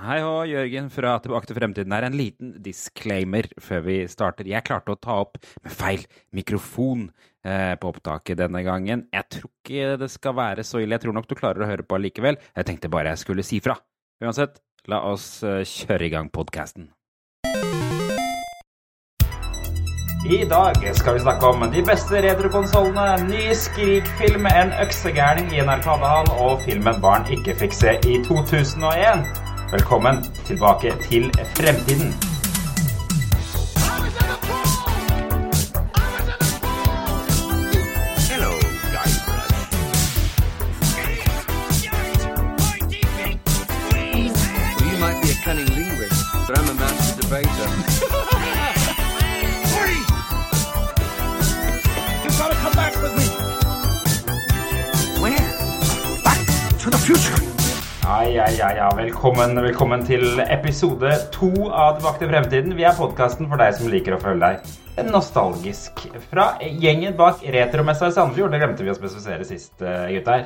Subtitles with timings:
[0.00, 2.06] Hei hå, Jørgen fra Tilbake til fremtiden her.
[2.06, 4.46] En liten disclaimer før vi starter.
[4.48, 7.02] Jeg klarte å ta opp med feil mikrofon
[7.44, 9.02] eh, på opptaket denne gangen.
[9.12, 10.96] Jeg tror ikke det skal være så ille.
[10.96, 12.40] Jeg tror nok du klarer å høre på allikevel.
[12.56, 13.76] Jeg tenkte bare jeg skulle si fra.
[14.24, 16.88] Uansett, la oss eh, kjøre i gang podkasten.
[20.30, 25.76] I dag skal vi snakke om de beste retrokonsollene, ny skrikfilm, en øksegærning i en
[25.76, 29.49] arkadehall og filmen barn ikke fikk se i 2001.
[29.72, 32.14] Velkommen tilbake til fremtiden.
[38.30, 38.52] Hello,
[38.94, 39.60] Guybrush.
[43.92, 48.36] Well, you might be a cunning linguist, but I'm a master debater.
[58.10, 58.86] Ja, ja, ja, ja.
[58.96, 62.72] Velkommen, velkommen til episode to av Tilbake til fremtiden.
[62.74, 66.02] Vi er podkasten for deg som liker å føle deg nostalgisk.
[66.26, 68.50] Fra gjengen bak Retromessa i Sandefjord.
[68.50, 70.42] Det glemte vi å spesifisere sist, eh, gutter.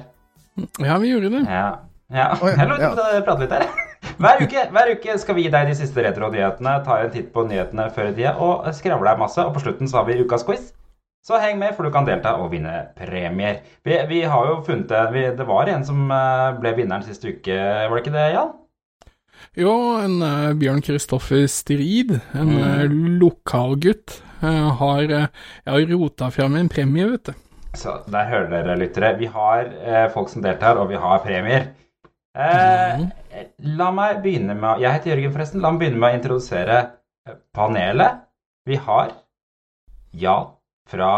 [0.76, 1.40] Ja, vi gjorde det.
[1.48, 1.64] Ja.
[2.12, 2.28] ja.
[2.52, 3.66] Jeg lå og prate litt her.
[4.20, 7.48] Hver uke, hver uke skal vi gi deg de siste retro-nyhetene, ta en titt på
[7.48, 9.40] nyhetene før i tida og skravle deg masse.
[9.40, 10.74] Og på slutten så har vi ukas quiz.
[11.24, 13.62] Så heng med, for du kan delta og vinne premier.
[13.84, 17.54] Vi, vi har jo funnet vi, Det var en som eh, ble vinneren siste uke,
[17.56, 18.50] var det ikke det, Jan?
[19.56, 19.72] Jo,
[20.02, 22.82] en uh, Bjørn Kristoffer Strid, en uh,
[23.22, 25.14] lokalgutt, uh, har,
[25.64, 27.40] har rota fram en premie, vet du.
[27.74, 29.14] Så der hører dere, lyttere.
[29.18, 29.70] Vi har
[30.14, 31.64] folk som deltar, og vi har premier.
[32.34, 33.08] Mm.
[33.78, 35.62] La meg begynne med Jeg heter Jørgen, forresten.
[35.62, 36.76] La meg begynne med å introdusere
[37.56, 38.20] panelet.
[38.70, 39.10] Vi har
[40.14, 40.52] Jan
[40.90, 41.10] fra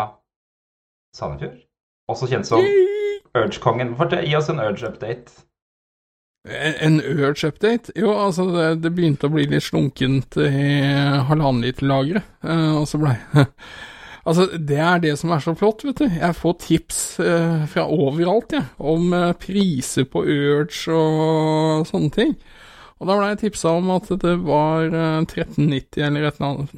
[1.16, 1.58] Sandefjord,
[2.12, 2.64] også kjent som
[3.36, 3.96] Urge-kongen.
[3.96, 5.42] Gi oss en Urge-update.
[6.46, 7.92] En en Urge-update?
[7.98, 10.78] Jo, altså, det, det begynte å bli litt slunkent i
[11.26, 13.18] halvannenliterlageret, uh, og så blei
[14.26, 16.06] Altså, det er det som er så flott, vet du.
[16.10, 22.32] Jeg får tips eh, fra overalt, jeg, om eh, priser på Urge og sånne ting.
[22.96, 26.70] Og da ble jeg tipsa om at det var eh, 1390 eller et annet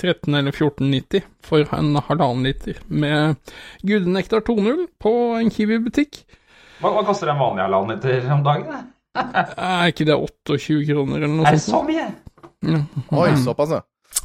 [0.00, 3.36] 13 eller 1490 for en halvannen liter med
[3.84, 6.22] Gudenektar 2.0 på en Kiwi-butikk.
[6.80, 8.72] Hva, hva koster en vanlig halvannen liter om dagen?
[8.72, 8.80] da?
[9.58, 11.76] Er ikke det 28 kroner eller noe Er det sånt?
[11.76, 12.08] så mye?
[13.18, 13.84] Oi, såpass, ja.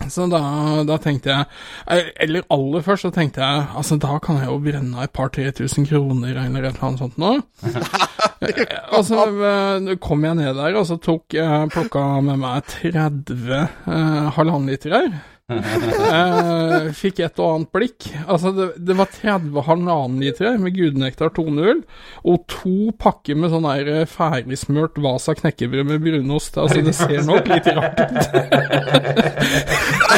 [0.10, 0.40] Så da,
[0.88, 1.46] da tenkte jeg
[1.92, 5.14] eh, Eller aller først så tenkte jeg Altså, da kan jeg jo brenne av et
[5.14, 7.34] par-tre tusen kroner eller et eller annet sånt nå.
[8.96, 13.54] Og så eh, kom jeg ned der, og så tok jeg plukka med meg 30
[13.60, 15.14] eh, halvannenliter her.
[15.52, 18.06] Eh, fikk et og annet blikk.
[18.32, 21.82] Altså, det, det var 30 halvannenlitere med Gudenektar 2.0,
[22.32, 26.58] og to pakker med sånn der eh, ferdigsmurt Vasa knekkebrød med brunost.
[26.64, 28.14] Altså, det ser nok litt rart ut.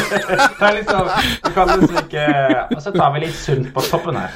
[0.06, 1.08] Det er sånn
[1.42, 2.24] Du kan liksom ikke
[2.76, 4.30] Og så tar vi litt sunt på toppen her.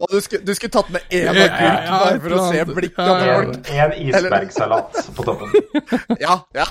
[0.00, 2.64] Og du skulle, du skulle tatt med én agurk ja, ja, bare for å se
[2.70, 3.70] blikket til Ja, folk.
[3.70, 5.48] En, en isbergsalat på toppen.
[6.20, 6.66] Ja, ja.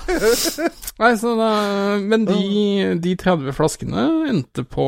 [1.00, 1.50] Nei, så da,
[2.02, 4.86] men de, de 30 flaskene endte på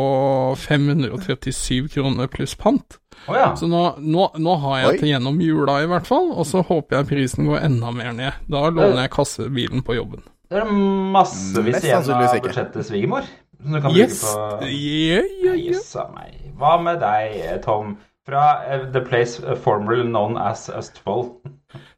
[0.60, 2.98] 537 kroner pluss pant.
[3.28, 3.52] Oh, ja.
[3.56, 4.98] Så nå, nå, nå har jeg Oi.
[5.02, 8.40] til gjennom jula i hvert fall, og så håper jeg prisen går enda mer ned.
[8.50, 10.24] Da låner jeg kassebilen på jobben.
[10.52, 10.72] Det er
[11.14, 13.28] massevis igjen av budsjettet svigermor.
[13.62, 14.24] Som du kan Yes!
[14.26, 15.60] bruke på Yeah, yeah, yeah.
[15.70, 16.40] Jøss a meg.
[16.58, 17.94] Hva med deg, Tom?
[18.28, 21.36] Fra eh, The Place formerly known as Østfold.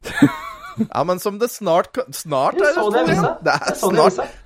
[0.94, 3.16] ja, men som det snart Snart er så det det.
[3.44, 4.40] Det Jeg er så det snart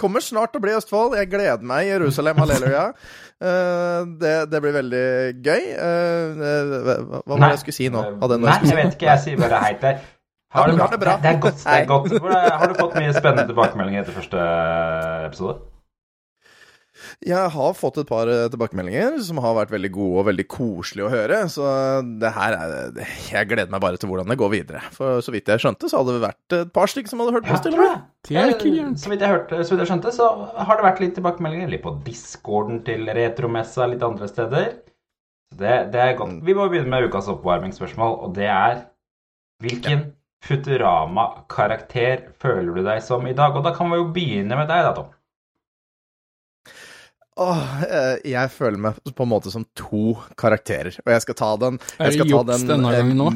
[0.00, 1.18] Kommer snart til å bli Østfold.
[1.20, 1.88] Jeg gleder meg.
[1.90, 2.86] Jerusalem, halleluja.
[3.40, 5.04] Uh, det, det blir veldig
[5.44, 5.68] gøy.
[5.74, 6.46] Eh,
[7.10, 8.06] hva var det jeg skulle si nå?
[8.22, 9.12] Hadde jeg noe Nei, jeg vet ikke.
[9.12, 10.00] Jeg sier bare hei til
[10.50, 11.22] har Ja, du, det.
[11.22, 11.54] Det er godt.
[11.54, 12.22] Det er godt.
[12.60, 14.46] Har du fått mye spennende tilbakemeldinger etter første
[15.28, 15.60] episode?
[17.20, 21.04] Jeg har fått et par eh, tilbakemeldinger som har vært veldig gode og veldig koselige
[21.04, 21.40] å høre.
[21.52, 21.64] Så
[22.22, 24.80] det her er Jeg gleder meg bare til hvordan det går videre.
[24.94, 27.48] For så vidt jeg skjønte, så hadde det vært et par stykker som hadde hørt
[27.48, 27.66] på oss
[28.40, 28.96] er ikke Eh.
[29.02, 31.74] Så vidt jeg hørte, så vidt jeg skjønte, så har det vært litt tilbakemeldinger.
[31.74, 34.72] Litt på discorden til Retromessa, litt andre steder.
[35.50, 36.40] Det, det er godt.
[36.46, 38.86] Vi må begynne med ukas oppvarmingsspørsmål, og det er
[39.60, 40.06] Hvilken
[40.40, 43.52] Futurama-karakter føler du deg som i dag?
[43.52, 45.10] Og da kan vi jo begynne med deg, da, Tom.
[47.38, 51.54] Åh, eh, jeg føler meg på en måte som to karakterer, og jeg skal ta
[51.62, 53.30] den jeg skal det ta juks den, denne eh, gangen nå?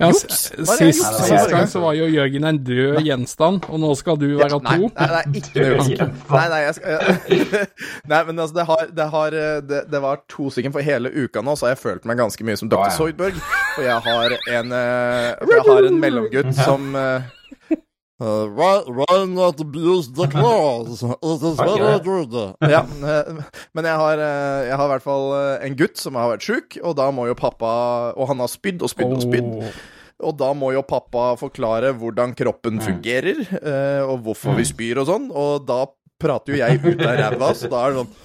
[0.00, 4.30] Ja, sist, sist gang så var jo Jørgen en død gjenstand, og nå skal du
[4.38, 4.88] være Nei, to.
[4.96, 6.06] nei, nei, ikke noe.
[6.30, 7.10] Nei, nei, jeg skal,
[8.14, 11.12] nei, men altså, det, har, det, har, eh, det, det var to stykker for hele
[11.12, 12.86] uka nå, så har jeg følt meg ganske mye som Dr.
[12.96, 13.36] Soydberg.
[13.36, 13.74] Zoidberg.
[13.74, 16.96] For jeg har en, jeg har en mellomgutt som
[18.20, 21.02] uh, why, why not abuse the claws?
[21.02, 22.34] It is very good.
[22.60, 23.40] Ja, eh,
[23.74, 26.46] men jeg har, eh, jeg har i hvert fall eh, en gutt som har vært
[26.46, 27.70] sjuk, og da må jo pappa
[28.16, 29.50] Og han har spydd og spydd og spydd.
[30.20, 35.08] Og da må jo pappa forklare hvordan kroppen fungerer, eh, og hvorfor vi spyr og
[35.08, 35.30] sånn.
[35.32, 35.86] Og da
[36.20, 38.16] prater jo jeg ut av ræva, så da er det sånn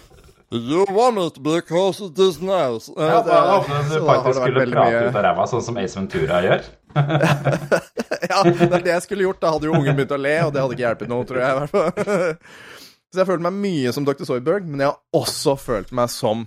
[0.51, 2.89] You want it because it is nice.
[2.95, 5.77] Eh, Ja, det- da håper du faktisk skulle prate mye- ut av ræva, sånn som
[5.77, 6.63] Ace Ventura gjør.
[8.29, 9.39] Ja, det er det jeg skulle gjort.
[9.41, 11.51] Da hadde jo ungen begynt å le, og det hadde ikke hjulpet noe, tror jeg.
[11.51, 12.37] i hvert fall.
[13.13, 14.25] Så jeg følte meg mye som Dr.
[14.27, 16.41] Soyberg, men jeg har også følt meg som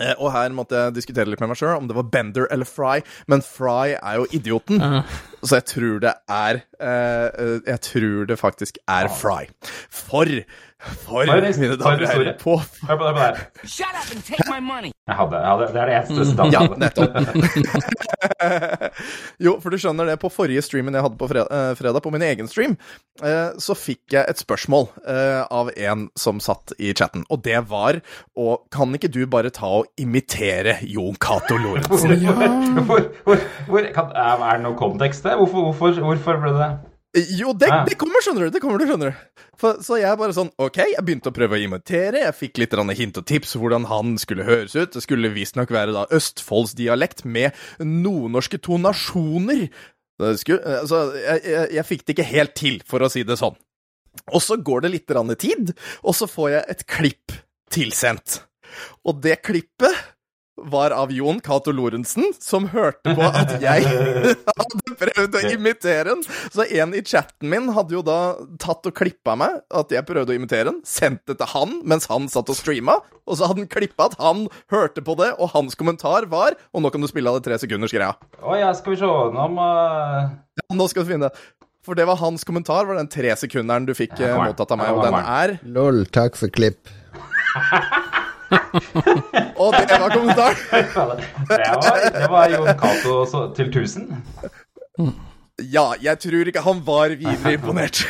[0.00, 2.66] eh, Og her måtte jeg diskutere litt med meg sjøl om det var Bender eller
[2.66, 2.96] Fry,
[3.30, 4.80] men Fry er jo idioten.
[5.44, 9.44] Så jeg tror det er eh, eh, Jeg tror det faktisk er Fry.
[9.90, 10.26] For
[10.80, 12.54] For, For mine damer og herrer, på
[12.88, 13.40] Hør på det, her.
[13.68, 14.92] Shut up and take my money.
[15.10, 16.80] Jeg hadde, jeg hadde, det er det eneste sitatet Ja, jeg hadde.
[16.80, 17.10] nettopp.
[19.44, 22.24] jo, for du skjønner det, på forrige streamen jeg hadde på fredag, eh, på min
[22.24, 22.76] egen stream,
[23.20, 27.60] eh, så fikk jeg et spørsmål eh, av en som satt i chatten, og det
[27.68, 28.00] var
[28.40, 32.24] Og kan ikke du bare ta og imitere Jon Cato Lorentzen?
[32.86, 35.36] Hvor, hvor, hvor, kan, er er det noe kontekst der?
[35.36, 36.70] Hvorfor, hvorfor, hvorfor ble det
[37.10, 38.52] Jo, det, det kommer, skjønner du.
[38.54, 39.46] Det kommer du, skjønner du.
[39.58, 42.22] For, så jeg bare sånn OK, jeg begynte å prøve å imitere.
[42.22, 44.92] Jeg fikk litt hint og tips hvordan han skulle høres ut.
[44.94, 49.66] Det skulle visstnok være da østfoldsdialekt med nordnorske tonasjoner.
[50.20, 53.40] Det skulle, altså, jeg, jeg, jeg fikk det ikke helt til, for å si det
[53.40, 53.58] sånn.
[54.30, 57.36] Og så går det litt tid, og så får jeg et klipp
[57.74, 58.42] tilsendt.
[59.02, 59.98] Og det klippet
[60.68, 63.86] var av Jon Cato Lorentzen, som hørte på at jeg
[64.60, 66.24] hadde prøvd å imitere den.
[66.52, 68.18] Så en i chatten min hadde jo da
[68.62, 72.08] tatt og klippa meg, at jeg prøvde å imitere den, sendt det til han mens
[72.10, 75.52] han satt og streama, og så hadde han klippa at han hørte på det, og
[75.54, 78.14] hans kommentar var Og nå kan du spille av det tre sekunders greia.
[78.42, 81.44] Å ja, skal vi se Nå må Ja, nå skal du finne det.
[81.86, 84.92] For det var hans kommentar, var den tresekunderen du fikk Ja, eh, mottatt av meg,
[84.92, 86.90] og den er Lol, takk for klipp.
[89.60, 90.56] Og det var kommentaren!
[90.70, 94.08] Det var, det var Jon Cato til 1000.
[95.60, 98.00] Ja, jeg tror ikke han var videre imponert.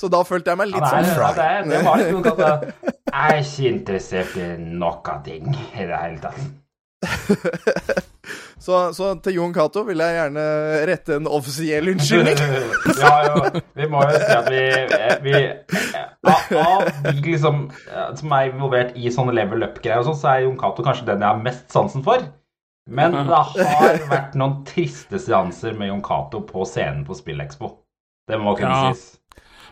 [0.00, 1.30] så da følte jeg meg litt sånn det, fry.
[1.38, 2.42] det, det var litt Jon Cato.
[3.10, 6.40] Jeg er ikke interessert i noen ting i det hele tatt.
[8.60, 10.42] Så, så til Jon Cato vil jeg gjerne
[10.90, 12.36] rette en offisiell unnskyldning.
[13.00, 14.64] ja, ja, vi må jo si at vi,
[15.24, 15.32] vi
[16.60, 17.62] Av de liksom,
[18.18, 21.24] som er involvert i sånne level up-greier, og sånn, så er Jon Cato kanskje den
[21.24, 22.26] jeg har mest sansen for.
[22.90, 27.72] Men det har vært noen triste seanser med Jon Cato på scenen på SpillExpo.
[28.28, 28.92] Det må kunne Ja.
[28.92, 29.19] sies.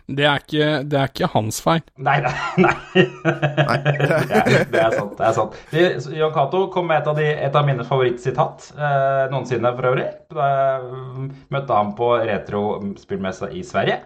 [0.09, 1.81] Det er ikke, det er ikke hans feil.
[2.01, 2.31] Nei, nei,
[2.63, 2.71] nei.
[2.97, 4.05] det,
[4.41, 5.11] er, det er sant.
[5.19, 5.57] det er sant.
[5.69, 9.89] De- Jon Cato kom med et av, de, et av mine favorittsitat eh, noensinne, for
[9.91, 10.07] øvrig.
[10.33, 13.99] Da jeg møtte ham på retrospillmessa i Sverige.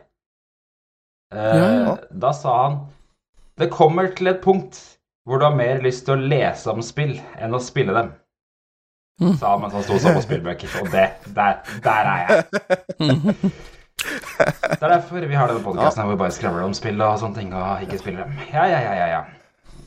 [1.33, 1.95] Eh, Ja.
[2.11, 2.75] Da sa han
[3.57, 4.77] Det kommer til et punkt
[5.25, 8.11] hvor du har mer lyst til å lese om spill enn å spille dem.
[9.21, 9.37] Mm.
[9.39, 10.73] Sa han mens han sto sånn på spillbøker.
[10.81, 11.05] Og det,
[11.37, 12.43] der, der er jeg.
[14.03, 17.39] Det er derfor vi har denne podkasten hvor vi bare skravler om spill og sånne
[17.39, 18.37] ting, og ikke spiller dem.
[18.53, 19.23] Ja, ja, ja, ja, ja.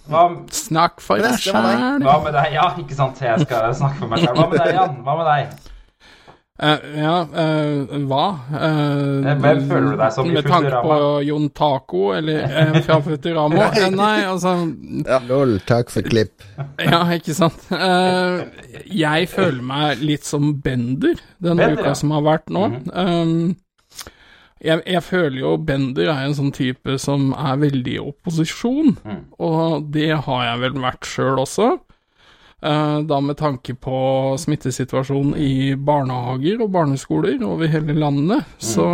[0.07, 2.03] Hva, Snakk for deg sjæl.
[2.07, 2.53] hva med deg?
[2.55, 4.37] Ja, ikke sant, jeg skal snakke for meg sjæl.
[4.39, 5.01] Hva med deg, Jan?
[5.07, 5.73] Hva med deg?
[6.57, 8.23] Uh, ja, uh, hva?
[8.57, 8.77] Eh,
[9.27, 10.63] Eh, hvem føler du deg som i Futurama?
[10.63, 10.95] Med tanke på
[11.27, 13.67] Jon Taco, eller fra Futurama?
[13.93, 14.55] Nei, altså
[15.29, 16.47] Lol, takk for klipp.
[16.81, 17.67] Ja, ikke sant.
[17.77, 18.47] Eh,
[18.89, 21.99] jeg føler meg litt som Bender denne Bender, uka ja.
[22.01, 22.67] som har vært nå.
[22.73, 22.91] Mhm.
[22.97, 23.57] Um,
[24.65, 29.25] jeg, jeg føler jo Bender er en sånn type som er veldig i opposisjon, Mm.
[29.39, 31.75] og det har jeg vel vært sjøl også.
[32.65, 33.97] Eh, da med tanke på
[34.41, 38.87] smittesituasjonen i barnehager og barneskoler over hele landet, så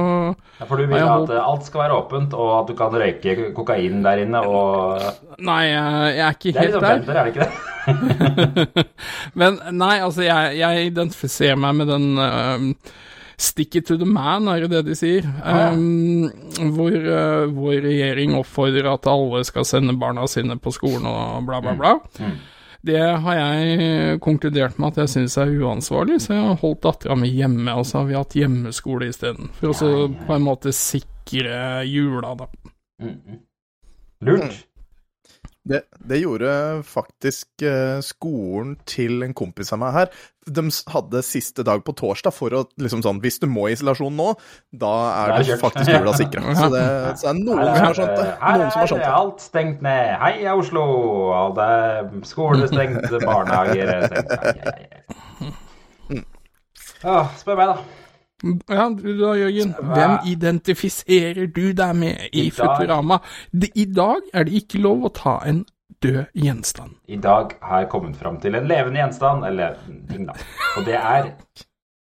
[0.58, 3.52] Ja, for du vil at eh, alt skal være åpent, og at du kan røyke
[3.54, 4.98] kokain der inne, og
[5.38, 6.74] Nei, jeg, er ikke helt der.
[6.74, 6.98] Det er litt sånn der.
[6.98, 8.86] Bender, er det ikke det?
[9.38, 12.68] Men nei, altså, jeg, jeg identifiserer meg med den um,
[13.42, 15.26] Stick it to the man, er det det de sier?
[15.42, 15.68] Ah, ja.
[15.74, 16.30] Um,
[16.76, 21.58] hvor, uh, vår regjering oppfordrer at alle skal sende barna sine på skolen og bla,
[21.64, 21.96] bla, bla.
[22.22, 22.36] Mm.
[22.82, 27.14] Det har jeg konkludert med at jeg syns er uansvarlig, så jeg har holdt dattera
[27.18, 29.52] mi hjemme, og så har vi hatt hjemmeskole isteden.
[29.58, 30.26] For å så Ja, ja.
[30.26, 32.48] på en måte sikre jula, da.
[33.02, 33.38] Mm, mm.
[34.26, 34.62] Lurt.
[35.62, 36.52] Det, det gjorde
[36.82, 40.08] faktisk eh, skolen til en kompis av meg her.
[40.42, 44.16] De hadde siste dag på torsdag for å liksom sånn Hvis du må i isolasjon
[44.18, 44.32] nå,
[44.74, 46.42] da er er det det faktisk jula sikra.
[46.58, 46.82] Så det,
[47.22, 48.28] så er noen som har skjønt det.
[48.42, 49.14] Noen som har skjønt det.
[49.20, 50.12] alt stengt ned.
[50.24, 50.84] Heia Oslo!
[51.44, 51.70] Alle
[52.26, 54.30] skoler stengt, barnehager er stengt.
[57.02, 58.01] Åh, spør meg, da.
[58.42, 59.74] Ja, du da, Jørgen.
[59.92, 63.20] Hvem identifiserer du deg med i I Futurama?
[63.74, 65.64] I dag er det ikke lov å ta en
[66.02, 66.96] død gjenstand.
[67.08, 69.76] I dag har jeg kommet fram til en levende gjenstand, eller
[70.10, 70.34] ting, da.
[70.76, 71.30] Og det er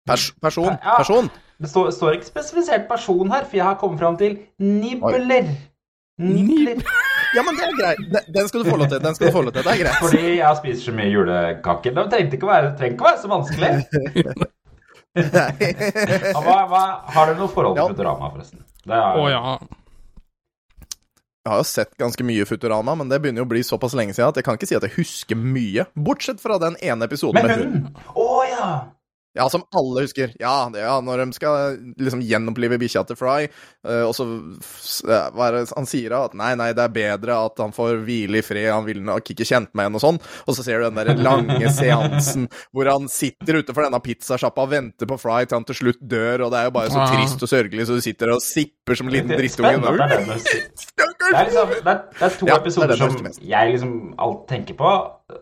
[0.06, 0.74] Pers person.
[0.82, 0.98] Ja.
[1.00, 1.30] Person.
[1.62, 5.48] Det står, står ikke spesifisert person her, for jeg har kommet fram til nibler.
[6.20, 6.82] Nibler.
[7.36, 8.26] Ja, men det er greit.
[8.34, 9.00] Den- skal du få lov til.
[9.04, 9.64] Den skal du få lov til.
[9.64, 9.98] Det er greit.
[10.02, 11.96] Fordi jeg spiser så mye julekaker.
[11.96, 14.46] Det trengte ikke å være, det trenger ikke å være så vanskelig.
[15.16, 16.84] Ja, Hva, hva,
[17.16, 17.88] har du noe forhold til Ja.
[17.94, 18.62] Futurama, forresten?
[18.86, 19.58] Det er, oh, ja.
[21.46, 24.16] Jeg har jo sett ganske mye Futurama, men det begynner jo å bli såpass lenge
[24.18, 25.86] siden at jeg kan ikke si at jeg husker mye.
[25.94, 27.84] Bortsett fra den ene episoden Men med hunden.
[27.86, 28.16] hunden!
[28.18, 28.70] Å ja!
[29.36, 30.32] Ja, som alle husker.
[30.40, 33.50] Ja, det, ja når de skal liksom gjenopplive bikkja til Fry,
[33.88, 34.28] uh, og så
[35.10, 36.22] eh, hva er det han sier da?
[36.30, 39.34] At nei, nei, det er bedre at han får hvile i fred, han vil nok
[39.34, 40.22] ikke kjent meg igjen og sånn.
[40.46, 44.72] Og så ser du den der lange seansen hvor han sitter utenfor denne pizzasjappa og
[44.72, 47.44] venter på Fry til han til slutt dør, og det er jo bare så trist
[47.44, 50.00] og sørgelig, så du sitter og sipper som en liten drittunge.
[51.26, 51.38] Det er.
[51.38, 53.94] Det liksom, det, er, det er to Ja, det er episoder den som jeg liksom
[54.26, 54.92] alt tenker på.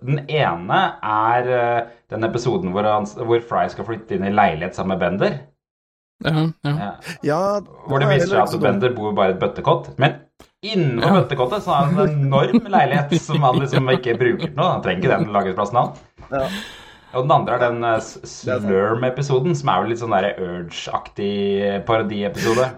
[0.01, 0.81] Den ene
[1.13, 1.79] er uh,
[2.13, 5.39] den episoden hvor, han, hvor Fry skal flytte inn i leilighet sammen med Bender.
[6.23, 6.71] ja, ja.
[6.71, 6.91] Ja.
[7.27, 7.39] Ja,
[7.89, 8.61] Hvor det viser seg at.
[8.63, 9.91] Bender bor bare i et bøttekott.
[9.99, 10.21] Men
[10.63, 14.71] innenfor bøttekottet så har han en enorm leilighet som han liksom ikke bruker til noe.
[14.77, 16.31] Han trenger ikke den lagringsplassen, han.
[16.31, 16.47] Ja.
[17.13, 17.99] Og den andre er den eh.
[18.25, 22.71] Slurm-episoden, som er vel litt sånn der Urge-aktig parodiepisode.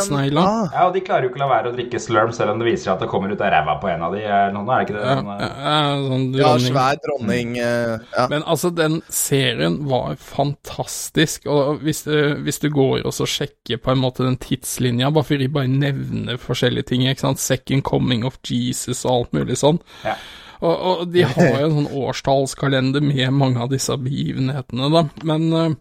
[0.73, 2.65] Ja, og de klarer jo ikke å la være å drikke slurm, selv om det
[2.71, 4.21] viser seg at det kommer ut av ræva på en av de.
[4.25, 5.05] eller noe, er det ikke det?
[5.05, 8.27] Ja, eh, ja, sånn ja, svær dronning eh, Ja.
[8.31, 13.77] Men altså, den serien var fantastisk, og hvis du, hvis du går og så sjekker
[13.77, 17.83] på en måte den tidslinja, bare for de bare nevner forskjellige ting, ikke sant, Second
[17.83, 20.15] Coming of Jesus og alt mulig sånn, Ja.
[20.61, 25.53] og, og de har jo en sånn årstallskalender med mange av disse begivenhetene, da, men
[25.53, 25.75] eh,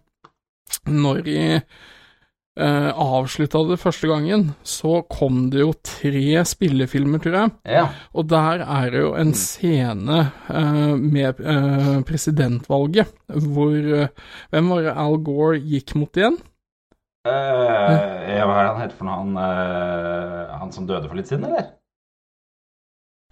[0.89, 1.61] når de
[2.59, 7.53] uh, avslutta det første gangen, så kom det jo tre spillefilmer, tror jeg.
[7.77, 7.85] ja.
[8.15, 10.19] Og der er det jo en scene
[10.49, 14.07] eh, med eh, presidentvalget, hvor eh,
[14.53, 16.37] Hvem var det Al Gore gikk mot igjen?
[17.25, 17.31] Uh,
[18.29, 19.15] ja, hva er det han heter for noe?
[19.17, 21.71] Han, eh, han som døde for litt siden, eller?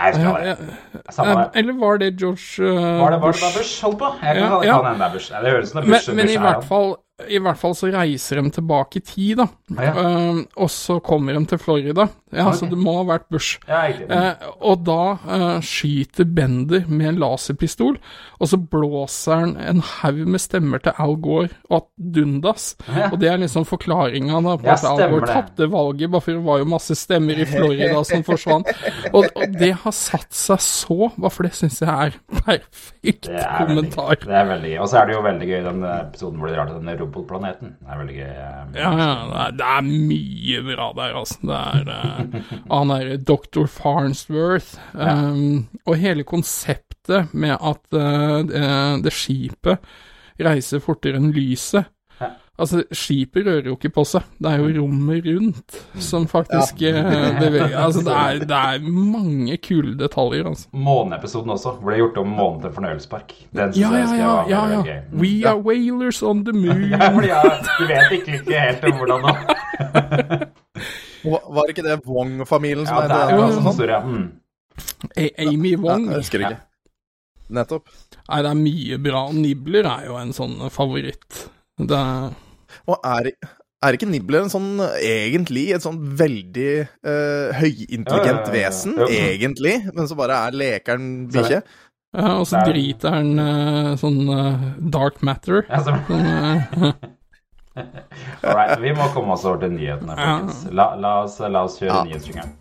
[0.01, 0.53] Nei, skal være.
[0.57, 1.61] Eh, Samme eh, det.
[1.61, 3.57] eller var det George eh, Var det, var det Bush?
[3.59, 4.09] Bush holdt på?
[4.23, 4.77] Jeg kan Ja, ja.
[4.89, 5.29] det er Bush.
[5.29, 6.15] Det høres ut som det er Men, Bush.
[6.17, 6.89] men i er hvert fall
[7.29, 9.47] i hvert fall så reiser de tilbake i tid, da.
[9.77, 9.93] Ja.
[9.93, 12.07] Eh, og så kommer de til Florida.
[12.33, 12.57] Ja, okay.
[12.63, 13.59] så det må ha vært Bush.
[13.69, 13.83] Ja.
[13.87, 17.99] Eh, og da uh, skyter Bender med en laserpistol,
[18.39, 22.73] og så blåser han en haug med stemmer til Al Gore og at Dundas.
[22.87, 23.11] Ja.
[23.11, 26.45] Og det er liksom forklaringa på Ja, at Al Gore tapte valget, bare for det
[26.47, 28.71] var jo masse stemmer i Florida som forsvant.
[29.13, 33.39] Og, og det har satt seg så, bare for det syns jeg er perfekt Det
[33.39, 34.15] er kommentar.
[34.15, 34.73] Veldig, Det er veldig.
[34.81, 37.75] Og så er det jo veldig gøy den episoden hvor de drar til den robotplaneten.
[37.79, 38.29] Det er veldig gøy.
[38.29, 41.37] eh, Ja, ja, det er, det er mye bra der, altså.
[41.41, 43.65] Det er uh, Han er Dr.
[43.69, 44.73] Farnsworth.
[44.93, 48.63] Um, og hele konseptet med at uh, det,
[49.05, 49.77] det skipet
[50.43, 51.89] reiser fortere enn lyset Ja.
[52.61, 56.99] Altså, skipet rører jo ikke på seg, det er jo rommet rundt som faktisk ja.
[57.39, 60.67] beveger Altså, det er, det er mange kule detaljer, altså.
[60.77, 63.33] Måneepisoden også, hvor det er gjort om månen til fornøyelsespark.
[63.57, 64.35] Den Ja, ja, skal ja.
[64.35, 64.81] være ja, ja.
[64.85, 64.99] gøy.
[65.23, 66.85] We are whalers on the moon.
[66.93, 69.33] Ja, jeg, du vet ikke, ikke helt om hvordan nå.
[71.23, 73.43] Var var ikke det Wong-familien som Ja, det heter er det?
[73.47, 74.01] Altså, sånn Sorry, ja.
[74.03, 74.29] Mm.
[75.17, 76.07] Amy Amy Ja, Wong.
[76.11, 76.57] jeg husker ikke.
[77.53, 77.89] Nettopp.
[78.27, 79.21] Nei, det er mye bra.
[79.35, 81.45] Nibler er jo en sånn favoritt.
[81.79, 82.33] Det er
[82.87, 83.31] Og er,
[83.83, 86.67] er ikke Nibbler en sånn egentlig et sånn veldig
[87.05, 88.69] uh, høyintelligent Ja, ja, ja, ja.
[88.69, 91.61] vesen, egentlig, men så bare er lekeren bikkje?
[92.13, 95.63] Ja, og så er- driter han uh, sånn uh, dark matter.
[95.69, 96.93] Ja, så, Sånn,
[97.73, 100.59] all right, vi må komme oss over til nyhetene, folkens.
[100.77, 102.03] La, la, oss, la oss kjøre Ja.
[102.05, 102.53] nyhetsjingeren.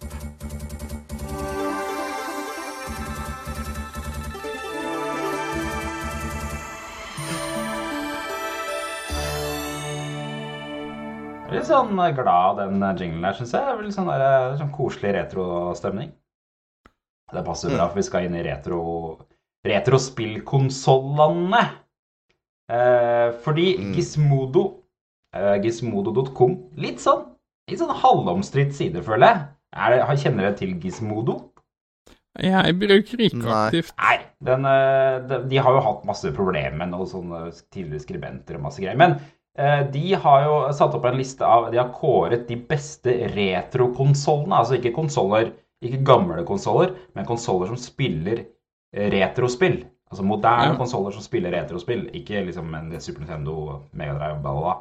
[11.53, 13.77] Litt sånn glad av den jinglen her, syns jeg.
[13.79, 16.13] Det Litt sånn, der, eh, sånn koselig retrostemning.
[17.33, 18.81] Det passer bra, for vi skal inn i retro
[19.65, 21.63] retrospillkonsollene.
[22.73, 23.95] Eh, fordi Mm.
[23.95, 24.83] Gizmodo,
[25.35, 27.27] eh, gizmodo.com, litt sånn
[27.71, 29.47] litt sånn halvomstridt side, føler jeg.
[29.75, 31.53] Er det, kjenner dere til Gizmodo?
[32.39, 33.71] Jeg bruker ikke Nei.
[33.71, 33.93] aktivt.
[33.99, 38.57] Nei, den, eh, de, de har jo hatt masse problemer med noen sånne tidligere skribenter
[38.57, 38.97] og masse greier.
[38.97, 39.21] Men eh,
[39.93, 44.57] de har jo satt opp en liste av De har kåret de beste retrokonsollene.
[44.57, 45.51] Altså ikke konsoller,
[45.85, 48.47] ikke gamle konsoller, men konsoller som spiller
[48.97, 49.83] eh, retrospill.
[50.13, 50.79] Altså moderne Ja.
[50.79, 54.75] konsoller som spiller retrospill, ikke liksom en Super Nintendo, Megadrive, bla.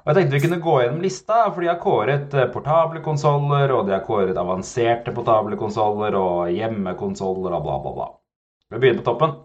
[0.00, 3.72] Og jeg tenkte vi kunne gå gjennom lista, for de har kåret eh, portable konsoller,
[3.72, 8.08] og de har kåret avanserte portable konsoller og hjemmekonsoller og bla, bla, bla.
[8.72, 9.36] Vi begynner på toppen.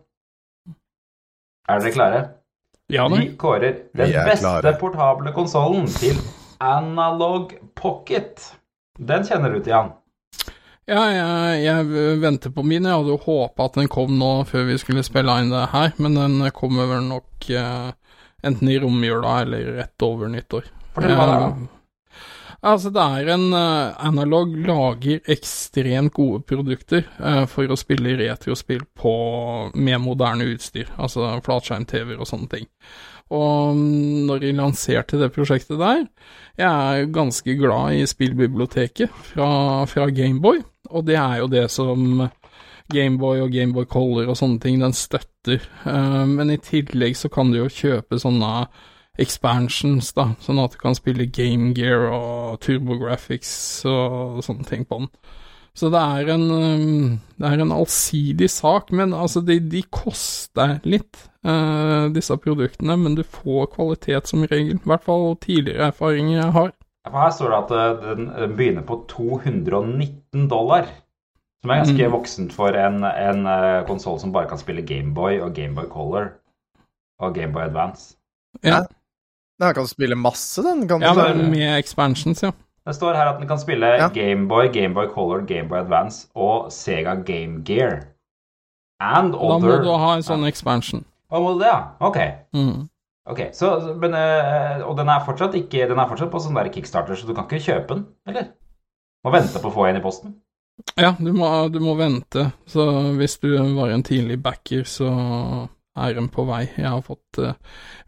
[1.67, 2.23] Er dere klare?
[2.93, 4.73] Ja vi kårer den Vi beste klare.
[4.79, 6.17] portable konsollen til
[6.61, 8.43] Analog Pocket.
[8.99, 9.89] Den kjenner du til, Jan.
[10.85, 12.85] Ja, jeg, jeg venter på min.
[12.85, 15.95] Jeg hadde jo håpa at den kom nå før vi skulle spille inn det her,
[15.97, 17.89] men den kommer vel nok eh,
[18.45, 20.69] enten i romjula eller rett over nyttår.
[20.93, 21.55] Fortell hva det er,
[22.61, 28.85] Altså, det er en eh, Analog lager ekstremt gode produkter eh, for å spille retrospill
[28.97, 29.15] på,
[29.75, 32.69] med moderne utstyr, altså flatskjerm-TV-er og sånne ting.
[33.33, 36.03] Og mm, når de lanserte det prosjektet der
[36.59, 39.49] Jeg er ganske glad i spillbiblioteket fra,
[39.89, 42.27] fra Gameboy, og det er jo det som
[42.93, 45.63] Gameboy og Gameboy Color og sånne ting den støtter.
[45.89, 48.67] Eh, men i tillegg så kan du jo kjøpe sånne
[49.21, 53.49] expansions, da, sånn at du kan spille Game Gear og TurboGrafx
[53.89, 55.11] og sånne ting på den.
[55.75, 60.77] Så det er en, um, det er en allsidig sak, men altså, de, de koster
[60.87, 64.77] litt, eh, disse produktene, men du får kvalitet som regel.
[64.79, 66.71] I hvert fall tidligere erfaringer jeg har.
[67.11, 70.87] Her står det at eh, den eh, begynner på 219 dollar.
[71.61, 72.11] Som er ganske Mm.
[72.13, 76.27] voksent for en, en uh, konsoll som bare kan spille Gameboy og Gameboy Color
[77.19, 78.15] og Gameboy Advance.
[78.63, 78.83] Ja,
[79.59, 80.87] Den her kan spille masse, den.
[80.87, 82.51] Kan ja du det er med expansions, ja.
[82.85, 84.09] Det står her at den kan spille Ja.
[84.13, 88.03] Gameboy, Gameboy Color, Gameboy Advance og Sega Game Gear.
[88.99, 91.03] And Da må other du ha en sånn expansion.
[91.31, 91.79] Å, må du det, ja?
[91.99, 92.19] Ok.
[92.55, 92.85] Mm.
[93.25, 96.69] Ok, så, men, eh, Og den er fortsatt ikke Den er fortsatt på sånn der
[96.69, 98.51] kickstarter, så du kan ikke kjøpe den, eller?
[99.25, 100.35] Må vente på å få en i posten.
[100.99, 102.51] Ja, du må, du må vente.
[102.69, 102.83] Så
[103.17, 105.09] hvis du var en tidlig backer, så
[105.95, 106.65] den på vei.
[106.75, 107.53] Jeg har fått eh,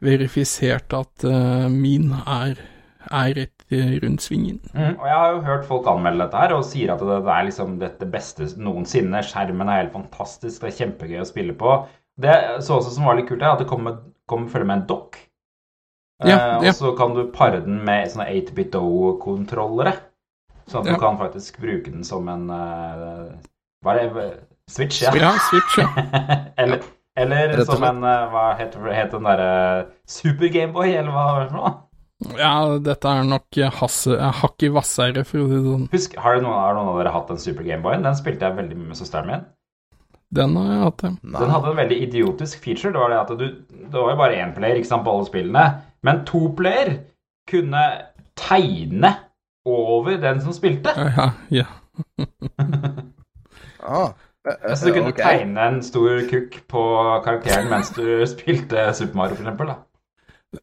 [0.03, 2.59] verifisert at eh, min er,
[3.07, 4.59] er rett eh, rundt svingen.
[4.73, 7.33] Mm, og jeg har jo hørt folk anmelde dette her og sier at det, det
[7.35, 9.23] er liksom dette beste noensinne.
[9.23, 11.77] Skjermen er helt fantastisk, det er kjempegøy å spille på.
[12.17, 14.87] Det så også som var litt kult, er at det kommer kom, følge med en
[14.89, 15.19] dokk.
[16.25, 16.71] Ja, ja.
[16.71, 19.93] Og så kan du pare den med sånne 8-bit-O-kontrollere.
[20.67, 20.95] Sånn at Ja.
[20.97, 24.25] du kan faktisk bruke den som en Hva er det?
[24.67, 25.13] Switch, ja.
[25.15, 25.87] Ja, Switch, ja.
[26.59, 26.81] eller
[27.17, 29.51] eller Rett som en eh, Hva het, het den derre
[30.09, 31.75] Super Gameboy, eller hva var det for noe?
[32.37, 35.85] Ja, dette er nok eh, hasse, eh, hakk i vassere, for å si det sånn.
[35.93, 38.05] Husk, har, noen, har noen av dere hatt den Super Gameboyen?
[38.05, 39.45] Den spilte jeg veldig mye med søsteren min.
[40.37, 41.11] Den har jeg hatt, ja.
[41.37, 42.93] Den hadde en veldig idiotisk feature.
[42.93, 45.29] Det var det at du Det var jo bare én player ikke sant, på alle
[45.29, 45.67] spillene.
[46.03, 46.97] Men to player
[47.47, 47.83] kunne
[48.37, 49.13] tegne
[49.67, 50.93] over den som spilte.
[50.97, 51.69] Ja, ja.
[53.87, 54.11] Ah,
[54.47, 55.23] eh, eh, du kunne okay.
[55.23, 56.85] tegne en stor kukk på
[57.25, 59.73] karakteren mens du spilte Super Mario, for eksempel.
[59.73, 59.77] Da.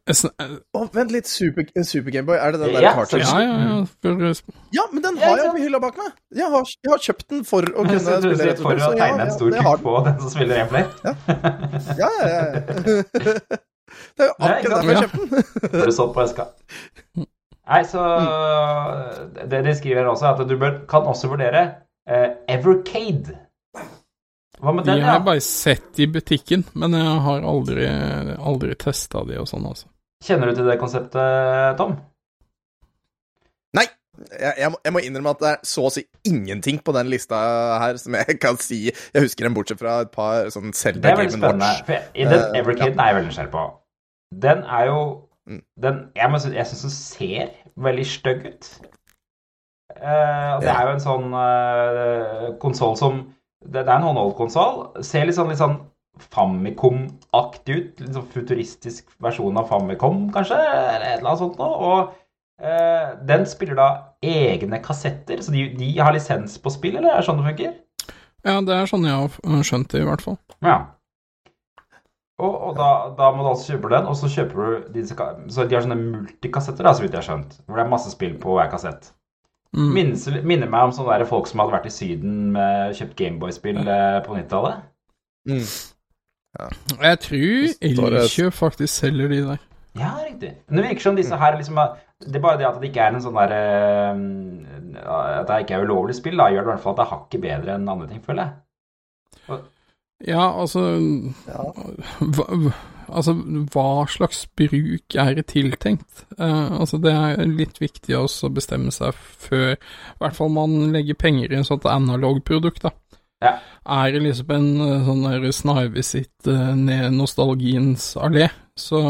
[0.09, 3.29] Eh, Å, vent litt, Super, Super Gameboy, er det den der Ja, cartridgen?
[3.29, 4.31] Ja, ja, ja.
[4.73, 6.15] Ja, men den har jeg på hylla bak meg.
[6.35, 9.37] Jeg har, jeg har kjøpt den for å kunne spille og for å tegne en
[9.37, 11.15] stor kukk på den som spiller én flere.
[12.01, 12.43] Ja, ja, ja.
[12.57, 13.61] ja.
[14.17, 15.45] Det er jo akkurat derfor jeg kjøpte den.
[15.79, 16.45] Bare sånn på eska?
[17.65, 18.03] Nei, så
[19.51, 21.63] Det de skriver her også, er at du bør, kan også vurdere
[22.09, 23.37] eh, Evercade.
[24.65, 27.85] Hva med de har jeg bare sett i butikken, men jeg har aldri,
[28.39, 29.87] aldri testa de og sånn, altså.
[30.25, 31.93] Kjenner du til det konseptet, Tom?
[33.75, 33.83] Nei,
[34.31, 37.09] jeg, jeg, må, jeg må innrømme at det er så å si ingenting på den
[37.11, 37.37] lista
[37.81, 41.11] her som jeg kan si Jeg husker den bortsett fra et par sånn Det Zelda
[41.11, 41.71] er veldig Game spennende.
[41.73, 41.85] Watch.
[41.85, 42.47] For i den Eh, ja.
[42.55, 43.65] er jeg veldig nysgjerrig på.
[44.47, 44.99] Den er jo
[45.45, 45.59] Mm.
[45.77, 48.69] den, Jeg, må jeg syns den ser veldig stygg ut.
[49.93, 50.79] Uh, og det Ja.
[50.79, 53.19] er jo en sånn uh, konsoll som
[53.65, 54.81] det, det er en håndholdkonsoll.
[55.05, 55.79] Ser litt sånn, litt sånn
[56.31, 58.03] Famicom-aktig ut.
[58.03, 61.89] Litt sånn futuristisk versjon av Famicom, kanskje, eller et eller annet sånt noe.
[61.89, 63.89] Og eh, den spiller da
[64.25, 67.73] egne kassetter, så de, de har lisens på spill, eller er det sånn det funker?
[68.45, 70.37] Ja, det er sånn jeg har skjønt det, i hvert fall.
[70.65, 70.77] Ja.
[72.35, 75.15] Og, og da, da må du altså kjøpe den, og så kjøper du disse
[75.55, 77.55] Så de har sånne multikassetter, da, så vidt jeg har skjønt.
[77.65, 79.13] Hvor det er masse spill på hver kassett.
[79.75, 79.91] Mm.
[79.91, 83.81] Minnes, minner meg om sånne der folk som hadde vært i Syden med kjøpt Gameboy-spill
[83.83, 84.85] eh, på 90-tallet.
[85.51, 85.65] Mm.
[87.03, 89.63] Jeg tror Elkjøp faktisk selger de der.
[89.99, 90.53] Ja, riktig.
[90.67, 91.77] Men det virker som disse her liksom
[92.19, 95.77] Det er bare det at det ikke er en sånn der eh, At det ikke
[95.77, 97.91] er ulovlig spill, da, gjør det i hvert fall at det er hakket bedre enn
[97.91, 99.59] andre ting, føler jeg.
[100.25, 100.81] Ja, altså
[102.19, 102.45] hva,
[103.07, 103.35] altså,
[103.73, 106.25] hva slags bruk er det tiltenkt?
[106.39, 109.79] Uh, altså, det er litt viktig også å bestemme seg før I
[110.23, 112.93] hvert fall man legger penger i en sånt analogprodukt, da.
[113.43, 113.57] Ja.
[113.85, 118.47] Er det liksom en eh, sånn der snarvisitt eh, ned nostalgiens allé,
[118.79, 119.01] så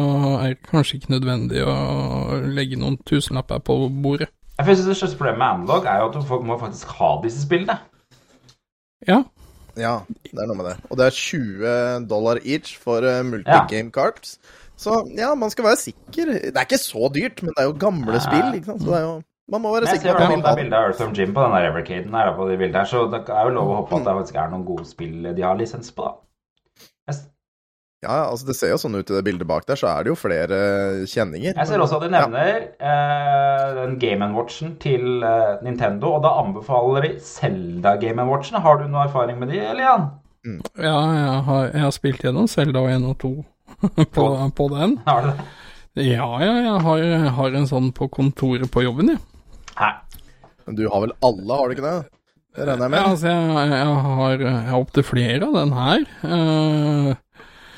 [0.42, 1.76] er det kanskje ikke nødvendig å
[2.44, 4.32] legge noen tusenlapper på bordet.
[4.58, 7.44] Jeg synes Det største problemet med analog er jo at folk må faktisk ha disse
[7.46, 7.78] spillene.
[9.08, 9.22] Ja,
[9.78, 9.96] Ja,
[10.32, 10.76] det er noe med det.
[10.90, 14.38] Og det er 20 dollar each for uh, multigame cards.
[14.80, 16.26] Så ja, man skal være sikker.
[16.26, 18.82] Det er ikke så dyrt, men det er jo gamle spill, ikke sant.
[18.84, 19.16] Så det er jo
[19.52, 20.58] Man må være sikker ser på at man det er vil ha det.
[20.64, 23.20] bilde av Earthworm Jim på den der Evercaden her, på de bildene her, så det
[23.30, 25.92] er jo lov å håpe at det faktisk er noen gode spill de har lisens
[25.94, 26.16] på, da.
[28.06, 30.14] Ja, altså det ser jo sånn ut i det bildet bak der, så er det
[30.14, 30.60] jo flere
[31.10, 31.56] kjenninger.
[31.56, 36.36] jeg ser også at de nevner eh, den Game Watchen til eh, Nintendo, og da
[36.44, 38.62] anbefaler de Zelda Game Watchen.
[38.62, 40.10] Har du noe erfaring med de, Elian?
[40.46, 40.60] Mm.
[40.78, 43.36] ja jeg, har, jeg har spilt gjennom Selda 1 og 2
[44.16, 44.26] på,
[44.58, 45.00] på den.
[45.08, 45.48] Har du det?
[45.96, 47.04] Ja, ja, jeg har,
[47.38, 49.94] har en sånn på kontoret på jobben, jeg.
[50.66, 52.00] Men du har vel alle, har du ikke det?
[52.56, 56.06] Det regner jeg Ja, altså, jeg, jeg har, jeg har opptil flere av den her.
[56.36, 57.10] Eh,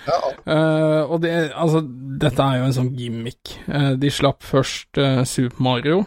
[0.07, 0.19] Ja,
[0.53, 1.81] eh, og det, altså,
[2.21, 3.57] dette er jo en sånn gimmick.
[3.67, 6.05] Uh, de slapp først uh, Super Mario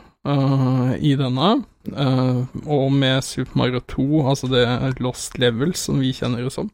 [1.01, 1.51] i denne,
[1.89, 4.67] eh, og med Super Mario 2, altså det
[5.01, 6.69] Lost Levels, som vi kjenner det som.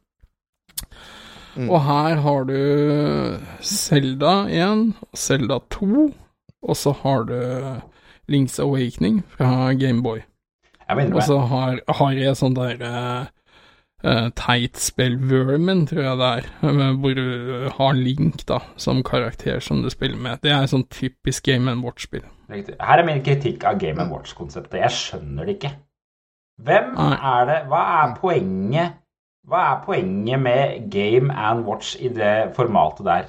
[1.54, 1.68] Mm.
[1.70, 2.58] Og her har du
[3.62, 4.82] Zelda 1,
[5.14, 6.08] Zelda 2,
[6.66, 7.38] og så har du
[8.34, 10.24] Link's Awakening fra Gameboy.
[10.90, 12.82] Og så har, har jeg sånn der
[14.06, 19.02] eh, teit spill Vermin, tror jeg det er, eh, hvor du har Link da, som
[19.06, 20.42] karakter som du spiller med.
[20.44, 22.26] Det er sånn typisk Game Watch-spill.
[22.50, 24.78] Her er min kritikk av Game Watch-konseptet.
[24.84, 25.72] Jeg skjønner det ikke.
[26.66, 27.16] Hvem Nei.
[27.34, 28.94] er det Hva er poenget
[29.46, 33.26] Hva er poenget med Game and Watch i det formatet der?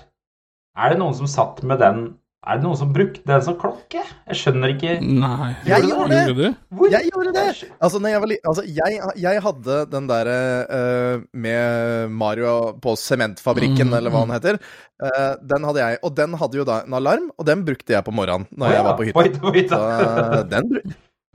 [0.78, 2.00] Er det noen som satt med den
[2.48, 4.00] Er det noen som brukte den som klokke?
[4.30, 6.52] Jeg skjønner ikke Nei, Jeg gjorde det.
[6.80, 7.44] Hvor Jeg gjorde det!
[7.84, 10.38] Altså, jeg, var li altså jeg, jeg hadde den derre
[10.72, 14.60] uh, med Mario på sementfabrikken, Mm, eller hva den heter.
[15.04, 16.00] Uh, den hadde jeg.
[16.08, 18.72] Og den hadde jo da en alarm, og den brukte jeg på morgenen når oh,
[18.72, 19.42] ja, jeg var på hytta.
[19.44, 19.76] på hytta.
[19.76, 20.80] Så, eh, den bru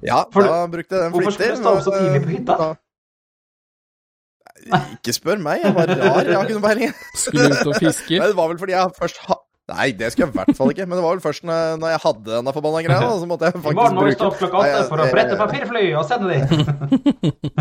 [0.02, 2.56] ja, For- da brukte jeg den Hvorfor skulle du stå opp så tidlig på hytta?
[2.58, 2.76] Da-
[4.96, 6.92] Ikke spør meg, jeg var rar, jeg har ikke noe peiling.
[7.18, 8.16] Skulle ut og fiske?
[8.20, 9.36] Nei, Det var vel fordi jeg først ha
[9.72, 10.86] Nei, det skulle jeg i hvert fall ikke.
[10.88, 13.56] Men det var vel først når, når jeg hadde denne forbanna greia, så måtte jeg
[13.56, 16.06] faktisk bruke I morgen må vi stå opp klokka åtte for å brette papirfly og
[16.08, 16.38] sende de.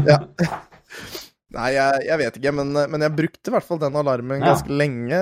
[0.11, 0.19] Ja.
[1.51, 4.53] Nei, jeg, jeg vet ikke, men, men jeg brukte i hvert fall den alarmen Ja.
[4.53, 5.17] ganske lenge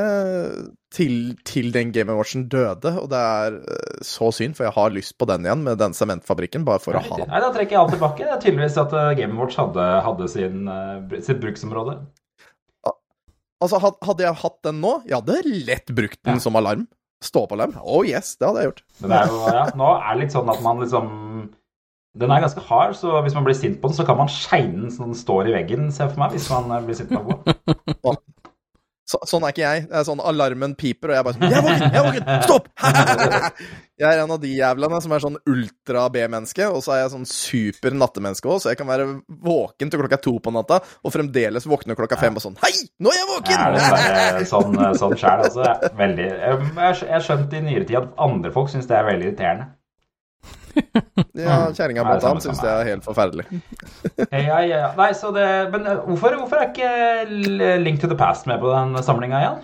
[0.93, 1.15] til,
[1.47, 5.15] til den Game Watchen døde, og det er eh, så synd, for jeg har lyst
[5.17, 7.31] på den igjen med den sementfabrikken, bare for å ha den.
[7.33, 8.27] Nei, da trekker jeg alt tilbake.
[8.29, 11.97] Det er tydeligvis at eh, Game Watch hadde, hadde sin, eh, sitt bruksområde.
[13.59, 16.39] Altså, hadde jeg hatt den nå, jeg hadde lett brukt den Ja.
[16.39, 16.87] som alarm.
[17.21, 17.73] Stå-på-alarm.
[17.83, 18.83] Oh yes, det hadde jeg gjort.
[19.01, 21.09] Men det er jo, ja, nå er det litt sånn at man liksom
[22.19, 24.81] Den er ganske hard, så hvis man blir sint på den, så kan man skeine
[24.81, 27.11] den så den står i veggen, ser jeg for meg, hvis man eh, blir sint
[27.13, 28.17] på den.
[29.09, 29.85] Så, sånn er ikke jeg.
[29.89, 31.85] Det er sånn alarmen piper, og jeg bare sånn Jeg er våken!
[31.87, 32.27] Jeg er våken!
[32.45, 32.67] Stopp!
[34.03, 37.13] jeg er en av de jævlene som er sånn ultra B-menneske, og så er jeg
[37.15, 39.07] sånn super nattemenneske òg, så jeg kan være
[39.47, 43.09] våken til klokka to på natta, og fremdeles våkne klokka fem og sånn Hei, nå
[43.09, 43.65] er jeg Jeg er våken!
[43.79, 45.65] dessverre sånn, sånn sjæl, altså.
[45.65, 49.09] Jeg er Veldig jeg har skjønt i nyere tid at andre folk syns det er
[49.09, 49.71] veldig irriterende.
[51.33, 53.47] Ja, kjerringa blant annet syns det er helt forferdelig.
[54.31, 54.87] Ja, ja, ja.
[54.97, 58.71] Nei, så det Men eh, hvorfor, hvorfor er ikke Link to the Past med på
[58.71, 59.59] den samlinga igjen?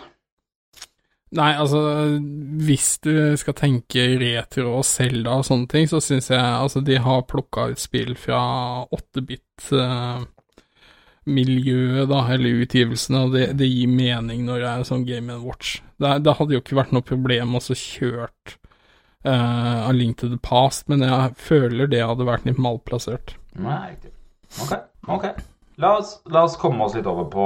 [1.36, 1.80] Nei, altså,
[2.64, 7.00] hvis du skal tenke retro og Zelda og sånne ting, så syns jeg altså de
[7.02, 8.40] har plukka ut spill fra
[8.94, 10.24] 8-bit eh,
[11.26, 15.82] da, eller utgivelsene, og det, det gir mening når det er sånn Game and Watch.
[16.00, 17.76] Det, det hadde jo ikke vært noe problem å så
[19.26, 23.36] kjørt eh, A Link to the Past, men jeg føler det hadde vært litt malplassert.
[23.56, 24.12] Nei, riktig.
[24.62, 24.74] Ok.
[25.08, 25.26] ok.
[25.78, 27.46] La oss, la oss komme oss litt over på,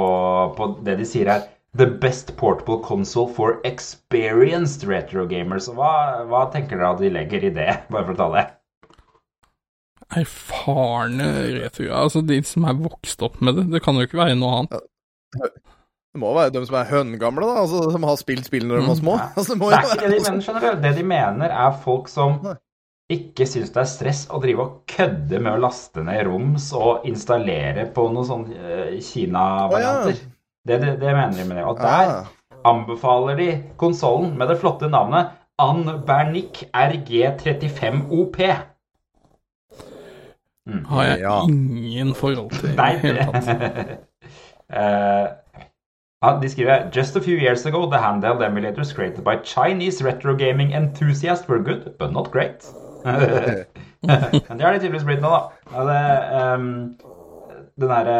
[0.56, 1.48] på det de sier her.
[1.74, 5.68] The best portable console for experienced retro gamers.
[5.68, 8.46] Hva, hva tenker dere at de legger i det, bare for å ta det?
[10.10, 13.68] Erfarne retro Altså de som er vokst opp med det.
[13.70, 15.52] Det kan jo ikke være noe annet.
[16.10, 18.88] Det må være de som er høngamle, da, altså, som har spilt spill når de
[18.88, 19.12] var små.
[19.36, 20.80] Altså, det må Det jo er ikke det de mener, skjønner du.
[20.82, 22.40] Det de mener, er folk som
[23.10, 27.06] ikke syns det er stress å drive og kødde med å laste ned roms og
[27.10, 30.18] installere på noen sånne uh, Kina-varianter.
[30.66, 31.64] Det, det, det mener de med det.
[31.66, 32.26] Og der Ah.
[32.68, 33.48] anbefaler de
[33.80, 38.36] konsollen med det flotte navnet Anbernic RG35 OP.
[40.90, 41.40] Har jeg Ja.
[41.48, 43.98] ingen forhold til i det hele tatt.
[44.70, 45.26] Eh,
[46.20, 50.72] de skriver Just a few years ago, the handheld emulators created by Chinese retro gaming
[50.72, 52.66] enthusiasts were good, but not great.
[54.04, 55.40] Men det har de tydeligvis blitt nå, da.
[55.72, 56.00] Ja, det,
[56.54, 56.68] um,
[57.80, 58.16] den derre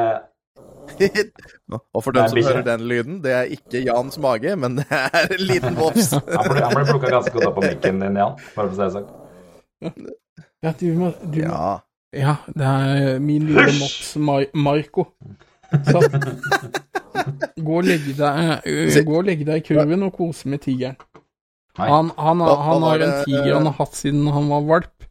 [1.95, 5.29] Og for dem som hører den lyden, det er ikke Jans mage, men det er
[5.31, 6.11] en liten vops.
[6.17, 8.35] Han ble, han ble plukka ganske godt opp på mikken din, Jan.
[8.57, 10.11] Bare for å si det sånn.
[10.65, 11.71] Ja, du må, du må, Ja.
[12.17, 15.07] ja, det er min lille mops Mar Marco.
[15.87, 16.03] Så
[17.57, 20.97] gå og legge deg øh, Gå og legge deg i kurven og kose med tigeren.
[21.79, 25.07] Han, Han, han, han har en tiger han eh, har hatt siden han var valp.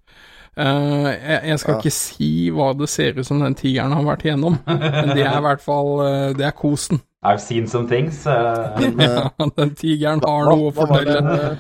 [0.60, 1.80] Eh, jeg, jeg skal Ja.
[1.80, 5.38] ikke si hva det ser ut som den tigeren har vært igjennom, men det er
[5.38, 7.00] i hvert fall eh, Det er kosen.
[7.24, 8.26] I've seen some things.
[8.28, 11.58] Uh, Ja, den tigeren har noe å fortelle.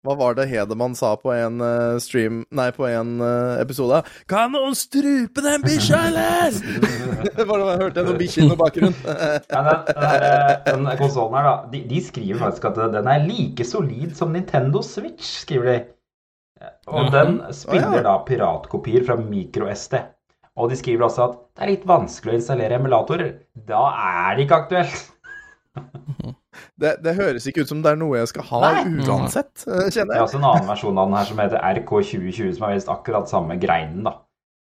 [0.00, 3.98] Hva var det Hedemann sa på en eh, stream Nei, på en eh, episode?
[4.32, 6.56] Kan noen strupe den bikkja, eller?!
[7.50, 8.96] Bare hørte jeg hørte noen bikkjer i noen bakgrunn?
[9.50, 10.24] Ja, den, den, her,
[10.64, 11.54] den konsollen her, da.
[11.74, 15.78] De, de skriver faktisk at den er like solid som Nintendo Switch, skriver de.
[16.88, 18.06] Og den spiller ja.
[18.08, 19.98] da piratkopier fra MicroSD.
[20.60, 23.34] Og de skriver også at det er litt vanskelig å installere emulatorer.
[23.68, 25.09] Da er det ikke aktuelt.
[26.80, 28.84] Det, det høres ikke ut som det er noe jeg skal ha Nei.
[29.04, 30.06] uansett, jeg.
[30.08, 32.92] Det er også en annen versjon av den her som heter RK2020, som er visst
[32.92, 34.14] akkurat samme greinen, da.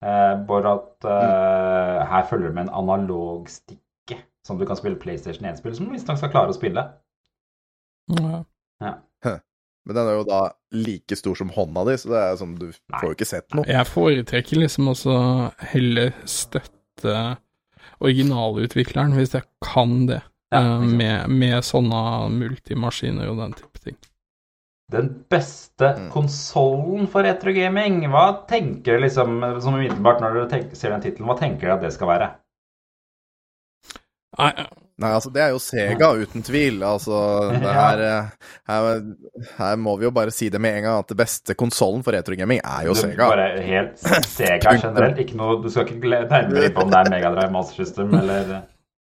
[0.06, 5.00] Eh, bare at eh, her følger det med en analog stikke, som du kan spille
[5.02, 6.86] PlayStation 1-spill, som du visstnok skal klare å spille.
[8.14, 8.44] Ja.
[9.86, 10.40] Men den er jo da
[10.74, 12.98] like stor som hånda di, så det er sånn, du Nei.
[12.98, 13.66] får jo ikke sett noe.
[13.70, 15.18] Jeg foretrekker liksom også
[15.70, 17.14] heller støtte
[18.02, 20.20] originalutvikleren, hvis jeg kan det,
[20.54, 23.96] Ja, eh, med, med sånne multimaskiner og den type ting.
[24.92, 26.10] Den beste Mm.
[26.14, 31.26] konsollen for retrogaming, hva tenker dere liksom, som umiddelbart når dere tenker, ser den tittelen,
[31.26, 32.28] hva tenker dere at det skal være?
[34.38, 34.52] Nei,
[34.96, 36.78] Nei, altså, det er jo Sega, uten tvil.
[36.86, 37.16] Altså,
[37.52, 39.02] det her, eh, her,
[39.58, 42.16] her må vi jo bare si det med en gang, at det beste konsollen for
[42.16, 43.26] retrogaming er jo Du, Sega.
[43.28, 47.12] Bare helt Sega generelt, ikke noe, du skal ikke nærmere inn på om det er
[47.12, 48.62] Megadrive Master System eller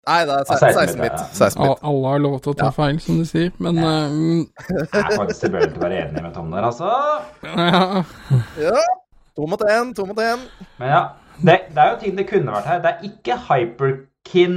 [0.07, 1.23] Nei, det er Ah, 16 16 bit.
[1.35, 2.71] 16 al- alle har lov til å ta Ja.
[2.77, 4.45] feil, som du sier, men eh,
[4.93, 6.91] Jeg er faktisk tilbøyelig til å være enig med Tom der, altså.
[7.43, 8.03] ja,
[8.61, 8.83] Ja.
[9.37, 10.39] To mot én, to mot én.
[10.79, 11.01] Men ja,
[11.43, 12.79] det, det er jo ting det kunne vært her.
[12.81, 14.55] Det er ikke Hyperkin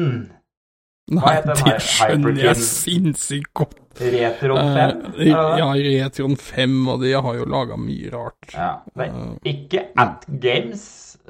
[1.11, 3.75] Hva Nei, heter det skjønner jeg sinnssykt godt.
[4.01, 4.71] Retron 5.
[4.71, 5.59] Eh, er det det?
[5.59, 8.55] ja, Retron 5, og de har jo laga mye rart.
[8.55, 10.85] Ja, det er ikke At Games.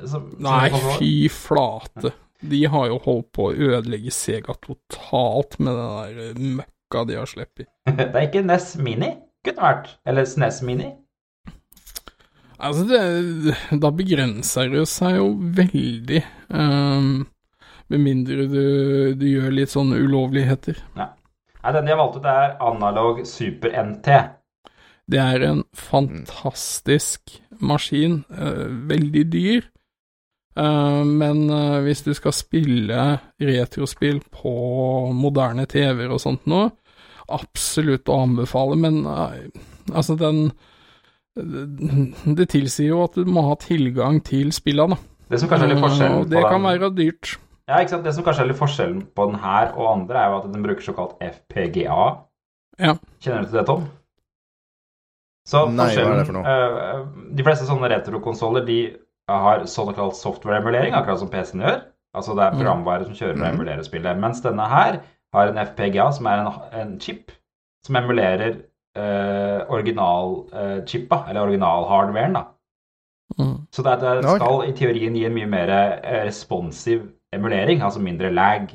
[0.04, 2.12] Som, som Nei, fy flate.
[2.40, 7.18] De har jo holdt på å ødelegge Sega totalt med den der eh, møkka de
[7.20, 7.68] har sluppet.
[7.98, 9.12] Det er ikke NES Mini.
[9.44, 9.94] Kunne vært.
[10.08, 10.90] Eller SNES Mini.
[12.60, 16.20] Altså, det, da begrenser det seg jo veldig.
[16.52, 17.22] Um,
[17.88, 18.64] med mindre du,
[19.16, 20.76] du gjør litt sånne ulovligheter.
[20.98, 21.08] Nei,
[21.64, 24.18] den de har valgt ut, er Analog Super NT.
[25.10, 28.20] Det er en fantastisk maskin.
[28.28, 29.69] Uh, veldig dyr.
[30.60, 33.04] Eh, men eh, hvis du skal spille
[33.40, 34.52] retrospill på
[35.16, 36.66] moderne TV-er og sånt nå,
[37.30, 39.46] absolutt å anbefale, men eh,
[39.94, 40.50] altså den
[41.40, 45.06] Det tilsier jo at du må ha tilgang til spillene, da.
[45.30, 47.36] Det som kanskje er litt forskjellen det kan være dyrt.
[47.70, 48.02] ja, ikke sant?
[48.04, 50.64] Det som kanskje er litt forskjellen på den her og andre, er jo at den
[50.66, 52.00] bruker såkalt FPGA.
[52.82, 52.96] Ja.
[53.22, 53.86] Kjenner du til det, Tom?
[55.46, 56.56] Så Nei, hva er det for noe?
[56.56, 57.06] eh,
[57.38, 58.80] De fleste sånne retrokonsoller de
[59.30, 61.80] har såkalt software-emulering, akkurat som PC-en gjør.
[62.16, 62.58] Altså det er Mm.
[62.58, 63.54] programvare som kjører og Mhm.
[63.60, 64.18] emulerer spillet.
[64.18, 65.00] Mens denne her
[65.32, 67.30] har en FPGA, som er en, en chip
[67.86, 68.56] som emulerer
[68.96, 72.44] eh, original-chippa, eller original-hardwaren, da.
[73.38, 73.56] Mm.
[73.70, 78.30] Så det, det skal i teorien gi en mye mer eh, responsiv emulering, altså mindre
[78.34, 78.72] lag.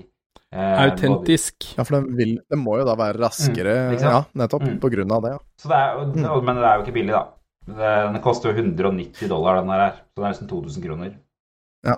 [0.54, 1.74] eh, Autentisk.
[1.78, 3.76] Ja, for den, vil, den må jo da være raskere.
[3.92, 4.62] Mm, ja, nettopp.
[4.64, 4.80] Mm.
[4.80, 5.40] På grunn av det, ja.
[5.60, 7.26] Så det er, jo- Men det er jo ikke billig, da.
[7.66, 9.92] Det- Den koster jo 190 dollar, den her.
[10.14, 11.14] Så det er nesten 2000 kroner.
[11.86, 11.96] Ja.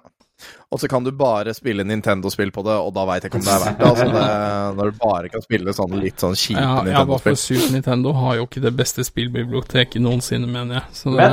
[0.72, 3.46] Og så kan du bare spille Nintendo-spill på det, og da veit jeg ikke om
[3.48, 3.88] det er verdt det.
[3.88, 7.32] Altså, det når du bare kan spille sånn litt sånn kjipe Ja, ja, bare for
[7.32, 7.38] Nintendo-spill.
[7.38, 10.84] Super Nintendo har jo ikke det beste spillbiblioteket noensinne, mener jeg.
[10.94, 11.30] Så det,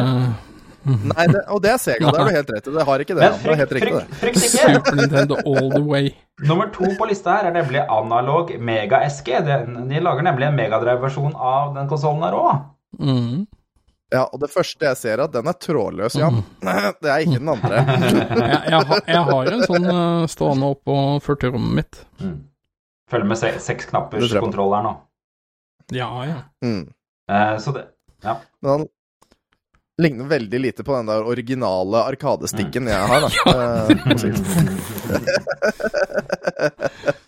[0.84, 2.72] Nei, det, og det er Sega, det har du helt rett i.
[2.74, 3.24] Det har ikke det.
[3.24, 4.16] Men frykt, Det er helt frykt, riktig, det.
[4.20, 4.74] frykt, frykt ikke!
[4.74, 6.10] Super Nintendo all the way.
[6.44, 9.30] Nummer to på lista her er nemlig Analog Mega SG.
[9.46, 9.56] De,
[9.88, 12.64] de lager nemlig en megadrive-versjon av den konsollen her òg.
[13.00, 13.46] Mm.
[14.12, 16.42] Ja, og det første jeg ser, er at den er trådløs, Jan.
[17.02, 17.78] Det er ikke den andre.
[18.44, 22.00] Jeg, jeg, har, jeg har en sånn eh, stående oppå 40-rommet mitt.
[22.20, 22.36] Mm.
[23.10, 24.92] Følger med se, seks knappers kontroll her nå.
[25.96, 26.36] Ja, ja.
[26.64, 26.84] Mm.
[27.30, 27.86] Eh, så det
[28.24, 28.38] Ja.
[28.64, 28.86] Men han
[30.00, 33.28] ligner veldig lite på den der originale arkadestikken jeg har, da.
[33.54, 34.40] Eh, sies.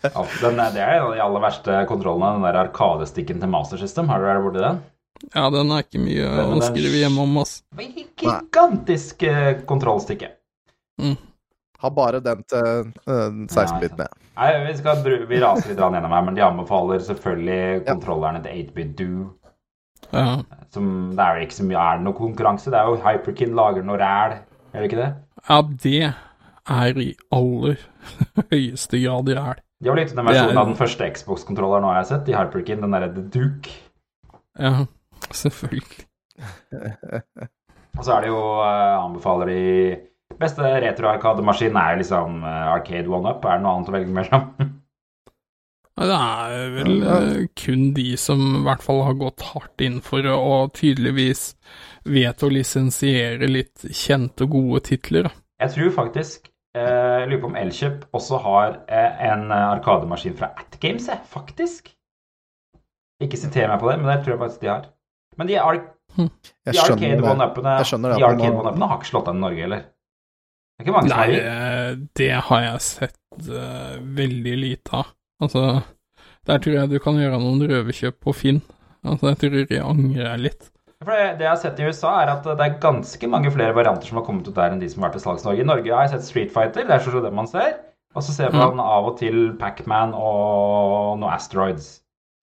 [0.03, 3.53] ja den, er- det er en av de aller verste kontrollene, den der arkadestikken til
[3.53, 4.09] Master System.
[4.13, 4.81] Har du vært borti den?
[5.35, 6.27] Ja, den er ikke mye
[6.57, 7.59] å skrive hjemme om, ass.
[7.77, 10.33] Gigantisk eh, kontrollstikke.
[11.79, 14.13] Har bare den til uh, 16-bit med.
[14.37, 18.95] Nei, vi, skal, vi raser litt gjennom her, men de anbefaler selvfølgelig kontrollerne til 8-bit
[18.99, 19.27] Do.
[20.13, 20.39] Ja.
[20.73, 22.71] Som, det er vel ikke så mye Er det noe konkurranse?
[22.71, 24.37] Det er jo Hyperkin lager noe ræl,
[24.73, 25.09] er det ikke det?
[25.49, 26.01] ja, det
[26.77, 27.81] er i aller
[28.53, 29.63] høyeste grad ræl.
[29.83, 32.29] De har blitt den en Det er- av den første Xbox-kontrolleren nå har jeg sett,
[32.33, 33.75] i Hyperkin, den derre The Duke.
[34.57, 34.87] Ja,
[35.45, 36.07] selvfølgelig.
[37.97, 39.63] Og så er det jo eh, Anbefaler de
[40.37, 43.45] Beste retro-arkademaskin er liksom eh, Arcade One-Up.
[43.45, 44.51] Er det noe annet å velge mellom?
[45.97, 50.27] Det er vel eh, kun de som i hvert fall har gått hardt inn for
[50.27, 51.47] det, og tydeligvis
[52.05, 55.31] vet å lisensiere litt kjente og gode titler.
[55.63, 61.09] Jeg tror faktisk eh, Jeg lurer på om Elkjøp også har en arkademaskin fra Atgames,
[61.09, 61.23] jeg.
[61.33, 61.95] Faktisk.
[63.25, 64.91] Ikke siter meg på det, men det tror jeg faktisk de har.
[65.37, 65.83] Men de, ar de
[66.17, 67.33] Arcade skjønner det.
[67.33, 69.83] One-Upene Jeg skjønner det, de at man Arcade har- ikke slått an i Norge, eller?
[70.77, 75.13] Det er ikke mange som Nei, eh, det har jeg sett uh, veldig lite av.
[75.43, 75.63] Altså,
[76.49, 78.63] der tror jeg du kan gjøre noen røverkjøp på Finn.
[79.05, 80.71] Altså, jeg tror jeg angrer litt.
[81.05, 83.77] For det, det jeg har sett i USA, er at det er ganske mange flere
[83.77, 85.61] varianter som har kommet ut der enn de som har vært i salgs Norge.
[85.61, 87.77] I Norge har jeg sett Street Fighter, det er sånn det man ser.
[88.17, 91.99] Og så ser man av og til Pac-Man og noe Asteroids.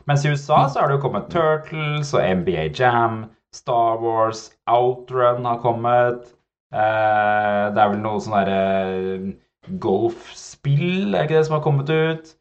[0.09, 3.23] Mens i USA så har det jo kommet Turtles og NBA Jam,
[3.55, 6.29] Star Wars, Outrun har kommet.
[6.73, 12.33] Eh, det er vel noe sånn derre golfspill, er ikke det som har kommet ut?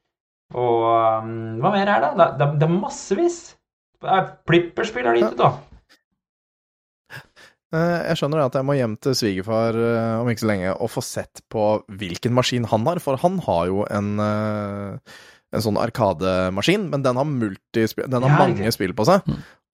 [0.52, 0.86] Og
[1.22, 2.14] um, hva mer er det?
[2.18, 3.38] Det, det, det er massevis.
[4.48, 5.52] Plipperspill har de gitt ut, da.
[7.72, 10.90] Eh, Jeg skjønner at jeg må hjem til svigerfar eh, om ikke så lenge og
[10.92, 11.68] få sett på
[12.00, 15.14] hvilken maskin han har, for han har jo en, eh,
[15.52, 19.20] en sånn arkademaskin, men den har den har Ja, mange spill på seg.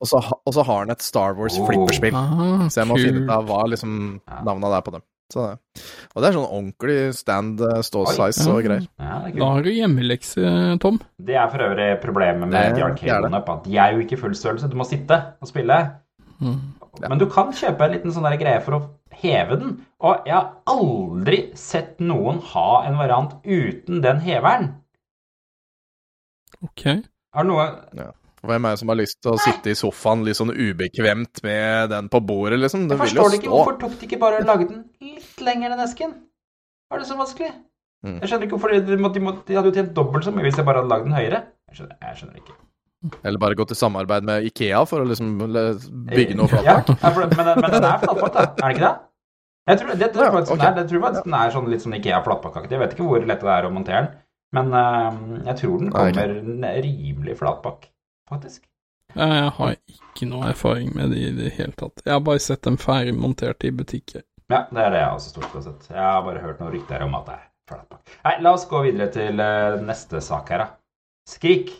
[0.00, 1.66] Og så, og så har den et Star Wars Oh.
[1.66, 4.42] flipperspill, Ah, så jeg må finne ut av hva liksom Ja.
[4.44, 5.02] navnet er på dem.
[5.30, 5.40] Så,
[6.16, 8.86] og det er sånn ordentlig stand uh, stå-size og greier.
[8.98, 9.18] Ja.
[9.28, 11.00] Da har du hjemmelekse, Tom.
[11.20, 12.82] Det er for øvrig problemet med Det- de
[13.52, 14.70] at de er jo ikke fullstørrelse.
[14.70, 15.92] Du må sitte og spille.
[16.40, 16.60] Mm.
[17.08, 19.84] Men du kan kjøpe en liten sånn der greie for å heve den.
[20.00, 24.74] Og jeg har aldri sett noen ha en variant uten den heveren.
[26.64, 26.86] Ok.
[26.88, 27.68] Er det noe
[28.48, 31.90] Hvem er det som har lyst til å sitte i sofaen litt sånn ubekvemt med
[31.90, 32.84] den på bordet, liksom?
[32.86, 33.50] Jeg Den vil jo forstår det ikke.
[33.50, 36.14] Hvorfor tok de ikke bare og lagde den litt lenger enn esken?
[36.88, 37.50] Var det så vanskelig?
[38.06, 38.20] Mm.
[38.22, 40.46] Jeg skjønner ikke hvorfor de, måtte, de, måtte, de hadde jo tjent dobbelt så mye
[40.46, 41.42] hvis jeg bare hadde lagd den høyere.
[41.66, 42.56] Jeg skjønner, jeg skjønner ikke.
[43.26, 45.34] Eller bare gått i samarbeid med Ikea for å liksom
[46.08, 46.94] bygge noe flatpak.
[46.94, 48.46] Ja, ja, men, men den er flatpakk, da.
[48.46, 48.94] Er den ikke det?
[49.68, 50.78] Jeg tror, det det, det, Ja, den det, er.
[50.78, 52.74] Jeg tror faktisk den er sånn, litt sånn Ikea flatpakkeaktig.
[52.74, 54.08] Jeg vet ikke hvor lett det er å montere den,
[54.56, 56.34] men uh, jeg tror den kommer
[56.64, 56.72] Nei.
[56.84, 57.88] rimelig flatbakk,
[58.30, 58.64] faktisk.
[59.16, 62.02] Jeg har ikke noe erfaring med det i det hele tatt.
[62.04, 64.24] Jeg har bare sett dem ferdig montert i butikker.
[64.48, 65.90] Ja, det er det jeg også stort sett.
[65.92, 68.16] Jeg har bare hørt noen rykter om at det er flatbakk.
[68.24, 70.68] Nei, la oss gå videre til uh, neste sak her, da.
[71.28, 71.72] Skrik.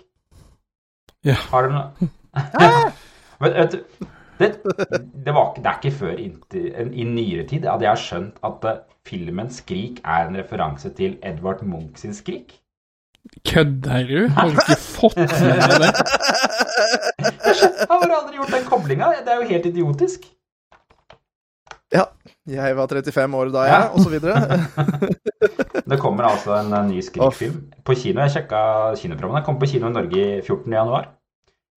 [1.25, 1.37] Ja.
[1.51, 2.09] Har du noe
[3.43, 4.49] vet, vet du, det,
[5.25, 8.81] det, var, det er ikke før i nyere tid at jeg har skjønt at eh,
[9.09, 12.57] filmen 'Skrik' er en referanse til Edvard Munch sin 'Skrik'.
[13.45, 14.29] Kødder du?
[14.33, 15.93] Har du ikke fått med deg det?
[17.49, 19.09] Jeg har aldri gjort den koblinga.
[19.25, 20.29] Det er jo helt idiotisk.
[21.93, 22.05] Ja.
[22.49, 23.81] Jeg var 35 år da, Ja.
[23.81, 24.37] jeg, og så videre.
[25.91, 28.21] Det kommer altså en eh, ny Skrik-film på kino.
[28.25, 28.61] Jeg sjekka
[29.01, 29.41] kinoprogrammene.
[29.41, 30.73] Den kommer på kino i Norge i 14.
[30.73, 31.09] januar.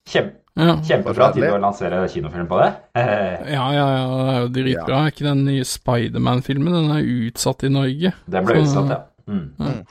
[0.10, 0.74] Kjempe, Ja.
[0.84, 2.72] kjempebra tid å lansere kinofilm på det.
[3.56, 4.98] Ja, ja, ja, det er jo dritbra.
[5.06, 6.74] Er ikke den nye Spiderman-filmen?
[6.74, 8.14] Den er utsatt i Norge.
[8.28, 9.02] Den ble Så- utsatt, ja.
[9.32, 9.86] Mm.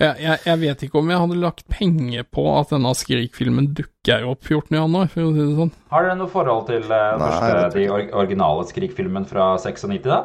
[0.00, 4.24] Jeg, jeg, jeg vet ikke om jeg hadde lagt penger på at denne Skrik-filmen dukker
[4.30, 4.72] opp 14.
[4.78, 5.72] januar, for å si det sånn.
[5.92, 10.22] Har dere noe forhold til uh, Nei, første, de or originale Skrik-filmen fra 96, da?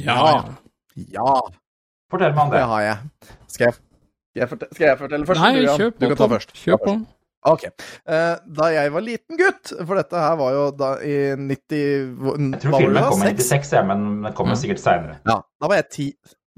[0.00, 0.44] Ja,
[1.12, 1.34] Ja,
[2.10, 2.62] Fortell meg om det.
[2.62, 2.96] det har jeg.
[3.52, 5.42] Skal jeg, skal jeg, fortelle, skal jeg fortelle først?
[5.44, 5.98] Nei, kjøp kjør på.
[6.00, 6.54] Du kan ta først.
[6.64, 6.94] Kjør på.
[7.46, 7.64] Ok.
[7.68, 12.60] Eh, da jeg var liten gutt, for dette her var jo da i 90 Jeg
[12.64, 15.20] tror filmen kom i 96, ja, men den kommer sikkert seinere.
[15.28, 16.08] Ja, da var jeg ti.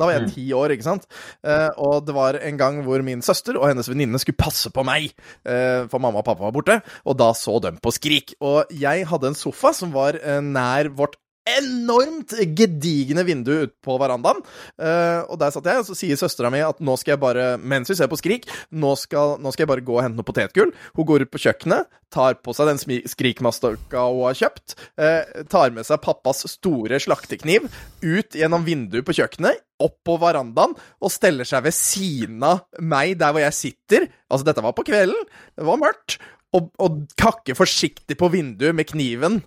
[0.00, 0.30] Da var jeg Mm.
[0.32, 1.04] ti år, ikke sant?
[1.44, 4.82] Eh, og det var en gang hvor min søster og hennes venninne skulle passe på
[4.82, 5.12] meg,
[5.44, 8.32] eh, for mamma og pappa var borte, og da så de på Skrik.
[8.40, 11.16] Og jeg hadde en sofa som var nær vårt
[11.48, 14.42] enormt gedigne vindu ute på verandaen.
[14.80, 17.46] Uh, og der satt jeg, og så sier søstera mi at nå skal jeg bare,
[17.58, 20.28] mens vi ser på Skrik, nå skal, nå skal jeg bare gå og hente noe
[20.28, 20.74] potetgull.
[20.98, 25.74] Hun går ut på kjøkkenet, tar på seg den skrikmastorka hun har kjøpt, uh, tar
[25.76, 27.70] med seg pappas store slaktekniv
[28.04, 33.16] ut gjennom vinduet på kjøkkenet, opp på verandaen, og steller seg ved siden av meg
[33.20, 34.10] der hvor jeg sitter.
[34.28, 35.24] Altså, dette var på kvelden,
[35.56, 36.18] det var mørkt,
[36.56, 39.40] og, og kakker forsiktig på vinduet med kniven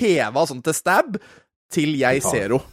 [0.00, 1.20] heva sånn til stab,
[1.72, 2.64] til jeg ser henne.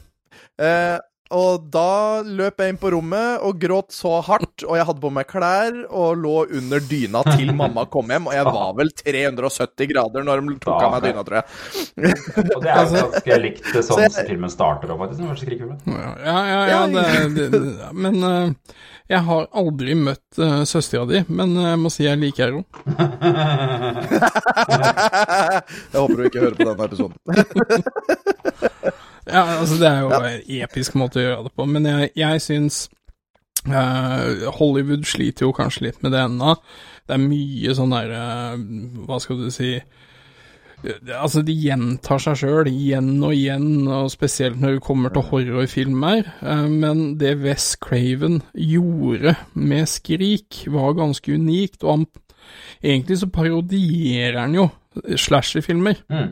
[0.57, 0.97] Eh,
[1.27, 5.09] og da løp jeg inn på rommet og gråt så hardt, og jeg hadde på
[5.11, 9.89] meg klær og lå under dyna til mamma kom hjem, og jeg var vel 370
[9.91, 12.13] grader når de tok av meg dyna, tror jeg.
[12.55, 15.19] Og det er jo ganske likt sånn Så jeg- filmen starter opp, faktisk.
[15.91, 17.05] Ja, ja, ja, ja det,
[17.35, 18.77] det, det, men eh,
[19.07, 22.65] jeg har aldri møtt uh, søstera di, men eh, jeg må si jeg liker henne.
[25.87, 27.17] Jeg håper du ikke hører på denne episoden.
[29.27, 32.43] Ja, altså det er jo en episk måte å gjøre det på, men jeg, jeg
[32.45, 32.77] syns
[33.67, 36.53] uh, Hollywood sliter jo kanskje litt med det ennå.
[37.03, 38.55] Det er mye sånn der uh,
[39.03, 39.73] Hva skal du si
[40.85, 46.29] Altså, de gjentar seg sjøl igjen og igjen, og spesielt når det kommer til horrorfilmer.
[46.41, 52.07] Eh, men det Wes Craven gjorde med Skrik, var ganske unikt, og han
[52.79, 54.69] Egentlig så parodierer han jo
[55.19, 55.97] slasherfilmer.
[56.07, 56.29] Mm.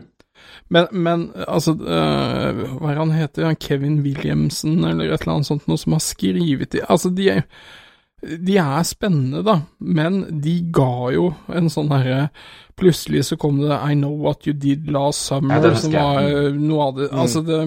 [0.70, 3.46] Men, men altså øh, Hva er det han heter?
[3.50, 7.30] Han Kevin Williamson eller et eller annet sånt noe som har skrevet de Altså, de
[7.30, 7.42] er,
[8.22, 12.30] de er spennende, da, men de ga jo en sånn herre
[12.76, 16.54] Plutselig så kom det I Know What You Did Last Summer, Ja, som var øh,
[16.60, 17.60] noe av det Altså, det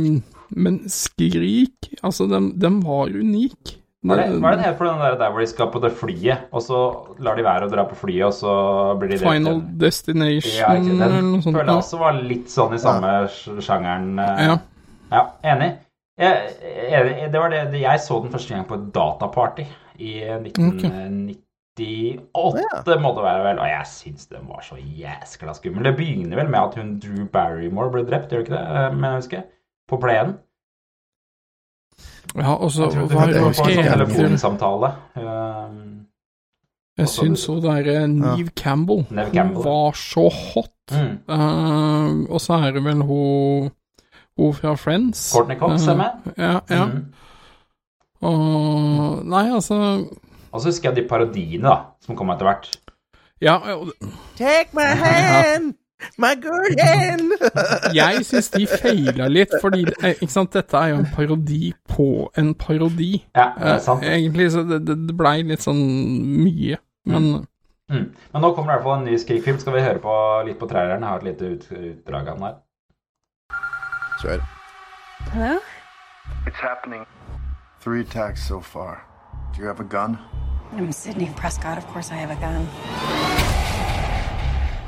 [0.52, 3.74] Men Skrik, altså, den, den var unik.
[4.06, 5.90] Hva er det, hva er det for den der, der hvor de skal på det
[5.98, 6.78] flyet, og så
[7.24, 8.52] lar de være å dra på flyet, og så
[9.00, 9.32] blir de drept?
[9.34, 11.56] Final Destination, Ja, eller noe sånt.
[11.58, 13.26] føler jeg også var litt sånn i samme ja.
[13.66, 14.12] sjangeren.
[14.22, 14.44] eh.
[14.46, 14.54] Ja.
[15.10, 15.72] Ja, enig.
[16.18, 16.54] Jeg,
[16.94, 17.16] enig.
[17.34, 19.66] Det var det, jeg så den første gang på et dataparty
[19.98, 20.14] i
[21.78, 25.84] 1998, må det være vel, og jeg syns den var så jæskla skummel.
[25.84, 28.64] Det begynner vel med at hun Drew Barrymore ble drept, gjør det ikke det?
[28.82, 29.42] Eh, Men jeg husker.
[29.88, 30.34] På plenen.
[32.36, 34.90] ja, og så var det en sånn telefonsamtale.
[35.16, 35.94] Um,
[36.98, 39.64] Jeg syns hun derre Neve Campbell, Neve Campbell.
[39.64, 40.74] var så hot.
[40.92, 41.18] mm.
[41.28, 43.70] Uh, og så er det vel hun
[44.38, 45.32] hun fra Friends.
[45.34, 46.32] Courtney Cox er Eh, med.
[46.38, 46.84] Ja, ja.
[46.86, 47.04] Mm.
[48.22, 49.78] Og Nei, altså
[50.52, 52.70] Og så husker jeg de parodiene da, som kom etter hvert.
[53.44, 53.92] Ja, og
[54.38, 55.74] Take my hand,
[56.18, 57.32] my good hand.
[57.98, 62.08] jeg syns de feila litt, fordi eh, ikke sant, dette er jo en parodi på
[62.38, 63.12] en parodi.
[63.36, 64.02] Ja, det er Eh, sant.
[64.08, 65.84] egentlig, så det, det, blei litt sånn
[66.44, 66.80] mye.
[67.06, 67.46] Men
[67.88, 68.10] Mm.
[68.34, 69.56] Men nå kommer det i hvert fall en ny Skrik-film.
[69.62, 71.00] Skal vi høre på litt på traileren?
[71.00, 72.56] Jeg har et lite ut, utdrag av den her.
[74.20, 74.42] Kjør.
[75.32, 75.54] Hello?
[76.44, 77.06] It's happening.
[77.80, 79.07] Three attacks so far.
[79.54, 80.18] Do you have a gun?
[80.72, 81.78] I'm Sydney Prescott.
[81.78, 82.68] Of course I have a gun.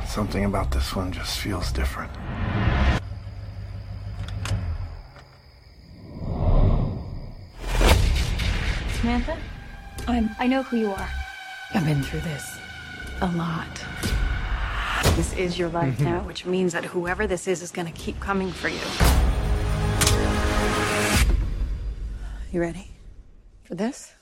[0.06, 2.12] Something about this one just feels different.
[9.00, 9.36] Samantha?
[10.06, 10.30] I'm.
[10.38, 11.08] I know who you are.
[11.74, 12.58] I've been through this
[13.22, 13.84] a lot.
[15.16, 16.04] This is your life mm-hmm.
[16.04, 18.80] now, which means that whoever this is is going to keep coming for you.
[22.52, 22.90] You ready
[23.64, 24.12] for this?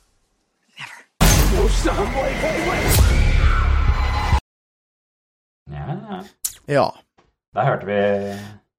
[5.70, 6.22] Ja, ja.
[6.68, 7.64] Ja.
[7.64, 7.98] Hørte vi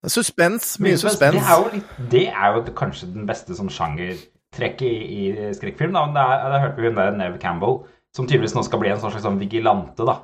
[0.10, 0.78] Suspens.
[0.80, 1.36] Mye Det suspens.
[1.44, 5.92] er jo, litt, det er jo kanskje den beste sånn sjangertrekket i, i skrekkfilm.
[5.98, 6.06] Da.
[6.08, 7.82] Men det er, der hørte vi hun der Neve Campbell,
[8.16, 10.06] som tydeligvis nå skal bli en sånn slags sånn vigilante.
[10.08, 10.16] da.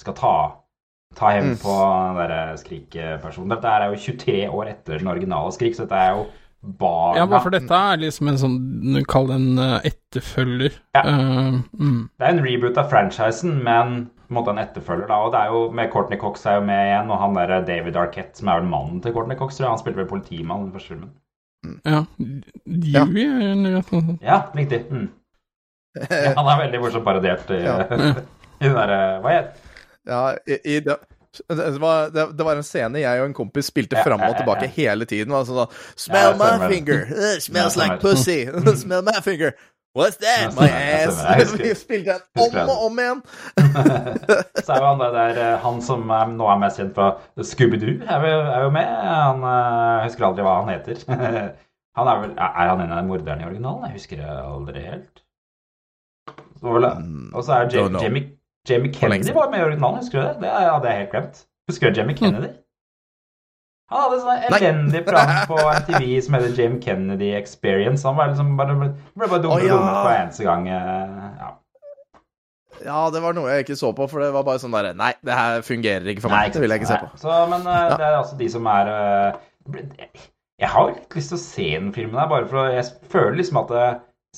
[0.00, 0.32] Skal ta,
[1.16, 3.54] ta hevn på den derre Skrik-personen.
[3.54, 6.26] Dette er jo 23 år etter den originale Skrik, så dette er jo
[6.60, 10.74] barna ja, for dette er liksom en sånn Kall det en eh, etterfølger.
[10.96, 11.04] Ja.
[11.06, 12.00] Uh, mm.
[12.18, 13.94] Det er en reboot av franchisen, men
[14.26, 15.08] på en måte en etterfølger.
[15.08, 17.64] da, og det er jo med Courtney Cox er jo med igjen, og han der
[17.66, 19.72] David Arquette, som er vel mannen til Courtney Cox, tror jeg.
[19.72, 21.14] Han spilte vel politimann i den første filmen.
[21.84, 22.04] Ja.
[22.64, 24.20] Dewey, annet.
[24.24, 24.84] Ja, riktig.
[24.90, 25.08] Mm.
[25.98, 27.80] Ja, han er veldig morsomt parodiert i, Ja.
[28.60, 29.56] i den derre Hva het
[30.06, 30.76] Ja, i, i
[31.48, 34.36] det, var, det, det var en scene jeg og en kompis spilte Ja, fram og
[34.38, 34.72] tilbake ja.
[34.76, 35.34] hele tiden.
[35.36, 35.74] Altså, sånn,
[36.06, 37.04] Smell Ja, my finger.
[37.10, 38.44] Uh, smells like pussy.
[38.82, 39.54] Smell my finger.
[39.94, 40.42] What's that?
[40.44, 41.50] Ja, My ass.
[41.58, 43.22] Vi spilte den om og om igjen.
[43.58, 47.08] Så er jo han der, der eh, Han som er, nå er mest kjent fra
[47.42, 48.86] Scooby-Doo, er, er jo med.
[48.86, 51.02] Han uh, husker aldri hva han heter.
[51.98, 53.88] Han er vel Er han en av morderne i originalen?
[53.88, 55.24] Jeg husker det aldri helt.
[56.62, 58.39] Vel, og så er Mm, Jamie.
[58.68, 60.34] Jamie, Kennedy var med i originalen, husker du det?
[60.42, 61.38] Det hadde jeg helt glemt.
[61.70, 62.50] Husker du Jamie Kennedy?
[63.90, 68.04] Han hadde sånn elendig program på MTV som heter Jamie Kennedy Experience.
[68.06, 68.92] Han var liksom bare, ble
[69.26, 69.78] bare dummere og ja.
[69.80, 70.68] dummere hver eneste gang.
[70.68, 71.48] eh, Ja.
[72.80, 75.10] Ja, det var noe jeg ikke så på, for det var bare sånn derre Nei,
[75.26, 76.46] det her fungerer ikke for meg.
[76.46, 76.52] Nei.
[76.54, 77.08] Det vil jeg ikke se på.
[77.20, 80.22] Så, men eh, det er altså de som er eh,
[80.62, 83.36] Jeg har jo litt lyst til å se den filmen her, bare for Jeg føler
[83.42, 83.74] liksom at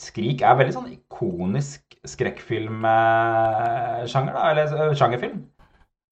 [0.00, 4.50] Skrik er veldig sånn ikonisk skrekkfilmsjanger, da.
[4.50, 5.40] Eller sjangerfilm.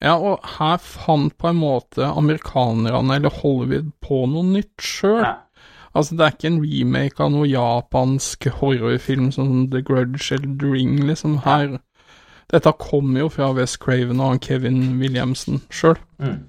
[0.01, 5.27] Ja, og her fant på en måte amerikanerne eller Hollywood på noe nytt sjøl.
[5.91, 10.69] Altså, det er ikke en remake av noe japansk horrorfilm som The Grudge eller The
[10.73, 11.33] Ring, liksom.
[11.45, 11.67] Her
[12.51, 15.99] Dette kommer jo fra West Craven og Kevin Williamson sjøl.
[16.19, 16.41] Mm.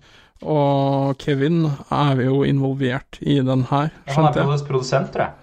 [0.41, 4.45] Og Kevin er jo involvert i den her, Han er skjønte jeg.
[4.47, 5.33] produs- produsent, tror jeg.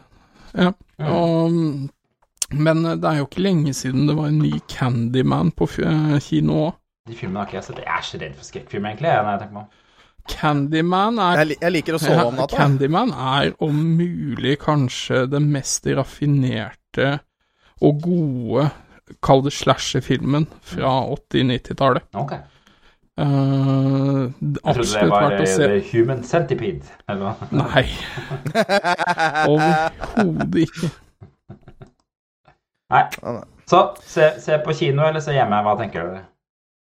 [0.59, 0.71] Ja.
[1.13, 1.51] Og,
[2.55, 6.63] men det er jo ikke lenge siden det var en ny Candyman på eh, kino
[6.69, 6.79] òg.
[7.09, 7.83] De filmene har ikke jeg sett.
[7.85, 9.13] Jeg er så redd for skrekkfilmer, egentlig.
[9.13, 9.85] jeg, når jeg tenker meg.
[10.29, 12.59] Candyman er Jeg, jeg liker å sove om natta.
[12.59, 17.15] Candyman er om mulig kanskje det mest raffinerte
[17.85, 18.69] og gode,
[19.25, 22.09] kall det slasher-filmen fra 80-90-tallet.
[22.19, 22.35] Ok.
[23.19, 25.69] Uh, Jeg trodde det absolutt var verdt å eh, se.
[25.73, 26.97] The Human Centipede.
[27.09, 27.49] Eller hva?
[27.55, 27.85] Nei.
[29.55, 30.91] Overhodet ikke.
[32.93, 33.05] Nei.
[33.69, 35.61] Så se, se på kino eller se hjemme.
[35.67, 36.23] Hva tenker dere?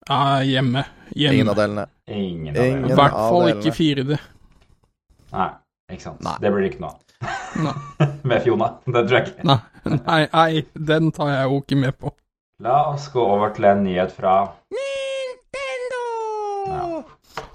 [0.08, 0.84] Ja, hjemme.
[1.14, 1.86] Ingen av delene.
[2.08, 2.92] Ingen av delene.
[2.92, 4.20] I hvert fall ikke 4D.
[5.34, 5.50] Nei,
[5.92, 6.22] ikke sant.
[6.24, 6.36] Nei.
[6.40, 7.04] Det blir det ikke noe av.
[8.30, 8.70] Med Fiona.
[8.86, 9.48] Det tror jeg ikke.
[9.50, 9.58] Nei,
[9.98, 12.14] nei, nei, den tar jeg jo ikke med på.
[12.64, 14.40] La oss gå over til en nyhet fra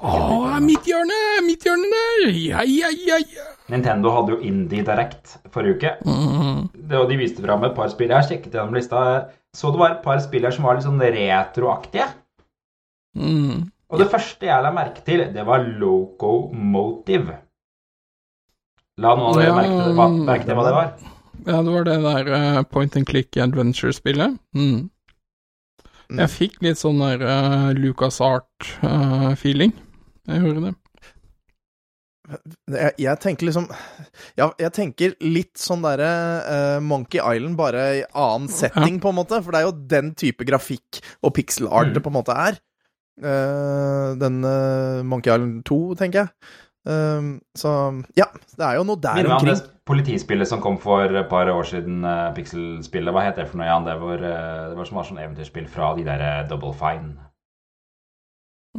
[0.03, 1.17] Å, mitt hjørne!
[1.47, 2.31] Mitt hjørne der!
[2.35, 3.45] Ja, ja, ja, ja.
[3.72, 5.91] Nintendo hadde jo Indie Direct forrige uke.
[6.03, 6.66] Mm.
[6.74, 8.11] Det, og de viste fram et par spill.
[8.11, 9.03] Jeg har sjekket gjennom lista.
[9.55, 12.09] Så det var et par spill her som var litt sånn retroaktige.
[13.16, 13.70] Mm.
[13.93, 17.38] Og det første jeg la merke til, det var Locomotive.
[19.01, 20.89] La noen av dere Ja, merke til hva, merke til hva det var?
[21.43, 24.38] Ja, det var det der uh, point and click adventure-spillet.
[24.57, 24.89] Mm.
[26.09, 26.20] Mm.
[26.20, 29.74] Jeg fikk litt sånn der uh, Lucas Art-feeling.
[30.30, 30.74] jeg gjorde det.
[32.71, 33.65] Jeg, jeg tenker liksom
[34.39, 36.11] Ja, jeg tenker litt sånn derre
[36.47, 39.41] uh, Monkey Island, bare i annen setting, på en måte.
[39.43, 41.97] For det er jo den type grafikk og pixel art Mm.
[41.97, 42.59] det på en måte er.
[43.19, 46.53] Uh, den uh, Monkey Island 2, tenker jeg.
[46.84, 47.69] Eh, så
[48.19, 48.26] ja,
[48.59, 49.55] det er jo noe der Minner meg om omkring.
[49.55, 53.11] det politispillet som kom for et par år siden, uh, Pixel-spillet.
[53.15, 53.86] Hva het det for noe, Jan?
[53.88, 57.13] Det var, uh, det var som var sånn eventyrspill fra de der uh, Double Fine.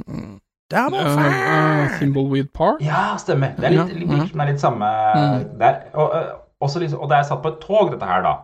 [0.04, 0.34] Mm.
[0.74, 2.80] Det er bare Uh, uh, Thimbleweed Park?
[2.82, 3.54] Ja, stemmer.
[3.56, 4.24] Det er litt, Ja, litt, ja.
[4.32, 5.44] det er litt samme Mm.
[5.62, 5.78] der.
[5.94, 6.32] Og, eh,
[6.64, 8.34] også liksom, og det er satt på et tog, dette her, da.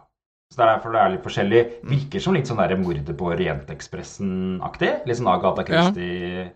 [0.53, 1.61] Så det er derfor det er litt forskjellig.
[1.87, 5.07] Virker som litt sånn der mordet på Orientekspressen-aktig.
[5.07, 6.51] Litt sånn Agatha Christie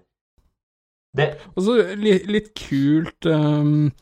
[1.14, 3.92] Det, Og så litt, litt kult um,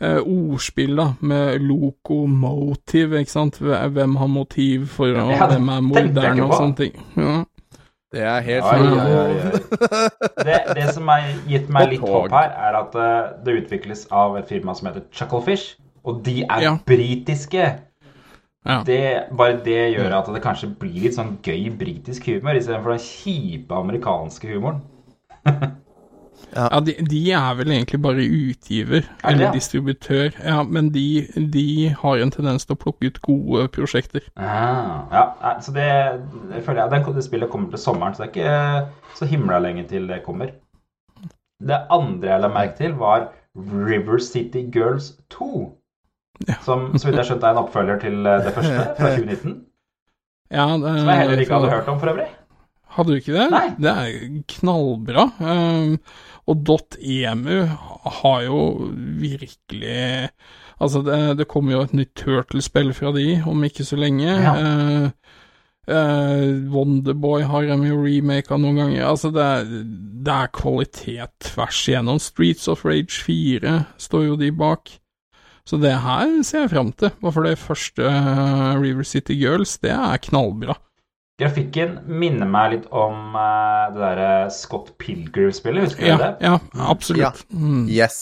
[0.00, 3.58] uh, ordspill, da, med lokomotiv, ikke sant.
[3.58, 6.94] Hvem har motiv for og Ja, Hvem er morderen og sånne ting.
[7.18, 7.40] Ja.
[8.10, 9.34] Det er helt ja, ja, oi.
[10.42, 14.34] Det, det som har gitt meg litt håp her, er at eh, det utvikles av
[14.40, 15.76] et firma som heter Chucklefish.
[16.02, 16.72] Og de er Ja.
[16.86, 17.68] britiske.
[18.66, 18.82] Ja.
[18.84, 18.98] Det,
[19.36, 23.78] bare det gjør at det kanskje blir litt sånn gøy britisk humor istedenfor den kjipe
[23.78, 24.82] amerikanske humoren.
[26.54, 29.52] Ja, de, de er vel egentlig bare utgiver, Er det eller ja?
[29.54, 34.24] distributør, ja, men de, de har en tendens til å plukke ut gode prosjekter.
[34.36, 35.86] Ah, ja, så det,
[36.50, 39.60] det føler jeg den, Det spillet kommer til sommeren, så det er ikke så himla
[39.62, 40.50] lenge til det kommer.
[41.60, 45.76] Det andre jeg la merke til, var River City Girls 2.
[46.48, 46.56] Ja.
[46.64, 49.56] Som så vidt jeg skjønte er en oppfølger til eh, det første, fra 2019.
[50.50, 52.30] Ja, det, Som jeg heller ikke hadde hørt om for øvrig.
[52.90, 53.44] Hadde du ikke det?
[53.52, 53.66] Nei.
[53.78, 54.14] Det er
[54.56, 55.26] knallbra.
[55.38, 55.92] Um,
[56.50, 57.60] og .emu
[58.20, 58.62] har jo
[59.20, 60.30] virkelig
[60.80, 64.30] Altså, det, det kommer jo et nytt Turtle-spill fra de om ikke så lenge.
[64.32, 64.54] Ja.
[64.56, 65.34] Eh,
[65.92, 69.04] eh, Wonderboy har de jo remaka noen ganger.
[69.04, 69.68] Altså, det er,
[70.24, 72.16] det er kvalitet tvers igjennom.
[72.24, 74.94] Streets of Rage 4 står jo de bak.
[75.68, 77.12] Så det her ser jeg fram til.
[77.20, 80.80] Bare for det første eh, River City Girls, det er knallbra.
[81.40, 86.30] Grafikken minner meg litt om uh, det derre Scott Pilgrim-spillet, husker Ja, du det?
[86.44, 86.58] ja,
[86.92, 87.44] absolutt.
[87.52, 87.86] Mm.
[87.88, 88.20] Yes.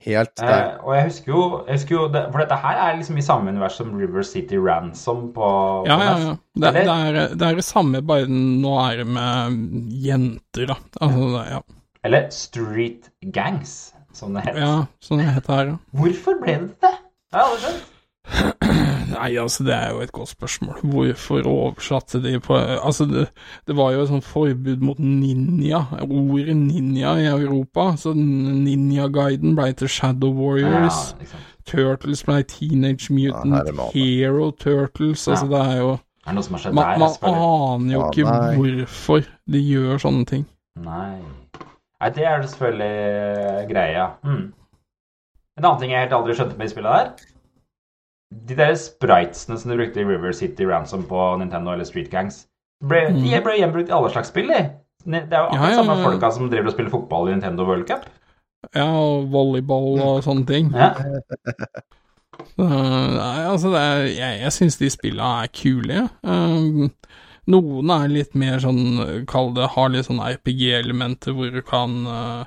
[0.00, 0.52] Helt der.
[0.76, 3.24] Eh, og jeg husker jo, jeg husker jo det, For dette her er liksom i
[3.24, 5.50] samme univers som River City Ransom på,
[5.88, 6.24] Ja, på ja, NES.
[6.24, 6.36] ja.
[6.62, 9.58] Det, det, er, det er det samme, bare nå er det med
[10.06, 10.78] jenter, da.
[11.04, 11.60] Altså, det, ja.
[12.08, 13.74] Eller Street Gangs,
[14.16, 14.56] som det het.
[14.56, 14.72] ja,
[15.04, 15.76] som det heter her, ja.
[16.00, 16.94] Hvorfor ble det det?
[17.30, 17.86] Jeg har aldri skjønt.
[19.10, 20.76] Nei, altså, det er jo et godt spørsmål.
[20.92, 23.28] Hvorfor oversatte de på Altså, det,
[23.66, 29.72] det var jo et sånt forbud mot ninja, ordet ninja i Europa, så Ninja-guiden ble
[29.72, 31.16] til Shadow Warriors.
[31.20, 31.40] Ja.
[31.70, 33.90] Turtles ble Teenage Mutant er.
[33.94, 35.26] Hero Turtles.
[35.28, 35.56] Altså, Ja.
[35.56, 35.90] det er jo
[36.26, 36.98] Er det Man, der?
[36.98, 38.56] man aner jo Ja, ikke nei.
[38.56, 40.46] hvorfor de gjør sånne ting.
[40.76, 41.16] Nei.
[42.00, 44.06] Nei, det er det selvfølgelig greia.
[44.24, 44.52] Mm.
[45.58, 47.10] En annen ting jeg helt aldri skjønte med i spillet der
[48.30, 52.44] De der spritesene som du brukte i River City Ransom på Nintendo eller Street Gangs,
[52.86, 54.62] ble, de ble gjenbrukt i alle slags spill, de.
[55.04, 57.66] Det er jo alle Ja, ja, samme folka som driver og spiller fotball i Nintendo
[57.66, 58.06] World Cup.
[58.76, 60.70] Ja, og volleyball og sånne ting.
[60.76, 60.92] Ja.
[62.56, 66.04] Så, nei, altså, det er, jeg, jeg syns de spillene er kule.
[66.24, 66.88] Um,
[67.50, 72.44] noen er litt mer sånn, kall det, har litt sånn RPG-elementer hvor du kan uh,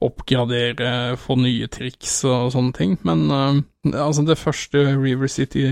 [0.00, 2.96] oppgradere, få nye triks og sånne ting.
[3.06, 3.60] Men uh,
[3.92, 5.66] altså, det første River City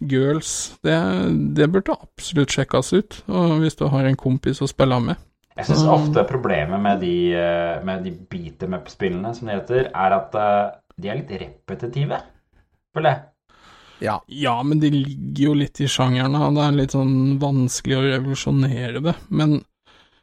[0.00, 0.96] Girls, det,
[1.56, 3.18] det burde absolutt sjekkes ut.
[3.28, 5.20] Og hvis du har en kompis å spille med.
[5.60, 9.90] Jeg syns ofte problemet med de, eh, med de beat em up-spillene, som det heter,
[9.90, 12.20] er at eh, de er litt repetitive.
[12.94, 13.26] Føler jeg.
[14.00, 14.14] Ja.
[14.32, 18.06] Ja, men de ligger jo litt i sjangeren, og det er litt sånn vanskelig å
[18.06, 19.16] revolusjonere det.
[19.28, 19.58] Men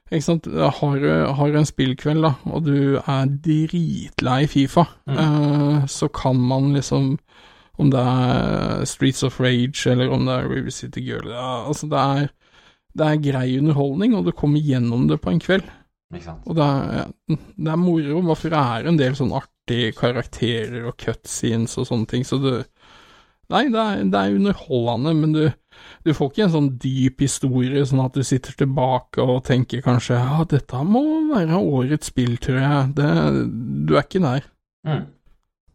[0.10, 6.40] har du, har du en spillkveld, da, og du er dritlei Fifa, eh, så kan
[6.40, 7.18] man liksom
[7.78, 11.86] Om det er Streets of Rage, eller om det er River City Girl ja, Altså,
[11.86, 12.32] det er,
[12.98, 15.68] det er grei underholdning, og du kommer gjennom det på en kveld.
[16.48, 20.98] Og det er, det er moro, hvorfor det er en del sånn artige karakterer og
[20.98, 22.52] cutscenes og sånne ting, så du
[23.48, 25.46] Nei, det er, det er underholdende, men du,
[26.06, 30.18] du får ikke en sånn dyp historie, sånn at du sitter tilbake og tenker kanskje
[30.20, 31.04] ja, dette må
[31.34, 32.90] være årets spill, tror jeg.
[32.98, 33.12] Det,
[33.88, 34.48] du er ikke der.
[34.88, 35.06] Mm.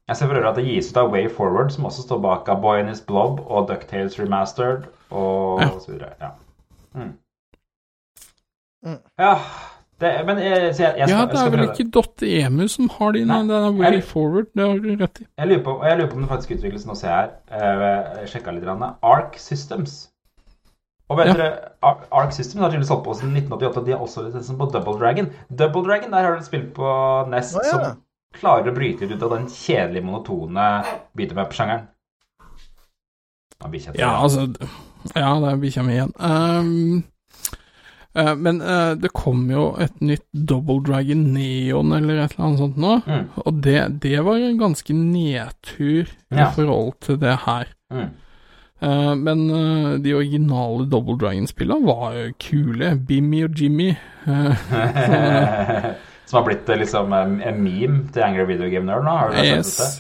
[0.09, 2.49] Jeg ser for øvrig at det gis ut av Way Forward, som også står bak
[2.53, 5.69] A Boy in His Blob og Ducktales Remastered og Ja.
[5.81, 6.13] så videre.
[6.21, 6.33] Ja.
[6.95, 7.13] Mm.
[8.85, 8.99] Mm.
[9.19, 9.37] ja
[10.03, 11.87] det, men jeg, så jeg, jeg, skal, Ja, det skal er vel prøve.
[11.87, 13.47] ikke EMU som har de, nei, Nei.
[13.49, 15.27] det er Way Jeg- Forward, det har du rett i.
[15.39, 17.83] Jeg lurer på, og jeg lurer på om det faktisk utvikles nå, ser jeg her.
[17.83, 18.65] eh, Jeg sjekka litt.
[18.65, 18.83] grann.
[19.03, 20.09] Ark Systems.
[21.11, 21.33] Og vet Ja.
[21.35, 24.71] dere, Ark Systems har tydeligvis holdt på siden 1988, og de har også lisensen på
[24.73, 25.31] Double Dragon.
[25.51, 27.71] Double Dragon, der har du et spill på Nest oh, ja.
[27.71, 28.03] som
[28.39, 30.85] klarer å bryte ut av den kjedelige, monotone
[31.15, 31.89] beat em up-sjangeren.
[33.95, 34.49] Ja, altså
[35.15, 36.13] Ja, det er bikkja mi igjen.
[36.19, 37.05] Ehm,
[38.15, 42.59] eh, men uh, det kom jo et nytt Double Dragon Neon eller et eller annet
[42.63, 43.25] sånt nå, Mm.
[43.45, 46.49] og det, det var en ganske nedtur Ja.
[46.49, 47.67] i forhold til det her.
[47.93, 48.11] Mm.
[48.83, 49.45] Uh, men
[50.03, 52.97] de originale Double Dragon-spillene var jo kule.
[53.07, 53.93] Bimmy og Jimmy.
[56.27, 59.11] Som har blitt liksom en meme til Angry Video Game Nerd nå.
[59.19, 59.91] Har du sett skjønt det?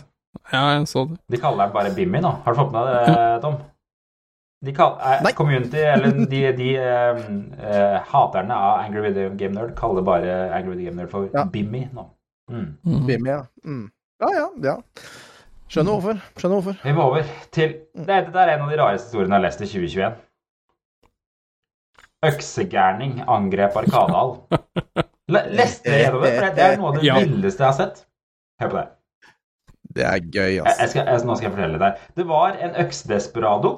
[0.52, 1.18] Ja, jeg så det.
[1.30, 2.30] De kaller den bare Bimmy nå.
[2.44, 3.56] Har du fått med deg det, Tom?
[4.62, 7.22] De kall, eh, community, eller de, de eh,
[7.66, 11.42] eh, haterne av Angry Video Game Nerd kaller bare Angry Video Game Nerd for Ja.
[11.44, 12.04] Bimmy nå.
[12.50, 12.68] Mm.
[12.86, 13.06] Mm.
[13.08, 13.40] Bimmy, ja.
[13.64, 13.88] Mm.
[14.22, 14.76] Ja, ja, ja.
[15.72, 16.20] Skjønner hvorfor.
[16.38, 16.78] Skjønner hvorfor.
[16.84, 19.64] Vi må over til det, Dette er en av de rareste historiene jeg har lest
[19.64, 20.14] i 2021.
[22.26, 24.36] Øksegærning angrep Arkadehall.
[25.32, 26.32] Le- Leste dere gjennom det?
[26.38, 27.14] For det- det er noe av det Ja.
[27.18, 28.04] villeste jeg har sett.
[28.60, 28.88] Hør på det.
[29.96, 31.98] Det er gøy, Jeg, jeg skal, jeg, nå skal jeg fortelle deg.
[32.16, 33.72] Det var en øksedesperado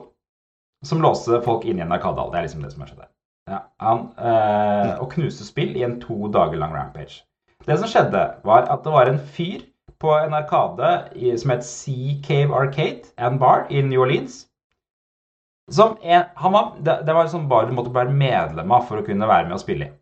[0.85, 2.32] som låste folk inn i en arkadehall.
[2.32, 3.11] Det er liksom det som har skjedd der.
[3.51, 7.22] Ja, han, eh, og knuste spill i en to dager lang rampage.
[7.64, 9.64] Det som skjedde, var at det var en fyr
[10.01, 14.47] på en arkade i, som het Sea Cave Arcade and Bar i New Orleans.
[15.72, 19.01] Som en, han var, det, det var sånn bar du måtte være medlem av for
[19.01, 19.95] å kunne være med og spille i.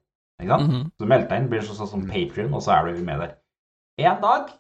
[0.42, 0.66] Ikke sant?
[0.70, 0.88] Mhm.
[0.90, 3.36] Så du meldte deg inn, blir sånn som Patrion, og så er du med der.
[4.02, 4.50] En dag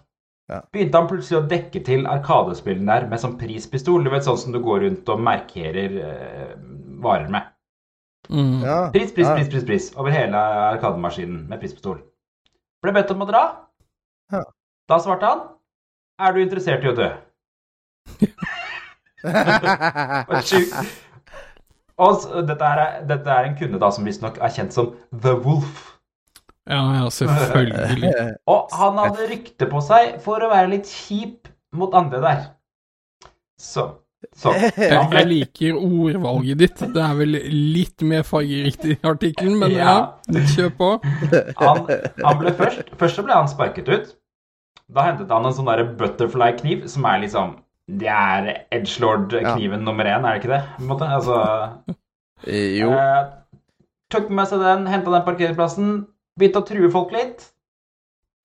[0.50, 0.58] Ja.
[0.74, 4.04] begynte han plutselig å dekke til arkadespillene der med sånn prispistol.
[4.04, 6.54] Du vet sånn som du går rundt og markerer eh,
[7.02, 7.48] varer med.
[8.28, 8.62] Mm.
[8.64, 8.78] Ja.
[8.94, 10.38] Pris, pris, pris, pris, pris over hele
[10.72, 11.98] arkademaskinen med prispistol.
[12.82, 13.42] Ble bedt om å dra.
[14.34, 14.42] Ja.
[14.90, 15.40] Da svarte han
[16.22, 17.08] Er du interessert i å dø?
[22.02, 25.91] Og dette, er, dette er en kunde da som visstnok er kjent som The Wolf.
[26.70, 28.12] Ja, ja, selvfølgelig.
[28.52, 32.44] Og han hadde rykte på seg for å være litt kjip mot andre der.
[33.58, 33.86] Så,
[34.38, 36.84] så Jeg, jeg liker ordvalget ditt.
[36.94, 37.34] Det er vel
[37.74, 39.94] litt mer fargerikt i artikkelen, men ja,
[40.30, 40.44] Ja.
[40.54, 40.90] kjør på.
[41.62, 41.82] han,
[42.22, 44.12] han ble først Først så ble han sparket ut.
[44.92, 47.54] Da hentet han en sånn derre butterfly-kniv, som er liksom
[47.90, 50.62] Det er edgelord-kniven nummer én, er det ikke det?
[50.76, 51.08] På en måte?
[51.18, 51.38] Altså
[52.46, 52.90] Jo.
[52.94, 53.22] eh,
[54.12, 55.92] Tok med seg den, henta den parkeringsplassen,
[56.38, 57.44] begynte å true folk litt.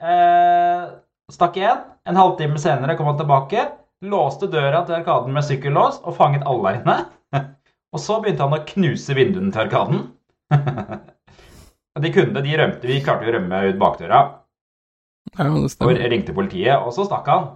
[0.03, 0.85] Eh,
[1.31, 1.83] stakk igjen.
[2.07, 3.67] En halvtime senere kom han tilbake.
[4.05, 6.97] låste døra til Arkaden med sykkellås og fanget alle der inne.
[7.95, 10.03] Og så begynte han å knuse vinduene til Arkaden.
[11.97, 14.19] De kunne, de rømte, Vi klarte å rømme ut bakdøra
[15.33, 15.97] Ja, det stemmer.
[15.97, 17.47] og ringte politiet, og så stakk han.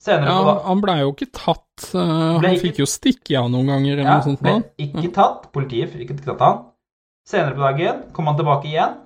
[0.00, 1.90] Senere Ja, han blei jo ikke tatt.
[1.92, 4.40] eh, han ikke- fikk jo stikke av noen ganger eller Ja, noe sånt.
[4.40, 5.52] ble ikke tatt.
[5.52, 6.64] Politiet fikk ikke tatt han.
[7.28, 8.96] Senere på dagen kom han tilbake igjen.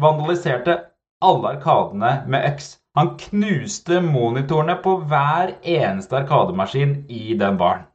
[0.00, 0.78] Vandaliserte
[1.24, 2.78] alle arkadene med øks.
[2.98, 7.88] Han knuste monitorene på hver eneste arkademaskin i den baren.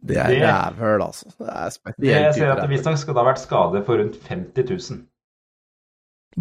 [0.00, 1.28] Det er rævhøl, altså.
[1.38, 4.16] Det er Det Jeg ser at det visstnok skal det ha vært skade for rundt
[4.28, 5.06] 50 000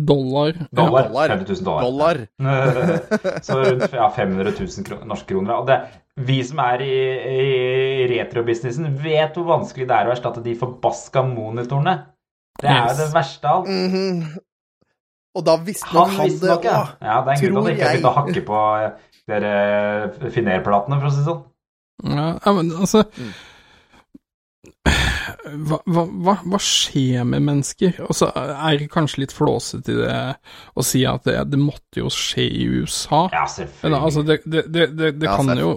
[0.08, 0.54] Dollar.
[0.72, 1.08] dollar.
[1.10, 1.28] dollar.
[1.28, 2.18] 50 000 dollar.
[2.38, 3.42] Dollar.
[3.48, 5.54] Så rundt ja, 500 000 kro norske kroner.
[5.58, 5.80] Og det,
[6.16, 6.96] vi som er i,
[7.36, 11.98] i retrobusinessen, vet hvor vanskelig det er å erstatte de forbaska monitorene.
[12.60, 13.70] Det er jo det verste av alt.
[13.70, 14.38] Mhm.
[15.40, 16.64] Og da visste Han nok han visste det òg.
[16.66, 16.80] ja.
[17.06, 17.20] ja.
[17.24, 18.90] Det er en grunn til at jeg ikke har begynt å hakke på eh,
[19.30, 21.44] dere finerplatene, for å si det sånn.
[22.10, 23.30] Ja, ja, men altså Mm.
[24.60, 28.00] Hva, hva, hva, skjer med mennesker?
[28.06, 30.18] Og så er det kanskje litt flåsete i det
[30.76, 33.22] å si at det, det måtte jo skje i USA.
[33.32, 34.02] Ja, Men selvfølgelig.
[34.10, 35.72] altså, det, det, det, Ja, kan jo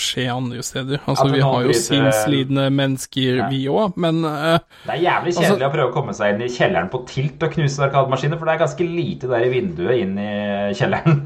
[0.00, 1.00] skje andre steder.
[1.08, 3.48] Altså, vi har jo bryter- sinnslidende mennesker, Ja.
[3.52, 6.42] vi òg, men uh, Det er jævlig Altså- kjedelig å prøve å komme seg inn
[6.46, 10.00] i kjelleren på tilt og knuse arkademaskiner, for det er ganske lite der i vinduet
[10.04, 10.30] inn i
[10.76, 11.22] kjelleren.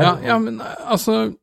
[0.00, 1.34] ja, ja, men eh, altså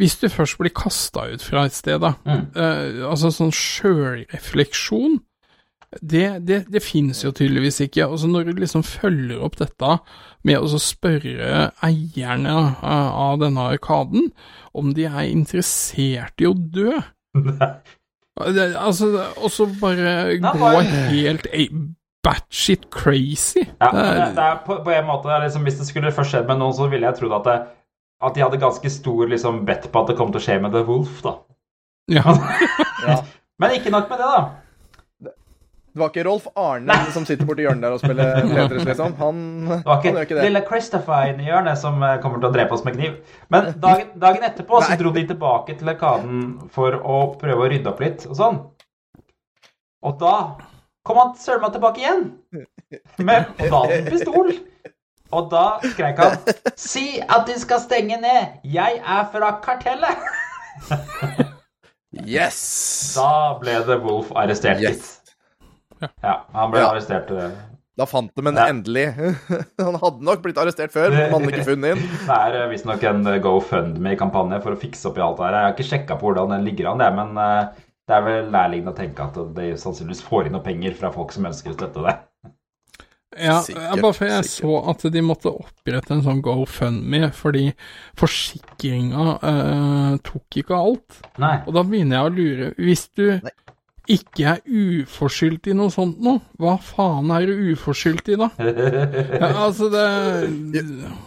[0.00, 2.46] Hvis du først blir kasta ut fra et sted, da, Mm.
[2.56, 5.20] eh, altså sånn sjølrefleksjon
[6.00, 8.06] det, det, det finnes jo tydeligvis ikke.
[8.08, 9.98] Altså Når du liksom følger opp dette
[10.48, 14.30] med å spørre eierne eh, av denne arkaden
[14.74, 16.96] om de er interessert i å dø
[18.40, 20.68] Altså, og så bare gå
[21.12, 21.44] helt
[22.24, 23.66] batshit crazy.
[23.82, 26.58] Ja, er- det er på, på en måte liksom, Hvis det skulle først skjedd med
[26.62, 27.56] noen, så ville jeg trodd at, det,
[28.22, 30.74] at de hadde ganske stor liksom, bet på at det kom til å skje med
[30.76, 31.36] The Wolf, da.
[32.12, 32.22] ja.
[33.62, 34.42] Men ikke nok med det, da.
[35.92, 39.12] Det var ikke Rolf Arne som sitter borti hjørnet der og spiller Petrus, liksom.
[39.18, 40.44] Han, Det var han ikke ikke det.
[40.46, 43.18] lille Christopher inne i hjørnet som eh, kommer til å drepe oss med kniv.
[43.52, 47.92] Men dagen, dagen etterpå så dro de tilbake til arkaden for å prøve å rydde
[47.92, 48.56] opp litt og sånn.
[50.08, 50.34] Og da
[51.06, 52.24] kom han søren meg tilbake igjen.
[53.20, 54.54] Med og da hadde han pistol.
[55.32, 56.36] Og da skrek han
[56.76, 58.58] 'Si at de skal stenge ned!
[58.64, 60.18] Jeg er fra kartellet!'
[62.12, 63.14] Yes!
[63.16, 64.80] Da ble The Wolf arrestert.
[64.84, 65.20] Yes.
[66.22, 66.90] Ja, han ble Ja.
[66.92, 67.30] arrestert.
[67.30, 67.50] eh,
[67.96, 68.66] Da fant de en Ja.
[68.68, 69.14] endelig.
[69.78, 72.02] Han hadde nok blitt arrestert før, men han hadde ikke funnet inn.
[72.26, 75.52] Det er eh, visstnok en eh, GoFundMe-kampanje for å fikse opp i alt det her.
[75.58, 77.34] Jeg har ikke sjekka på hvordan den ligger an, det, men
[78.08, 81.32] det er vel nærliggende å tenke at de sannsynligvis får inn noe penger fra folk
[81.32, 82.16] som ønsker å støtte det.
[83.38, 84.60] Ja, Sikkert, bare for jeg sikkert.
[84.60, 87.68] så at de måtte opprette en sånn GoFundMe fordi
[88.20, 91.20] forsikringa eh, tok ikke alt.
[91.42, 91.56] Nei.
[91.66, 93.52] Og da begynner jeg å lure Hvis du Nei.
[94.12, 98.50] ikke er uforskyldt i noe sånt noe, hva faen er du uforskyldt i da?
[99.40, 100.04] Ja, altså, det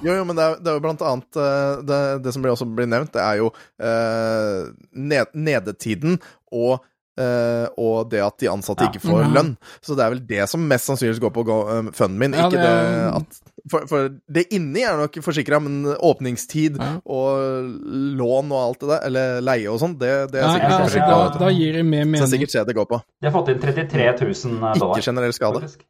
[0.05, 2.67] Jo, jo, men det er, det er jo blant annet eh, det, det som også
[2.75, 3.49] blir nevnt, det er jo
[3.79, 6.19] eh, ned, nedetiden
[6.53, 6.83] og
[7.17, 8.89] eh, og det at de ansatte Ja.
[8.91, 9.53] ikke får lønn.
[9.81, 12.47] Så det er vel det som mest sannsynligvis går på go, uh, funden min, Ja,
[12.49, 13.41] ikke det det, at
[13.71, 16.91] for, for det inni er nok forsikra, men åpningstid Ja.
[17.05, 17.71] og
[18.19, 21.39] lån og alt det der, eller leie og sånn, det, det er sikkert altså, da,
[21.47, 22.33] da gir det mer Så det er mening.
[22.35, 23.01] sikkert det det går på.
[23.21, 24.95] De har fått inn 33 000 dollar.
[24.99, 25.61] Ikke generell skade.
[25.65, 25.85] faktisk.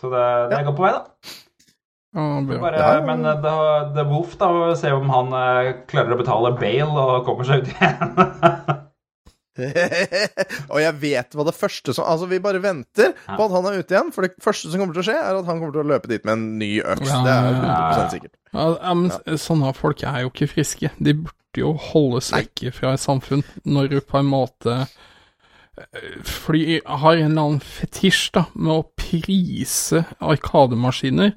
[0.00, 1.04] Så det, det er godt på vei, da.
[2.14, 2.58] Ja.
[2.60, 3.00] Bare, Ja.
[3.02, 3.54] Men det da,
[3.94, 7.72] The Wolf, da, se om han eh, klarer å betale bail og kommer seg ut
[7.72, 8.83] igjen.
[10.72, 13.36] og jeg vet hva det første som Altså, vi bare venter Ja.
[13.38, 15.38] på at han er ute igjen, for det første som kommer til å skje, er
[15.38, 17.06] at han kommer til å løpe dit med en ny øks.
[17.08, 17.78] Ja, det er ja, ja.
[17.94, 18.34] 100 sikkert.
[18.54, 20.90] Ja, ja, men sånne folk er jo ikke friske.
[20.98, 26.80] De burde jo holdes vekke fra et samfunn når du på en måte eh, Fordi
[26.84, 31.34] har en eller annen fetisj da, med å prise arkademaskiner.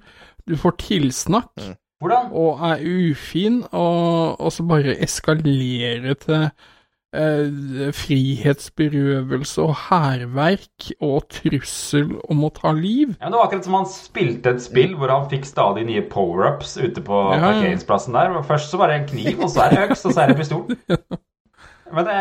[0.48, 1.52] Du får tilsnakk
[2.02, 2.30] Hvordan?
[2.38, 6.50] og er ufin, og, og så bare eskalere til
[7.16, 13.16] eh, frihetsberøvelse og hærverk og trussel om å ta liv.
[13.18, 16.04] Ja, men Det var akkurat som han spilte et spill hvor han fikk stadig nye
[16.12, 18.36] power-ups ute på Ja, parkeringsplassen der.
[18.48, 20.42] Først så var det en kniv, og så er det øks, og så er det
[20.42, 20.68] pistol.
[21.88, 22.16] Men det,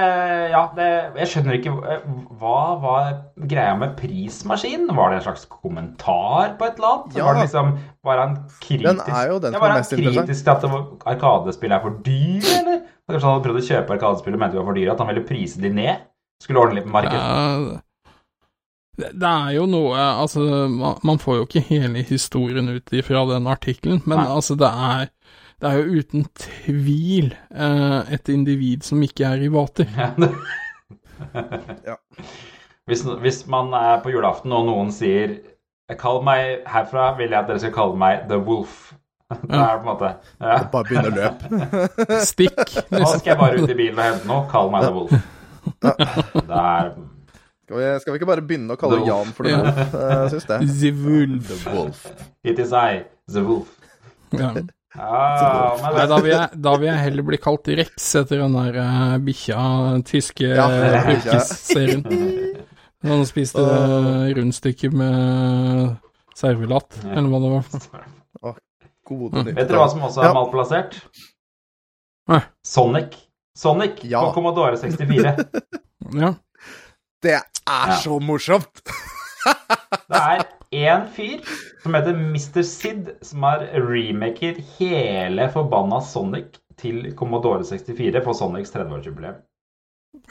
[0.53, 2.03] ja, det, jeg skjønner ikke eh,
[2.39, 3.09] Hva var
[3.51, 4.93] greia med prismaskinen?
[4.95, 7.17] Var det en slags kommentar på et eller annet?
[7.19, 7.25] Ja.
[7.27, 7.73] Var, det liksom,
[8.07, 11.09] var han kritisk Den er jo den ja, var er han mest kritisk til at
[11.15, 12.85] Arkadespill er for dyr, eller?
[13.07, 14.95] Kanskje han hadde prøvd å kjøpe Arkadespill og mente de var for dyre?
[14.95, 16.07] At han ville prise de ned?
[16.43, 17.83] Skulle ordne litt med markedet?
[18.97, 20.41] Det, er jo noe Altså,
[20.73, 24.29] man, man får jo ikke hele historien ut ifra den artikkelen, men Nei.
[24.39, 25.11] altså, det er
[25.61, 29.89] Det er jo uten tvil eh, et individ som ikke er i vater.
[31.87, 31.95] Ja.
[32.87, 35.39] Hvis, hvis man er på julaften og noen sier
[35.97, 38.91] Kall meg herfra, vil jeg at dere skal kalle meg The Wolf.
[39.51, 40.09] Det er på en måte
[40.39, 40.59] ja.
[40.71, 41.45] Bare begynne å løpe.
[42.31, 42.61] Stikk.
[42.95, 44.45] Nå skal jeg bare ut i bilen og hente noe.
[44.53, 45.17] Kall meg The Wolf.
[45.83, 46.93] Det er
[47.67, 49.57] Skal vi, skal vi ikke bare begynne å kalle The Jan for det?
[49.59, 49.73] nå?
[49.75, 50.59] Jeg syns det.
[50.79, 51.49] The Wolf.
[51.51, 52.05] The Wolf.
[52.47, 53.03] It is I,
[53.35, 53.73] The Wolf.
[54.37, 54.53] Ja.
[54.97, 58.55] Ah, men Nei, da vil, jeg, da vil jeg heller bli kalt Rex etter den
[58.57, 59.59] der uh, bikkja,
[60.09, 62.07] tyske Ja, yrkesserien.
[62.07, 62.15] bikkja.
[62.15, 62.63] serien.
[63.11, 65.91] Han spiste uh, rundstykker med
[66.39, 68.57] servelat, eller hva det var.
[69.07, 69.55] Gode nytt.
[69.57, 70.35] Vet dere hva som også er Ja.
[70.35, 70.97] malplassert?
[72.29, 72.41] Nei.
[72.67, 73.15] Sonic.
[73.57, 74.21] Sonic Ja.
[74.27, 75.37] på Commodore 64.
[76.15, 76.35] Ja.
[77.23, 77.97] Det er Ja.
[78.03, 78.83] så morsomt!
[80.11, 80.45] Det er
[80.75, 81.41] én fyr
[81.83, 82.63] som heter Mr.
[82.67, 89.39] Sid, som har remaker hele forbanna Sonic til Commodore 64 på Sonics 30-årsjubileum.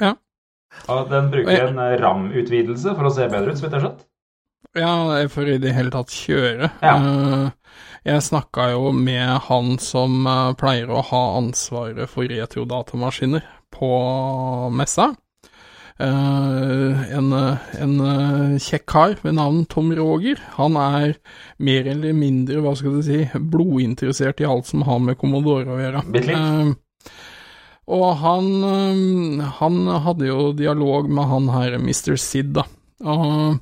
[0.01, 0.13] Ja.
[0.91, 4.05] Og den bruker en RAM-utvidelse for å se bedre ut, så vidt jeg har skjønt.
[4.75, 6.69] Ja, for i det hele tatt kjøre.
[6.83, 6.95] Ja.
[6.95, 7.49] Eh,
[8.05, 13.45] jeg snakka jo med han som eh, pleier å ha ansvaret for retrodatamaskiner
[13.75, 13.91] på
[14.73, 15.11] messa.
[15.95, 20.41] Uh, en en eh, kjekk kar ved navn Tom Roger.
[20.57, 21.15] Han er
[21.57, 25.79] mer eller mindre, hva skal du si, blodinteressert i alt som har med Commodore å
[25.79, 26.03] gjøre.
[26.11, 26.31] Uh.
[26.35, 26.73] Eh,
[27.95, 32.15] og han, eh, han hadde jo dialog med han her Mr.
[32.19, 32.67] Sid, da.
[33.05, 33.59] Og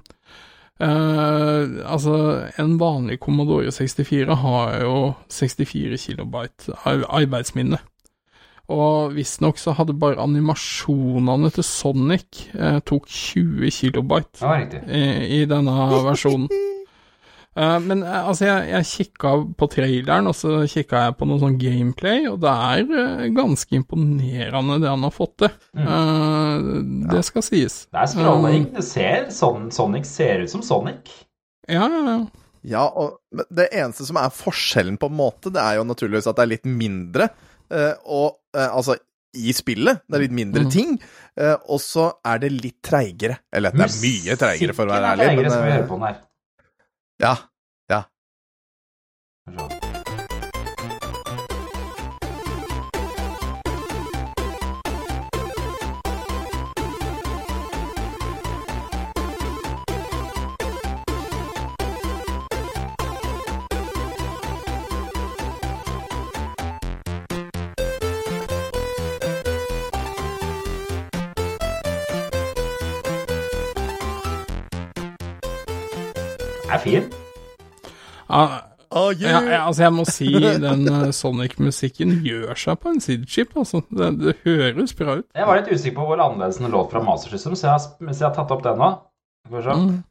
[0.82, 2.18] eh, altså,
[2.60, 7.80] en vanlig Commodore 64 har jo 64 kilobyte arbeidsminne.
[8.74, 14.54] Og visstnok så hadde bare animasjonene til Sonic uh, tok 20 kilobyte
[14.88, 15.76] i, i denne
[16.08, 16.48] versjonen.
[17.56, 21.42] Eh, men eh, altså, jeg, jeg kikka på traileren, og så kikka jeg på noe
[21.42, 25.54] sånn gameplay, og det er eh, ganske imponerende det han har fått til.
[25.78, 26.68] Eh,
[27.14, 27.78] det skal sies.
[27.94, 28.68] Det er scrolling.
[28.74, 31.14] Det ser, sånn, Sonic ser ut som Sonic.
[31.70, 32.18] Ja, ja, ja.
[32.64, 33.20] Ja, og
[33.52, 36.52] det eneste som er forskjellen på en måte, det er jo naturligvis at det er
[36.54, 37.28] litt mindre,
[37.74, 38.96] eh, og altså
[39.34, 40.70] i spillet, det er litt mindre Mm.
[40.72, 40.92] ting,
[41.42, 43.40] eh, og så er det litt treigere.
[43.52, 45.80] Eller det er mye treigere, for å være ærlig, Musikken er treigere, skal vi hører
[45.82, 46.20] høre på den her.
[47.18, 47.50] 呀
[47.88, 48.10] 呀
[49.46, 49.83] 他说
[76.84, 77.10] Er fin.
[78.30, 78.46] ja
[78.94, 83.56] Oh, Ja, ja, altså jeg må si den eh, Sonic-musikken gjør seg på en sidechip,
[83.58, 83.82] altså.
[83.90, 85.26] Det, det høres bra ut.
[85.34, 87.82] Jeg var litt usikker på hvor annerledes den låt fra Master System, så jeg har,
[88.14, 88.92] så jeg har tatt opp den nå.
[89.50, 90.04] Mm.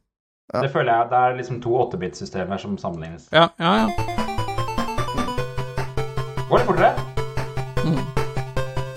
[0.53, 0.61] Ja.
[0.65, 3.29] Det føler jeg det er liksom to 8-bit-systemer som sammenlignes.
[3.31, 3.87] Ja, ja, ja.
[6.49, 6.91] Går det fortere.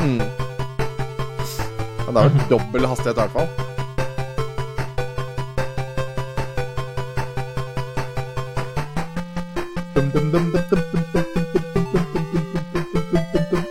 [0.03, 0.18] Mm.
[2.03, 3.76] Ja, det er jo dobbel hastighet i hvert fall.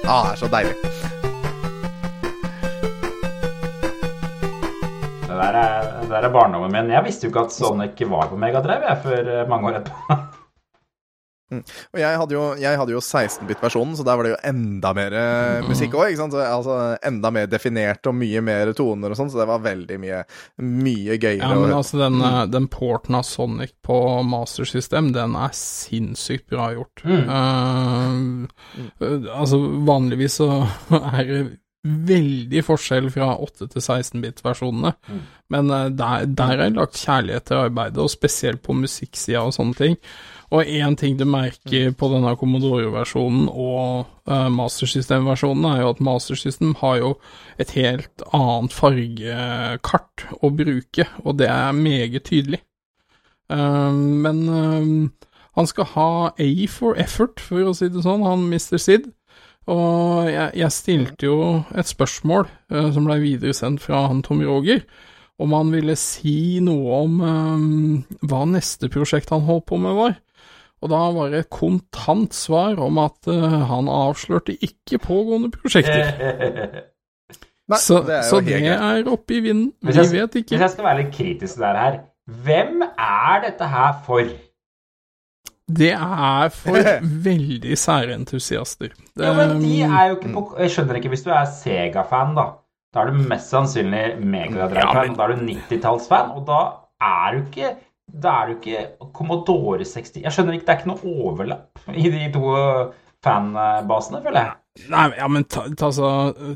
[0.06, 0.76] Ah, det er så deilig.
[5.26, 6.90] Det der er, det der er barndommen min.
[6.94, 10.35] Jeg visste jo ikke at Sonic var på Megadrive før eh, mange år etterpå.
[11.54, 15.16] Og jeg hadde jo, jeg hadde jo 16-bit-versjonen, så der var det jo enda mer
[15.20, 16.18] eh, musikk òg.
[16.18, 20.24] Altså, enda mer definert og mye mer toner og sånn, så det var veldig mye,
[20.66, 21.44] mye gøyere.
[21.44, 22.40] Ja, men altså, den, mm.
[22.56, 27.06] den porten av Sonic på Master System, den er sinnssykt bra gjort.
[27.06, 27.30] Mm.
[27.38, 30.50] Eh, eh, altså, vanligvis så
[31.14, 31.46] er det
[31.86, 35.20] veldig forskjell fra 8 til 16-bit-versjonene, Mm.
[35.54, 39.54] men eh, der, der er det lagt kjærlighet til arbeidet, og spesielt på musikksida og
[39.54, 39.98] sånne ting.
[40.54, 46.02] Og én ting du merker på denne Commodore-versjonen og uh, Master System-versjonen, er jo at
[46.06, 47.10] Master System har jo
[47.60, 52.62] et helt annet fargekart å bruke, og det er meget tydelig.
[53.50, 55.10] Uh, men uh,
[55.58, 58.78] han skal ha A for effort, for å si det sånn, han Mr.
[58.82, 59.12] Sid.
[59.72, 61.38] Og jeg, jeg stilte jo
[61.74, 64.84] et spørsmål uh, som ble videresendt fra han Tom Roger,
[65.42, 70.16] om han ville si noe om um, hva neste prosjekt han holdt på med var.
[70.86, 76.14] Og da var det et kontant svar om at uh, han avslørte ikke pågående prosjekter.
[77.66, 79.72] Nei, så det er jo så det er oppe i vinden.
[79.82, 80.54] Vi jeg- vet ikke.
[80.54, 81.96] Hvis jeg skal være litt kritisk til det her,
[82.46, 84.22] hvem er dette her for?
[85.66, 86.78] Det er for
[87.30, 88.94] veldig sære entusiaster.
[89.16, 92.36] Det, Ja, men de er jo ikke på Jeg skjønner ikke, hvis du er Sega-fan,
[92.38, 92.50] da.
[92.94, 96.60] Da er du mest sannsynlig Megadrive-fan, ja, da er du 90-tallsfan, og da
[97.04, 97.74] er du ikke
[98.24, 102.12] Da er du ikke Commodore 60 Jeg skjønner ikke, det er ikke noe overlapp i
[102.14, 102.54] de to
[103.26, 104.54] fanbasene, føler jeg.
[104.92, 106.10] Nei, ja, men ta, ta, så,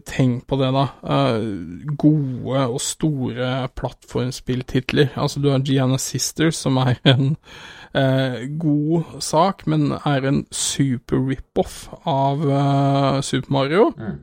[0.08, 0.86] tenk på det, da.
[1.02, 5.14] Uh, gode og store plattformspilltitler.
[5.16, 7.38] Altså, du har Gianna Sisters, som er en
[7.94, 13.90] eh, god sak, men er en super rip-off av eh, Super Mario.
[13.98, 14.20] Mm.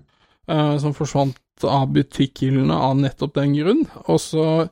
[0.48, 3.86] eh, som forsvant av butikkhyllene av nettopp den grunn.
[4.06, 4.68] Og så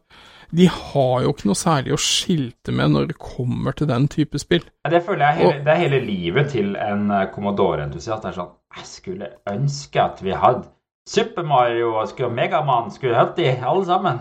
[0.55, 4.38] De har jo ikke noe særlig å skilte med når det kommer til den type
[4.38, 4.62] spill.
[4.86, 8.28] Det føler jeg hele, det er hele livet til en eh, Commodore-entusiast.
[8.28, 10.68] Er sånn Jeg skulle ønske at vi hadde
[11.09, 14.20] Super Mario og Megamann Megaman skulle hatt de, alle sammen.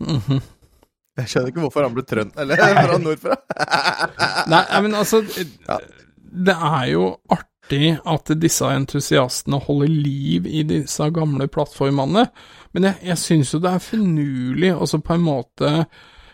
[0.00, 0.40] Mhm.
[1.20, 3.36] Jeg skjønner ikke hvorfor han ble trønder, Eller fra nordfra.
[4.52, 11.48] Nei, men altså Det er jo artig at disse entusiastene holder liv i disse gamle
[11.52, 12.26] plattformene,
[12.72, 15.72] men jeg, jeg syns jo det er finurlig å på en måte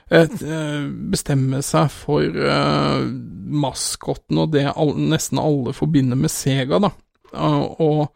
[0.08, 6.80] et, eh, bestemme seg for uh, maskotten og det all, nesten alle forbinder med Sega,
[6.80, 6.94] da.
[7.32, 8.08] Uh, og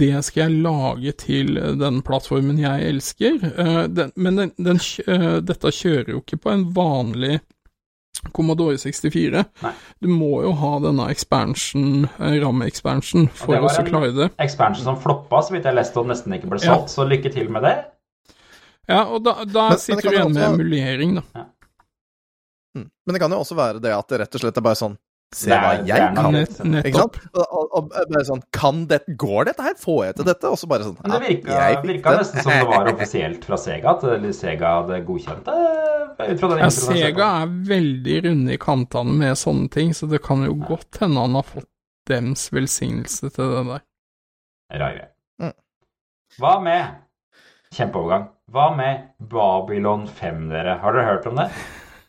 [0.00, 3.36] det skal jeg lage til den plattformen jeg elsker.
[3.58, 7.40] Uh, den, men den, den, uh, dette kjører jo ikke på en vanlig
[8.32, 9.42] Commodore 64.
[9.62, 9.72] Nei.
[10.02, 14.30] Du må jo ha denne expansion, eh, RAM-expansion, for det å var en- klare det.
[14.42, 16.78] Expansion som floppa, så vidt jeg leste, og nesten ikke ble Ja.
[16.88, 17.74] så lykke til med det.
[18.88, 21.44] Ja, og da, da Men- sitter men du igjen med også- emulering, da.
[22.76, 22.90] Mm.
[23.06, 24.96] Men det kan jo også være det at det rett og slett er bare sånn
[25.34, 26.36] Se hva jeg kan.
[26.70, 27.16] nettopp.
[27.34, 29.74] Og, og, og bare sånn Kan det Går dette her?
[29.80, 30.52] Får jeg til dette?
[30.52, 32.20] Og så bare sånn Men det virka, jeg virka det.
[32.22, 35.56] nesten som det var offisielt fra Sega, at Sega hadde godkjent det.
[36.16, 36.68] Ut fra den Ja.
[36.72, 41.26] Sega er veldig runde i kantene med sånne ting, så det kan jo godt hende
[41.26, 41.68] han har fått
[42.08, 43.82] dems velsignelse til det der.
[44.78, 45.10] Rar greie.
[45.42, 45.52] Mm.
[46.38, 47.02] Hva med
[47.74, 48.30] Kjempeovergang.
[48.54, 50.78] Hva med Babylon 5, dere?
[50.80, 51.50] Har dere hørt om det?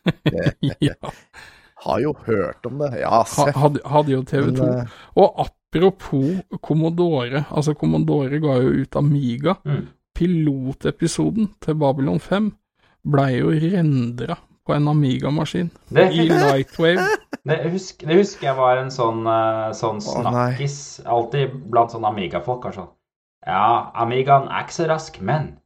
[0.86, 0.94] ja,
[1.84, 3.00] Har jo hørt om det.
[3.00, 3.50] Ja, ha- se.
[3.54, 4.62] hadde, hadde jo TV2.
[4.66, 9.54] Men, eh, Og apropos Commodore, altså Commodore ga jo ut Amiga.
[9.64, 9.86] Mm.
[10.14, 12.52] Pilotepisoden til Babylon 5
[13.06, 15.70] blei jo rendra på en Amiga-maskin.
[15.94, 17.04] I Lightwave.
[17.48, 22.62] det, husk, det husker jeg var en sånn, eh, sånn snakkis alltid blant sånne Amiga-folk.
[22.66, 22.88] kanskje.
[23.46, 25.57] Ja, Amigaen er ikke så rask, men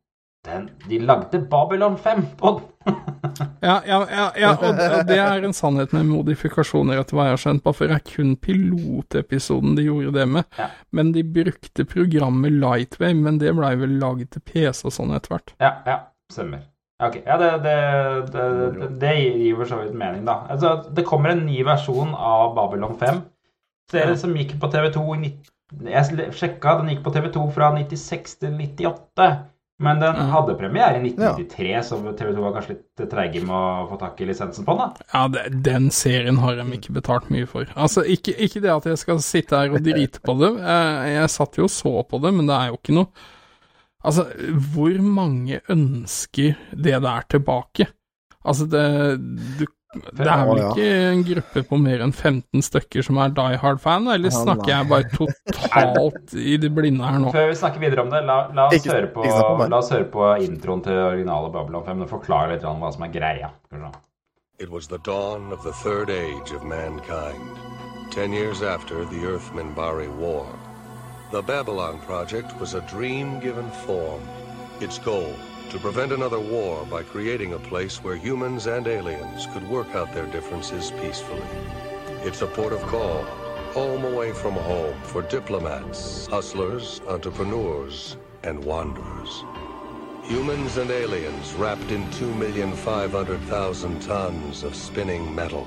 [0.44, 2.94] den, de lagde Babylon 5 på den.
[3.62, 4.74] Ja, ja, ja, ja og,
[5.06, 8.02] det, er en sannhet med modifikasjoner etter hva jeg har skjønt, bare for det er
[8.08, 10.48] kun pilotepisoden de gjorde det med.
[10.58, 10.66] Ja.
[10.90, 15.36] Men de brukte programmet Lightwave, men det blei vel laget til PC og sånn etter
[15.36, 15.54] hvert.
[15.62, 15.96] Ja, ja,
[16.34, 16.66] stemmer.
[17.02, 17.76] Ok, ja, det, det,
[18.34, 18.48] det,
[18.80, 20.40] det, det gir for så vidt mening, da.
[20.50, 23.22] Altså, det kommer en ny versjon av Babylon 5.
[23.94, 25.32] Dere som gikk på TV2 i
[25.88, 29.30] Jeg sjekka, den gikk på TV2 fra 96 til 98.
[29.82, 33.96] Men den hadde premiere i 1993, så TV2 var kanskje litt treige med å få
[33.98, 34.92] tak i lisensen på den.
[34.92, 35.06] da.
[35.14, 37.70] Ja, det, den serien har de ikke betalt mye for.
[37.74, 40.52] Altså, ikke, ikke det at jeg skal sitte her og drite på det.
[40.60, 43.30] Jeg, Jeg satt jo og så på det, men det er jo ikke noe
[44.02, 44.24] Altså,
[44.74, 47.86] hvor mange ønsker det der tilbake?
[48.42, 48.86] Altså, det
[49.60, 53.58] du, Det er vel ikke en gruppe på mer enn 15 stykker som er Die
[53.60, 57.32] Hard-fan, eller snakker jeg bare totalt i det blinde her nå?
[57.34, 59.26] Før vi snakker videre om det, la, la, oss, høre på,
[59.68, 62.06] la oss høre på introen til originale Babylon 5.
[62.06, 63.52] og forklare litt om hva som er greia.
[64.58, 67.58] It was the dawn of the third age of mankind,
[68.10, 70.46] ten years after the Earth Minbari War.
[71.32, 74.20] The Babylon Project was a dream given form.
[74.80, 75.34] Its goal,
[75.72, 80.12] to prevent another war by creating a place where humans and aliens could work out
[80.12, 81.40] their differences peacefully.
[82.24, 83.22] It's a port of call,
[83.72, 89.44] home away from home for diplomats, hustlers, entrepreneurs, and wanderers.
[90.24, 95.66] Humans and aliens wrapped in 2,500,000 tons of spinning metal,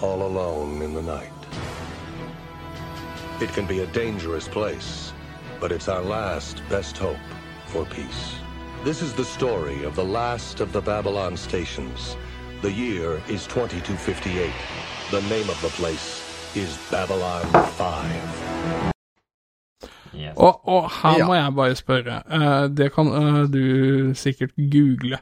[0.00, 1.32] all alone in the night.
[3.40, 5.12] It can be a dangerous place,
[5.58, 7.16] but it's our last best hope
[7.66, 8.39] for peace.
[8.84, 12.16] This is the story of the last of the Babylon stations.
[12.62, 14.50] The year is 2258.
[15.10, 16.22] The name of the place
[16.56, 17.44] is Babylon
[17.76, 18.92] 5.
[20.14, 20.34] Yes.
[20.36, 21.26] Og, og her Ja.
[21.26, 25.18] må jeg bare spørre, eh, det kan eh, du sikkert google,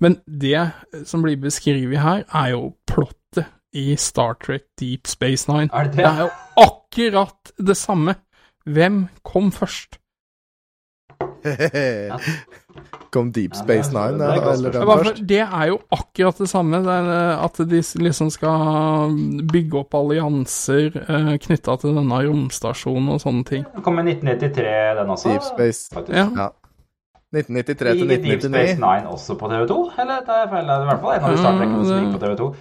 [0.00, 0.70] men det
[1.04, 5.70] som blir beskrevet her, er jo plottet i Star Trek Deep Space Nine.
[5.72, 6.04] Er det det?
[6.04, 8.14] Det er jo akkurat det samme.
[8.66, 9.98] Hvem kom først?
[13.14, 15.22] Kom Deep Space er- Nine, er ja, eller den først?
[15.28, 16.80] Det er jo akkurat det samme.
[16.84, 19.16] Det er, eh, at de liksom skal
[19.52, 23.66] bygge opp allianser uh, knytta til denne romstasjonen og sånne ting.
[23.74, 25.32] Den kom i 1993, den også.
[25.32, 25.88] Deep Space.
[25.94, 26.16] faktisk.
[26.16, 26.28] Ja.
[26.36, 26.48] Ja.
[27.32, 28.24] 1993 til 1999.
[28.28, 29.74] Deep Space Nine også på TV2?
[30.00, 30.68] Eller det jeg feil?
[30.68, 32.52] Det er i hvert fall en av de startrekkene som gikk på TV2.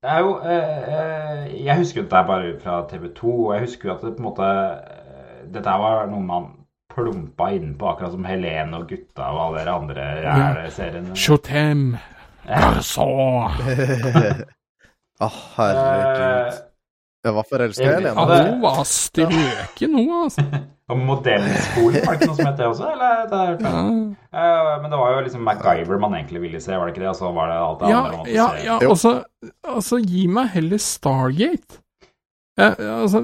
[0.00, 3.88] Det er jo eh, eh, Jeg husker jo dette bare fra TV2, og jeg husker
[3.88, 6.48] jo at det på en måte eh, Dette var noe man
[6.94, 11.14] plumpa innpå, akkurat som Helene og gutta og alle de andre ræl-seriene.
[11.16, 11.84] Shotem,
[12.46, 13.50] Garçon
[15.20, 16.50] Å, herregud.
[16.50, 16.58] Eh,
[17.20, 18.50] Jeg var forelska i Ja, Ja, Helene.
[18.54, 20.44] hun var strøken, hun, altså.
[20.90, 22.86] og Modellskolen, var det ikke noe som het det også?
[22.94, 23.20] Eller?
[23.30, 23.82] Det er, Ja,
[24.40, 27.10] uh, men det var jo liksom MacGyver man egentlig ville se, var det ikke det?
[27.12, 28.64] Og så var det alt det ja, andre man måtte ja, se.
[28.66, 29.12] ja altså,
[29.76, 31.78] altså gi meg heller Stargate.
[32.58, 33.20] Ja, altså,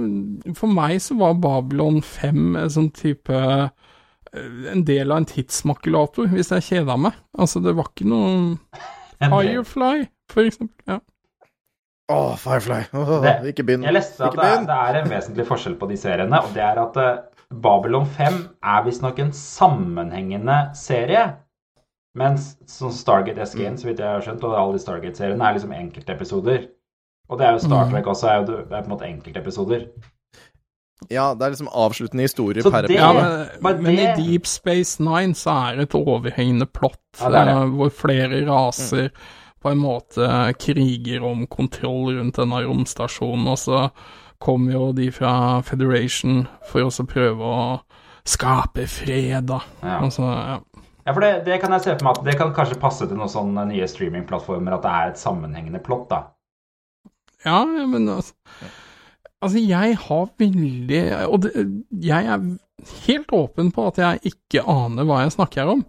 [0.56, 3.66] for meg så var Babylon 5 en sånn type eh,
[4.72, 7.12] En del av en tidsmakulator, hvis jeg kjeda meg.
[7.38, 8.56] Altså, det var ikke noe
[9.18, 10.76] Firefly, for eksempel.
[10.90, 10.98] Ja.
[12.12, 12.82] Å, Firefly.
[12.94, 13.82] Oh, Det- ikke begynn.
[13.88, 16.62] Jeg leste at det er, det er en vesentlig forskjell på de seriene, og det
[16.62, 17.16] er at eh,
[17.50, 21.24] Babylon 5 er visstnok en sammenhengende serie.
[22.16, 25.72] Mens sånn Stargate SG-en, så vidt jeg har skjønt, og alle de Stargate-seriene er liksom
[25.76, 26.68] enkeltepisoder.
[27.28, 27.90] Og det er jo Star Mm.
[27.92, 29.86] Trek også, er jo det er på en måte enkeltepisoder.
[31.10, 33.12] Ja, det er liksom avsluttende historie per det- Ja,
[33.60, 37.54] men, men i Deep Space Nine så er det et overhengende plott Ja, det det.
[37.56, 39.10] eh, hvor flere raser
[39.62, 43.90] på en måte kriger om kontroll rundt denne romstasjonen, og så
[44.40, 47.80] kommer jo de fra Federation for også å prøve å
[48.24, 49.60] skape fred, da.
[49.82, 50.00] Ja.
[50.00, 50.58] Altså, ja.
[51.06, 53.16] Ja, for det, det kan jeg se for meg at det kan kanskje passe til
[53.16, 56.22] noen sånne nye streamingplattformer, at det er et sammenhengende plott, da.
[57.46, 58.34] Ja, men altså
[59.44, 61.50] Altså, jeg har veldig Og det,
[62.02, 62.46] jeg er
[63.06, 65.84] helt åpen på at jeg ikke aner hva jeg snakker om.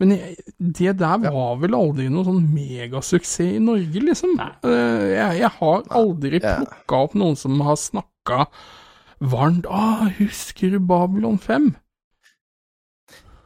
[0.00, 4.32] Men jeg, det der var vel aldri noe sånn megasuksess i Norge, liksom.
[4.40, 8.46] Eh, Jeg, jeg har aldri plukka opp noen som har snakka
[9.22, 11.72] varmt ah, 'Husker du Babylon 5?'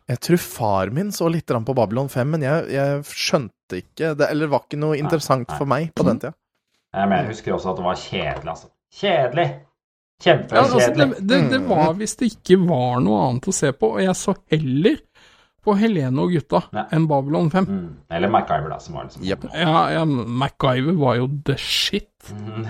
[0.07, 4.29] Jeg tror far min så litt på Babylon 5, men jeg, jeg skjønte ikke det,
[4.31, 6.37] Eller det var ikke noe interessant for meg på den tida.
[6.97, 8.69] Jeg jeg husker også at det var kjedelig, altså.
[8.97, 9.49] Kjedelig!
[10.25, 13.91] Ja, altså, det, det, det var hvis det ikke var noe annet å se på,
[13.99, 14.97] og jeg så heller
[15.67, 16.87] på Helene og gutta Ja.
[16.95, 17.67] enn Babylon 5.
[17.69, 17.91] Mm.
[18.17, 19.45] Eller MacGyver, da, som var liksom yep.
[19.53, 22.31] Ja, ja, MacGyver var jo the shit.
[22.33, 22.69] Mm.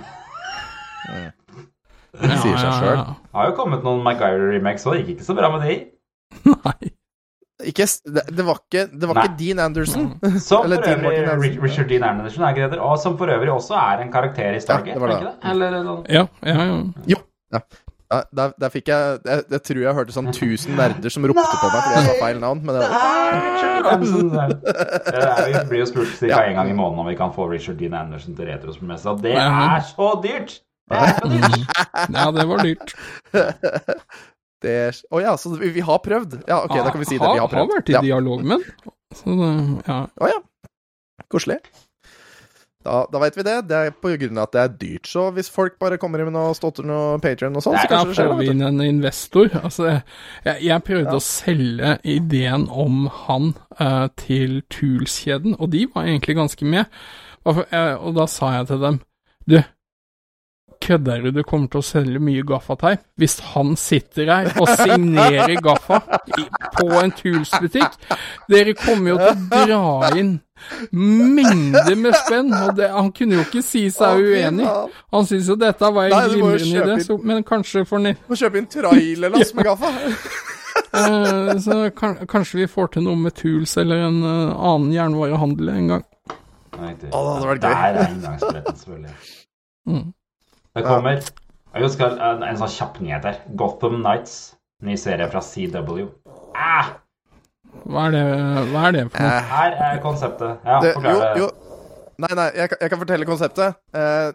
[2.16, 3.02] Det sier seg sjøl.
[3.04, 5.78] Det har jo kommet noen MacGyver-remakes òg, gikk ikke så bra med de.
[6.50, 6.95] Nei.
[7.64, 10.10] Ikke, det, det var ikke, det var ikke Dean Anderson.
[10.48, 11.62] Som for øvrig Dean Anderson.
[11.64, 12.78] Richard Dean Anderson er det, det?
[12.78, 15.16] og som for øvrig også er en karakter i Stargate, Ja, det det.
[15.16, 15.50] ikke det?
[15.50, 16.82] Eller sånn Ja, ja, ja.
[17.14, 17.16] Jo.
[17.54, 17.60] Ja.
[18.12, 21.56] Ja, der, der fikk jeg, jeg Jeg tror jeg hørte sånn 1000 nerder som ropte
[21.58, 22.60] på meg fordi jeg sa feil navn.
[22.62, 22.92] Men det var,
[23.48, 24.30] Richard Anderson.
[24.36, 26.38] Det Vi blir jo spurt ca.
[26.44, 29.16] én gang i måneden om vi kan få Richard Dean Anderson til Retrospillmessa.
[29.24, 29.48] Det Ja.
[29.74, 30.60] er så dyrt!
[30.86, 31.66] Det er så dyrt!
[32.20, 32.94] ja, det var dyrt.
[34.64, 34.76] det
[35.12, 36.38] Å ja, så vi, vi har prøvd?
[36.48, 37.32] Ja, ok, da kan vi si det.
[37.34, 37.66] Vi har prøvd.
[37.68, 38.04] Har vært i Ja.
[38.04, 38.92] dialog med den.
[39.14, 39.50] Så det,
[39.88, 39.98] ja.
[40.20, 40.40] Å ja.
[41.32, 41.58] Koselig.
[42.86, 43.54] Da, da veit vi det.
[43.66, 45.08] Det er på grunn av at det er dyrt.
[45.10, 48.12] Så hvis folk bare kommer inn med noe til og Patrion og sånn, så kanskje
[48.12, 48.28] det skjer.
[48.30, 49.48] får vi inn en investor.
[49.58, 49.88] Altså,
[50.46, 53.48] jeg, jeg prøvde å selge ideen om han
[53.80, 56.86] uh, til Tools-kjeden, og de var egentlig ganske med.
[57.42, 59.00] Og, for- eh, og da sa jeg til dem
[59.46, 59.58] Du,
[60.82, 61.30] kødder du?
[61.38, 63.04] Du kommer til å selge mye gaffateip.
[63.20, 66.00] Hvis han sitter her og signerer gaffa
[66.76, 67.96] på en Tools-butikk
[68.50, 70.36] Dere kommer jo til å dra inn
[70.90, 74.66] mengder med spenn, og det, han kunne jo ikke si seg uenig.
[75.12, 78.38] Han syntes jo dette var en Nei, glimrende idé, så, men kanskje for ne Må
[78.40, 79.92] kjøpe inn trailerlass med gaffa.
[81.02, 85.72] eh, Så kan, kanskje vi får til noe med Tools eller en eh, annen jernvarehandel
[85.74, 86.06] en gang.
[86.76, 87.10] Riktig.
[87.12, 87.68] Å, det hadde vært gøy.
[87.68, 89.18] Der er inngangsbilletten, selvfølgelig.
[89.86, 90.06] Mm.
[90.76, 91.18] Det kommer
[91.76, 93.40] Jeg husker en, en sånn kjapp nyhet her.
[93.56, 94.36] Gotham Nights.
[94.84, 96.06] Ny serie fra CW.
[96.56, 96.94] Ah,
[97.86, 98.22] Hva er det,
[98.72, 99.32] hva er det for noe?
[99.32, 100.62] Eh, her er konseptet.
[100.64, 101.48] Ja, det, jo, jo.
[102.16, 103.76] Nei, nei, jeg, kan- jeg kan fortelle konseptet.
[103.92, 104.30] Eh,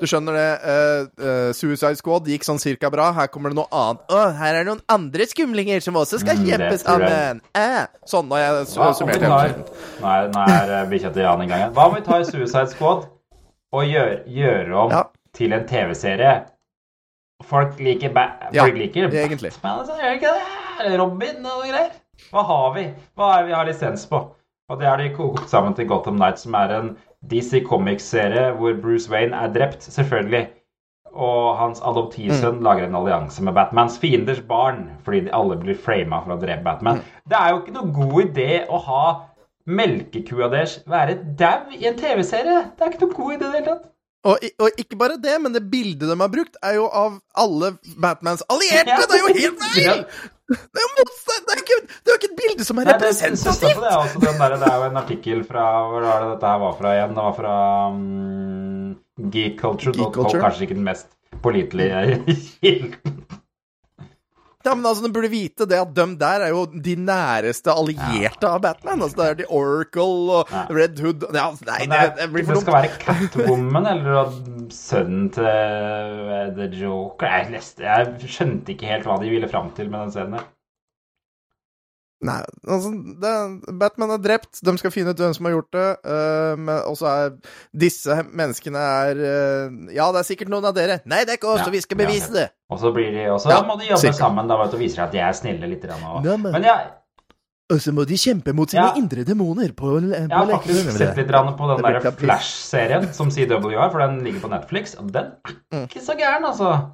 [0.00, 0.46] du skjønner det.
[0.72, 3.12] eh, eh, Suicide Squad gikk sånn cirka bra.
[3.14, 4.02] Her kommer det noe annet.
[4.10, 7.40] Å, her er det noen andre skumlinger som også skal Mm, kjempe tror sammen.
[7.54, 9.64] Eh, sånn, har jeg summert tar hele.
[10.02, 11.74] Nå er, nå er eh, bikkja til Jan i gang igjen.
[11.78, 13.06] Hva om vi tar Suicide Squad
[13.72, 15.04] og gjør, gjør om Ja.
[15.36, 16.34] Til en TV-serie?
[17.48, 19.50] Folk liker ba Ja, Folk liker egentlig.
[19.62, 20.98] Batman, ikke det?
[21.00, 21.90] Robin og greier.
[22.30, 22.84] Hva har vi?
[23.18, 24.20] Hva er det vi har lisens på?
[24.70, 26.92] Og det har de kokt sammen til Gotham Night, som er en
[27.30, 30.48] DC Comics-serie hvor Bruce Wayne er drept, selvfølgelig.
[31.12, 36.22] og hans adoptivsønn lager en allianse med Batmans fienders barn fordi de alle blir frama
[36.24, 37.02] for å drepe Batman.
[37.28, 39.02] Det er jo ikke noe god idé å ha
[39.68, 42.62] melkekua deres være dau i en TV-serie.
[42.78, 43.91] Det er ikke noe god idé i det hele tatt.
[44.22, 47.72] Og, og ikke bare det, men det bildet de har brukt, er jo av alle
[47.98, 49.00] Batmans allierte!
[49.10, 50.04] Det er jo helt feil!
[50.52, 51.48] Det er jo motstand!
[51.48, 53.80] Det er ikke, det er ikke et bilde som er Nei, representativt!
[53.82, 56.52] det, er også den der, det er jo en artikkel fra Hvor var det dette
[56.52, 57.16] her var fra igjen?
[57.16, 57.56] Det var fra
[57.90, 58.94] um,
[59.34, 59.98] geekculture.com.
[59.98, 60.42] Geek Culture.
[60.44, 61.10] Kanskje ikke den mest
[61.42, 62.20] pålitelige
[62.62, 63.40] kilden.
[64.62, 68.48] Ja, men altså, de burde vite det at de der er jo de næreste allierte
[68.48, 69.02] av Batman.
[69.02, 71.26] Altså, det er de Oracle og Red Hood.
[71.34, 74.32] Ja, Nei, det, det, det blir det skal være Catwoman eller
[74.74, 77.28] sønnen til eh, The Joker?
[77.28, 80.50] Jeg, leste, jeg skjønte ikke helt hva de ville fram til med den scenen.
[82.22, 82.38] Nei,
[82.70, 82.90] altså,
[83.22, 83.32] det,
[83.80, 85.86] Batman er drept, de skal finne ut hvem som har gjort det.
[86.06, 87.32] Uh, men også er
[87.84, 91.00] disse menneskene er uh, Ja, det er sikkert noen av dere.
[91.10, 92.06] Nei, det er ikke oss, Ja, og vi skal ja.
[92.06, 92.48] bevise det.
[92.70, 94.20] Og så blir de også, Ja, må de jobbe sikkert.
[94.22, 95.84] sammen da, vet du, og viser at de er snille litt.
[95.90, 96.24] Og.
[96.24, 96.90] Ja, men- Men jeg,
[97.72, 98.94] Og så må de kjempe mot sine Ja.
[99.00, 102.10] indre demoner på, på jeg har faktisk sett litt på den der.
[102.10, 104.94] Flash-serien som CW har, for den ligger på Netflix.
[104.94, 105.32] Og den
[105.72, 106.90] er ikke så gæren, altså.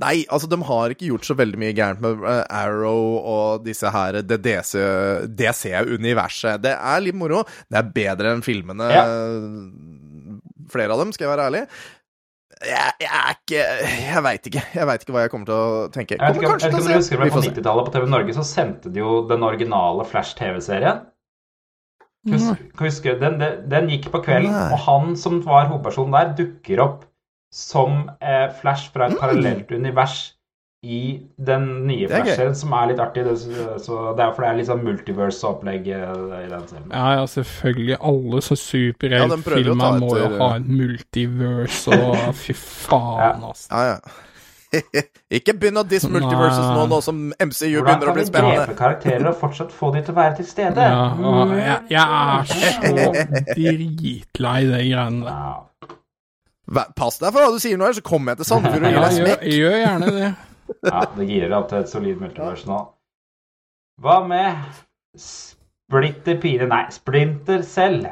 [0.00, 3.92] Nei, altså, de har ikke gjort så veldig mye gærent med eh, Arrow og disse
[3.94, 4.78] her det DC
[5.38, 6.62] DC-universet.
[6.64, 7.44] det er litt moro.
[7.68, 8.88] Det er bedre enn filmene.
[8.92, 9.04] Ja.
[10.72, 11.62] Flere av dem, skal jeg være ærlig.
[12.58, 13.66] Jeg, jeg er ikke
[14.02, 14.62] Jeg veit ikke.
[14.74, 16.16] Jeg veit ikke hva jeg kommer til å tenke.
[16.18, 17.22] Jeg vet ikke, jeg vet ikke om du husker.
[17.22, 21.06] På 90-tallet på TV Norge så sendte de jo den originale Flash-TV-serien.
[22.28, 23.38] Husk, husker, den,
[23.70, 24.72] den gikk på kvelden, Nei.
[24.74, 27.06] og han som var hovedpersonen der, dukker opp
[27.54, 29.20] som eh, Flash fra et Mm.
[29.20, 30.34] parallelt univers
[30.84, 32.12] i den nye er.
[32.12, 33.24] Flash-serien, som er litt artig.
[33.26, 33.32] Det,
[33.82, 36.86] så det er for det er litt sånn multiverse-opplegg eh, i den serien.
[36.92, 37.96] Ja, ja, selvfølgelig.
[38.00, 43.68] Alle så Ja, superheltfilmer må jo ha en multiverse, og fy faen, altså.
[43.74, 44.24] Ja, ja.
[45.32, 48.28] ikke begynn å disse multiverses nå, nå som MCU Hvordan begynner å bli spennende.
[48.28, 50.88] Hvordan kan vi drepe karakterer og fortsatt få de til å være til stede?
[50.92, 51.06] Ja,
[51.56, 53.24] jeg, jeg er så
[53.56, 55.96] dritlei de greiene der.
[56.68, 59.00] Pass deg for hva du sier nå, ellers så kommer jeg til Sandefjord og gir
[59.00, 59.46] deg gjør, smekk.
[59.56, 60.28] gjør gjerne det.
[60.84, 62.78] Ja, det girer opp til et solid multiverse nå.
[64.04, 64.66] Hva med
[65.16, 68.02] Splitter Pire Nei, Splinter Cell.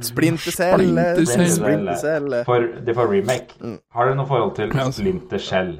[0.00, 0.80] Splinter Cell.
[0.80, 1.52] Splinter Cell.
[1.58, 2.38] Splinter Cell.
[2.48, 3.58] For, det får remake.
[3.60, 3.76] Mm.
[3.94, 5.74] Har dere noe forhold til Splinter Cell?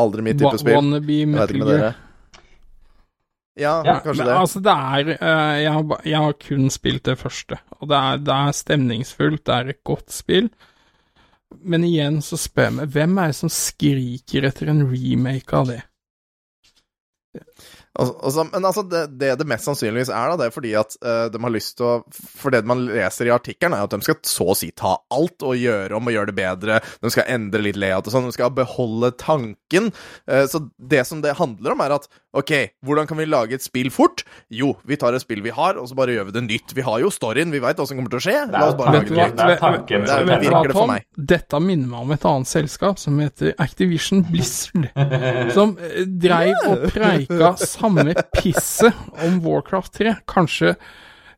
[0.00, 0.78] Aldri mitt type spill.
[0.78, 2.00] Wannabe Metal Gear.
[3.58, 4.38] Ja, Ja, kanskje Men det.
[4.38, 8.24] altså, det er uh, jeg, har, jeg har kun spilt det første, og det er,
[8.28, 10.50] det er stemningsfullt, det er et godt spill.
[11.64, 15.70] Men igjen så spør jeg meg, hvem er det som skriker etter en remake av
[15.72, 15.80] det?
[17.98, 20.94] Altså, altså, men altså, det, det det mest sannsynligvis er, da, det er fordi at
[21.02, 24.06] uh, de har lyst til å For det man leser i artikkelen, er at de
[24.06, 26.78] skal så å si ta alt og gjøre om og gjøre det bedre.
[27.02, 28.30] De skal endre litt layout og sånn.
[28.30, 29.90] De skal beholde tanken.
[30.30, 32.08] Uh, så det som det handler om, er at
[32.38, 32.52] OK,
[32.84, 34.22] hvordan kan vi lage et spill fort?
[34.52, 36.74] Jo, vi tar et spill vi har, og så bare gjør vi det nytt.
[36.76, 38.36] Vi har jo storyen, vi veit hva som kommer til å skje.
[38.52, 39.38] La oss bare lage det nytt.
[39.38, 41.06] Det er tanken Det er virker det for meg.
[41.32, 44.90] Dette minner meg om et annet selskap som heter Activision Blizzard.
[45.56, 47.54] Som eh, dreiv og preika
[47.88, 48.94] samme pisset
[49.24, 50.14] om Warcraft 3.
[50.28, 50.74] Kanskje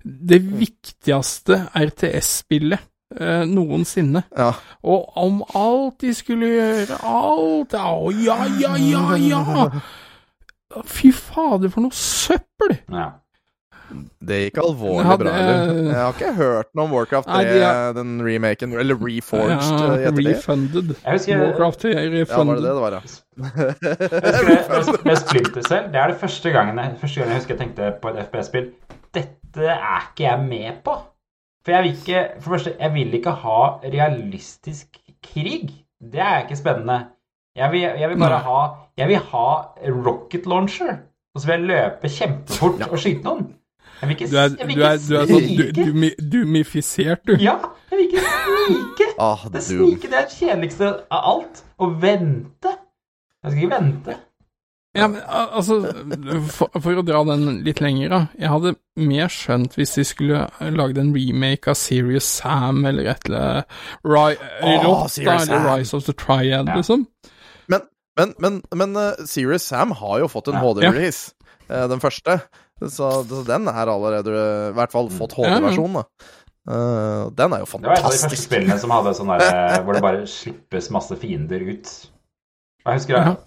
[0.02, 2.80] det viktigste RTS-spillet
[3.20, 4.22] eh, noensinne.
[4.36, 4.52] Ja.
[4.82, 9.70] Og om alt de skulle gjøre, alt Å, ja, ja, ja, ja!
[10.86, 12.78] Fy fader, for noe søppel!
[12.90, 13.10] Ja.
[14.20, 15.70] Det gikk alvorlig hadde, bra, eller?
[15.90, 19.50] Jeg har ikke hørt noe om Warcraft 3, Nei, de er- den remaken, eller Reforged
[19.50, 20.94] Ja, eh, refunded.
[21.06, 22.62] Husker Warcraft 3 Ja, var det refunded.
[22.62, 23.00] det det var, ja?
[23.40, 27.40] Jeg husker det, med- Splinter Cell, det er det første gangen, jeg- første gangen jeg
[27.40, 28.70] husker jeg tenkte på et FPS-spill.
[29.14, 30.96] Dette er ikke jeg med på.
[31.64, 34.86] For jeg vil ikke For det første, jeg vil ikke ha realistisk
[35.22, 35.70] krig.
[36.00, 37.06] Det er ikke spennende.
[37.56, 38.60] Jeg vil, jeg vil bare ha
[38.96, 39.46] Jeg vil ha
[40.06, 40.98] rocket launcher.
[41.34, 43.54] Og så vil jeg løpe kjempefort og skyte noen.
[44.00, 47.22] Jeg vil ikke, Du er, jeg vil du er, du er sånn du, du, dumifisert,
[47.28, 47.34] du.
[47.42, 47.58] Ja,
[47.90, 49.10] jeg vil ikke snike.
[49.20, 51.62] Ah, Det snike det er det kjedeligste av alt.
[51.80, 52.72] Å vente.
[53.44, 54.16] Jeg skal ikke vente.
[54.98, 55.76] Ja, men altså,
[56.50, 58.18] for, for å dra den litt lenger, da.
[58.40, 60.40] Jeg hadde mer skjønt hvis de skulle
[60.74, 63.62] lagd en remake av Serious Sam eller et eller
[64.02, 66.80] annet Serious eller Rise of the Triad, Ja.
[66.80, 67.06] liksom.
[67.70, 67.86] Men,
[68.18, 70.64] men, men, men uh, Serious Sam har jo fått en Ja.
[70.66, 71.36] HD-release,
[71.70, 72.40] eh, den første.
[72.80, 74.32] Så, så den er allerede
[74.70, 75.58] i hvert fall fått Ja, ja.
[75.58, 76.06] HD-versjon, da.
[76.70, 77.82] Uh, den er jo fantastisk.
[77.82, 80.90] Det var et av de første spillene som hadde sånn der, hvor det bare slippes
[80.94, 81.94] masse fiender ut.
[82.84, 83.22] Jeg husker det.
[83.28, 83.38] Ja.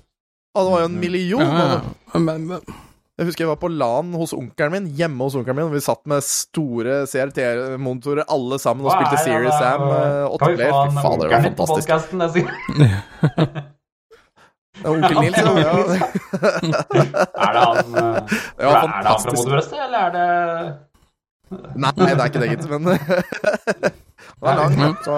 [0.54, 1.42] Og det var jo en million.
[1.42, 2.20] Ja, av ja.
[2.20, 2.74] Men, men,
[3.18, 5.68] Jeg husker jeg var på LAN hos onkelen min, hjemme hos onkelen min.
[5.70, 9.60] og Vi satt med store CRT-monitorer alle sammen og spilte Series Serious?
[9.62, 11.90] Sam uh, Kan vi få Fy han faen, det var fantastisk.
[14.82, 15.52] podcasten er Onkel Nils, ja.
[15.54, 16.08] ja.
[17.44, 19.76] Er det han, eh, Ja, er det han fra fantastisk.
[19.78, 20.28] Eller er det
[21.78, 23.94] Nei, det er ikke det, gitt, men Det
[24.42, 25.18] var langt, så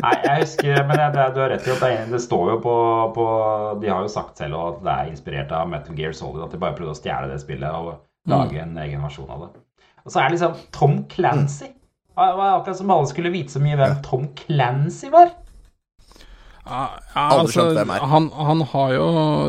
[0.00, 2.60] Nei, jeg husker Men jeg, det, du har rett i at det, det står jo
[2.64, 2.76] på,
[3.16, 3.26] på
[3.82, 6.62] De har jo sagt selv at det er inspirert av Metal Gear Solid, at de
[6.62, 8.00] bare prøvde å stjele det spillet og
[8.30, 9.52] lage en egen versjon av det.
[10.04, 11.70] Og så er det liksom Tom Clancy.
[12.20, 15.32] Det var akkurat som alle skulle vite så mye hvem Tom Clancy var.
[16.70, 16.80] Ja,
[17.14, 18.04] ja, Aldri altså, skjønt hvem er.
[18.12, 19.06] han, han har jo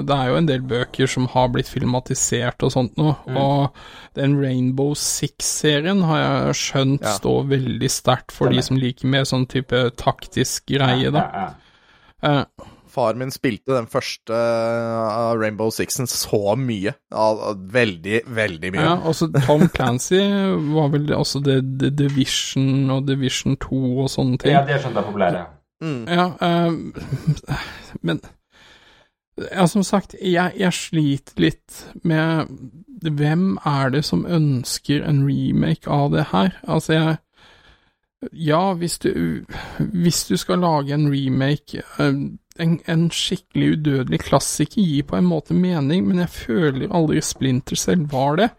[0.09, 3.37] Det er jo en del bøker som har blitt filmatisert og sånt noe, Mm.
[3.37, 3.71] og
[4.17, 7.13] den Rainbow Six-serien har jeg skjønt Ja.
[7.19, 11.19] står veldig sterkt for de som liker mer sånn type taktisk greie, da.
[11.31, 11.49] Ja,
[12.23, 12.39] ja.
[12.41, 16.91] Eh, Far min spilte den første av Rainbow Sixen så mye.
[17.71, 18.81] Veldig, veldig mye.
[18.83, 20.19] ja, også Tom Clancy
[20.73, 24.51] var vel også det, det Division og Division 2 og sånne ting.
[24.51, 25.45] ja, det skjønte jeg populære.
[25.45, 25.60] populære.
[25.81, 26.05] Mm.
[26.07, 26.73] Ja, uh,
[28.05, 28.21] men
[29.51, 32.51] ja, som sagt, jeg, jeg sliter litt med
[33.01, 36.55] hvem er det som ønsker en remake av det her?
[36.67, 37.17] Altså, jeg
[38.37, 39.41] Ja, hvis du,
[39.79, 42.19] hvis du skal lage en remake eh,
[42.59, 47.75] en, en skikkelig udødelig klassiker gir på en måte mening, men jeg føler aldri Splinter
[47.75, 48.49] selv var det.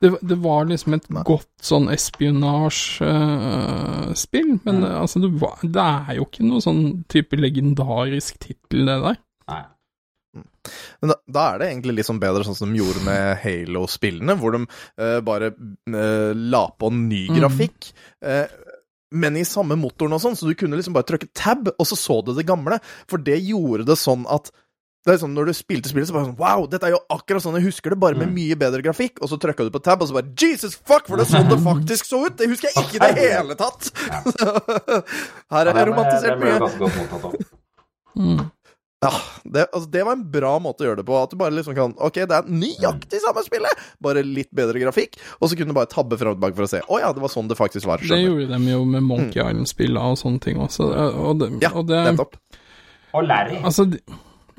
[0.00, 1.24] Det, det var liksom et Nei.
[1.26, 4.92] godt sånn espionasjespill, men Mm.
[5.00, 9.16] altså, det, var, det er jo ikke noe sånn type legendarisk tittel, det der.
[9.48, 9.64] Nei.
[11.00, 14.36] Men da, da er det egentlig litt sånn bedre sånn som de gjorde med Halo-spillene,
[14.38, 17.36] hvor de uh, bare uh, la på ny Mm.
[17.40, 17.92] grafikk.
[18.22, 18.46] eh,
[19.10, 21.96] men i samme motoren og sånn, så du kunne liksom bare trykke tab, og så
[21.96, 22.76] så du det gamle.
[23.08, 24.50] For det gjorde det sånn at
[25.06, 27.40] det er sånn, Når du spilte spillet, så bare sånn Wow, dette er jo akkurat
[27.44, 28.34] sånn jeg husker det, bare med Mm.
[28.34, 29.22] mye bedre grafikk.
[29.22, 31.48] Og så trykka du på tab, og så bare Jesus fuck, for det er sånn
[31.48, 32.36] det faktisk så ut!
[32.36, 33.90] Det husker jeg ikke i det hele tatt!
[35.54, 37.38] Her er det romantisert mye.
[38.18, 38.50] Mm.
[38.98, 39.12] Ja,
[39.46, 41.14] det, altså, det var en bra måte å gjøre det på.
[41.22, 45.14] At du bare liksom kan Ok, det er nøyaktig samme spillet, bare litt bedre grafikk.
[45.38, 46.80] Og så kunne du bare tabbe fram og tilbake for å se.
[46.82, 48.02] Å ja, det var sånn det faktisk var.
[48.02, 50.90] Det gjorde de jo med Monkey Island-spillene og sånne ting også.
[51.14, 51.60] Og det, Mm.
[51.62, 52.34] Ja, og det, nettopp.
[53.14, 53.60] Og Larry.
[53.62, 53.86] Altså,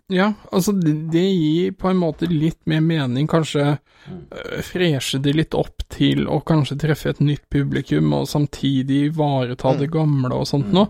[0.09, 5.57] ja, altså det, gir på en måte litt mer mening, kanskje øh, freshe det litt
[5.57, 10.73] opp til å kanskje treffe et nytt publikum, og samtidig ivareta det gamle og sånt
[10.73, 10.89] noe.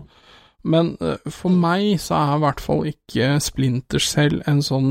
[0.64, 4.90] Men øh, for meg så er i hvert fall ikke Splinter selv en sånn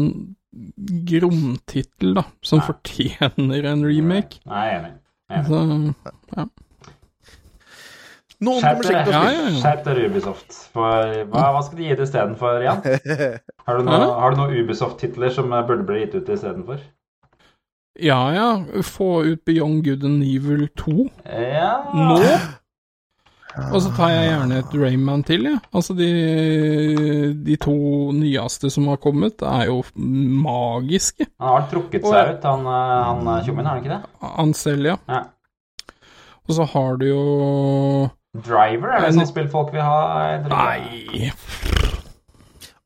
[1.10, 2.70] gromtittel, da, som Nei.
[2.70, 4.42] fortjener en remake.
[4.50, 4.98] Nei, jeg er enig.
[5.46, 5.62] Så.
[6.34, 6.50] Så,
[8.40, 9.62] Noen Skjerp kommer sikkert til å spille.
[9.64, 10.54] Skjerp dere, Ubisoft.
[10.76, 12.80] For hva, hva skal de gi det istedenfor, Jan?
[13.68, 16.80] Har du noe- har du noen Ubisoft-titler som burde bli gitt ut istedenfor?
[18.00, 18.46] ja ja,
[18.86, 22.14] få ut Beyond Good and Evil 2 Ja nå.
[23.74, 25.58] Og så tar jeg gjerne et Rayman til, jeg.
[25.58, 25.72] Ja.
[25.76, 27.74] Altså, de, de to
[28.16, 31.28] nyeste som har kommet, er jo magiske.
[31.42, 34.32] Han har trukket seg ut, han, eh, han tjommien, har han ikke det?
[34.46, 34.96] Ansel, ja.
[35.10, 35.26] Ja.
[36.48, 37.24] Og så har du jo
[38.46, 40.38] Driver, er det sånt spill folk vil ha?
[40.44, 40.52] Det.
[40.52, 41.32] Nei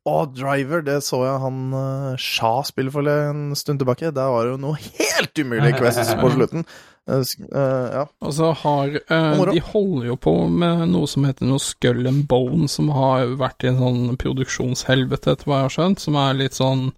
[0.03, 4.11] Å, Driver, det så jeg han uh, Sha spille for en stund tilbake.
[4.11, 6.67] Der var det jo noe helt umulig Quests på slutten.
[7.07, 8.03] Uh, eh, ja.
[8.23, 9.43] Og så har uh.
[9.47, 13.63] De holder jo på med noe som heter noe Skull and Bone, som har vært
[13.63, 16.89] i en sånn produksjonshelvete, etter hva jeg har skjønt, som er litt sånn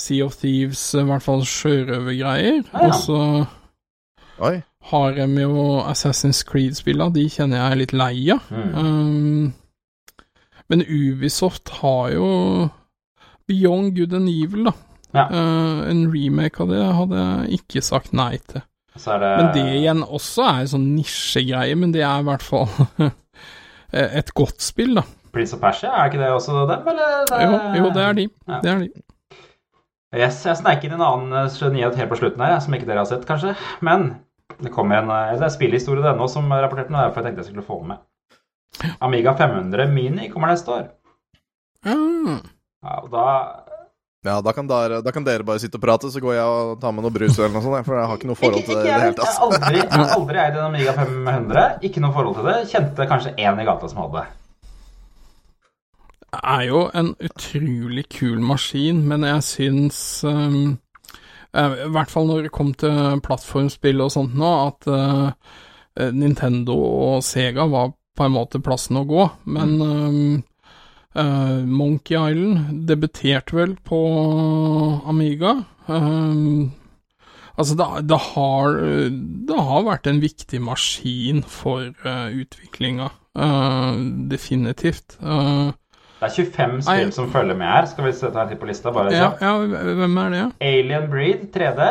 [0.00, 2.62] Sea of Thieves, i hvert fall sjørøvergreier.
[2.70, 2.90] Ah, ja.
[2.90, 3.20] Og så
[4.40, 4.56] Oi.
[4.90, 8.46] Har de jo Assassin's Creed-spillene, de kjenner jeg er litt lei av.
[8.50, 8.70] Mm.
[8.74, 9.52] Um,
[10.70, 12.28] men Ubisoft har jo
[13.50, 14.72] Beyond Good and Evil, da.
[15.12, 15.24] Ja.
[15.30, 18.62] Uh, en remake av det hadde jeg ikke sagt nei til.
[18.98, 22.42] Så det Men det igjen også er en sånn nisjegreie, men det er i hvert
[22.42, 22.68] fall
[23.92, 25.04] et godt spill, da.
[25.30, 27.24] Prince of Persia, er ikke det også dem, eller?
[27.30, 28.28] Det- Jo, jo det er de.
[28.48, 28.58] Ja.
[28.64, 28.90] Det er de.
[30.18, 33.04] Yes, jeg sneik inn en annen eh, nyhet helt på slutten her, som ikke dere
[33.04, 33.52] har sett, kanskje.
[33.86, 34.08] Men
[34.58, 37.44] det kommer en eh, Det er spillhistorie det nå som rapporterte noe, derfor jeg tenkte
[37.44, 38.06] jeg skulle få den med.
[39.00, 40.88] Amiga 500 Mini kommer neste år.
[41.86, 42.40] Mm.
[42.84, 43.26] Ja, og da
[44.24, 46.74] Ja, da kan, dere, da kan dere bare sitte og prate, så går jeg og
[46.80, 47.86] tar med noe brus eller noe sånt.
[47.86, 49.38] For jeg har ikke noe forhold til det i det hele tatt.
[49.46, 49.80] aldri,
[50.16, 51.64] aldri eid en Amiga 500.
[51.88, 52.58] Ikke noe forhold til det.
[52.68, 54.26] Kjente kanskje én i gata som hadde det.
[56.30, 59.98] Det er jo en utrolig kul maskin, men jeg syns
[60.28, 60.76] um,
[61.50, 67.24] I hvert fall når det kom til plattformspill og sånt nå, at eh, Nintendo og
[67.26, 69.24] Sega var på en måte plassen å gå.
[69.50, 70.20] Men um,
[71.10, 73.98] Uh, Monkey Island debuterte vel på
[75.10, 75.64] Amiga.
[75.88, 76.70] Uh,
[77.58, 78.78] altså, det, det, har,
[79.48, 83.10] det har vært en viktig maskin for uh, utviklinga.
[83.34, 83.98] Uh,
[84.30, 85.18] definitivt.
[85.18, 85.74] Uh,
[86.20, 87.10] Det er 25 spill Nei.
[87.16, 87.86] som følger med her.
[87.88, 88.92] Skal vi sette ta en titt på lista?
[88.92, 89.54] Bare ja, ja,
[89.96, 90.42] hvem er det?
[90.60, 91.86] Alien Breed 3D.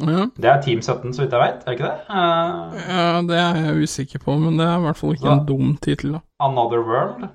[0.00, 1.60] Ja, Det er Team 17, så vidt jeg vet.
[1.66, 2.00] Er det ikke det?
[2.08, 2.74] Uh...
[2.88, 5.76] ja, det er jeg usikker på, men det er i hvert fall ikke en dum
[5.76, 6.18] tittel.
[6.40, 7.28] Another World.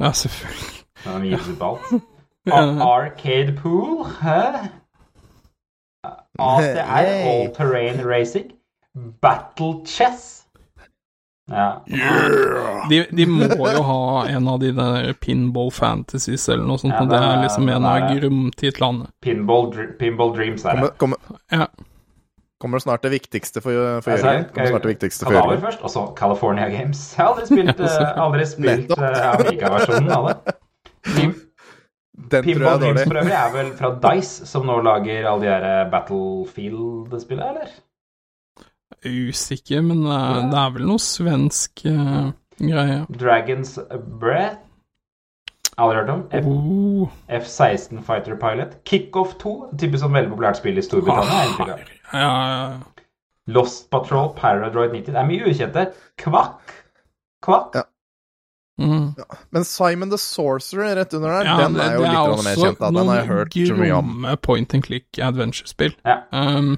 [0.00, 0.84] Ja, selvfølgelig.
[1.04, 2.82] Den er gitt ut på alt.
[2.90, 4.06] Arcade Pool.
[4.22, 4.42] Hæ?
[6.38, 8.52] ACR, All Terrain Racing.
[9.22, 10.39] Battle Chess.
[11.50, 11.82] Ja.
[12.90, 17.02] De, de må jo ha en av de der Pinball Fantasies eller noe sånt, Ja,
[17.02, 19.08] og det er er- liksom en av grunntitlene.
[19.22, 20.92] Pinball, Dr- Pinball Dreams er det.
[20.98, 21.66] Kommer, kommer, Ja.
[22.60, 23.72] kommer snart det viktigste for,
[24.02, 24.44] for Altså, Jørgen.
[24.54, 25.60] Kommer snart det viktigste for Jørgen.
[25.66, 27.14] først, og så California Games.
[27.16, 30.54] Jeg har aldri spilt, ja, aldri spilt eh, Amiga-versjonen av det.
[31.16, 31.34] Pin-
[32.30, 35.64] Den Pinball Dreams for øvrig er vel fra Dice, som nå lager alle de her
[35.70, 37.70] eh, Battlefield-spillene, eller?
[39.04, 42.98] Usikker, men det er, det er vel noe svensk uh, greie.
[43.20, 43.78] Dragons
[44.20, 44.58] Breath.
[45.80, 46.22] Aldri hørt om.
[46.36, 47.06] F Oh,
[47.40, 48.74] F-16 Fighter Pilot.
[48.84, 51.46] Kickoff 2, typisk sånn veldig populært spill i Storbritannia.
[51.64, 51.84] av.
[52.12, 53.06] ja, ja,
[53.50, 55.14] Lost Patrol, Paradroid 90.
[55.14, 55.86] Det er mye ukjente.
[56.20, 56.74] Kvakk.
[57.42, 57.78] Kvakk.
[57.80, 57.86] Ja.
[58.84, 59.08] mm.
[59.56, 62.78] Men Simon the Sorcerer rett under der, ja den er jo litt er mer kjent.
[62.84, 62.90] Da.
[63.00, 63.80] Den har jeg hørt mye om.
[64.20, 65.96] gromme point and click adventure-spill.
[66.04, 66.20] Ja.
[66.30, 66.76] Um,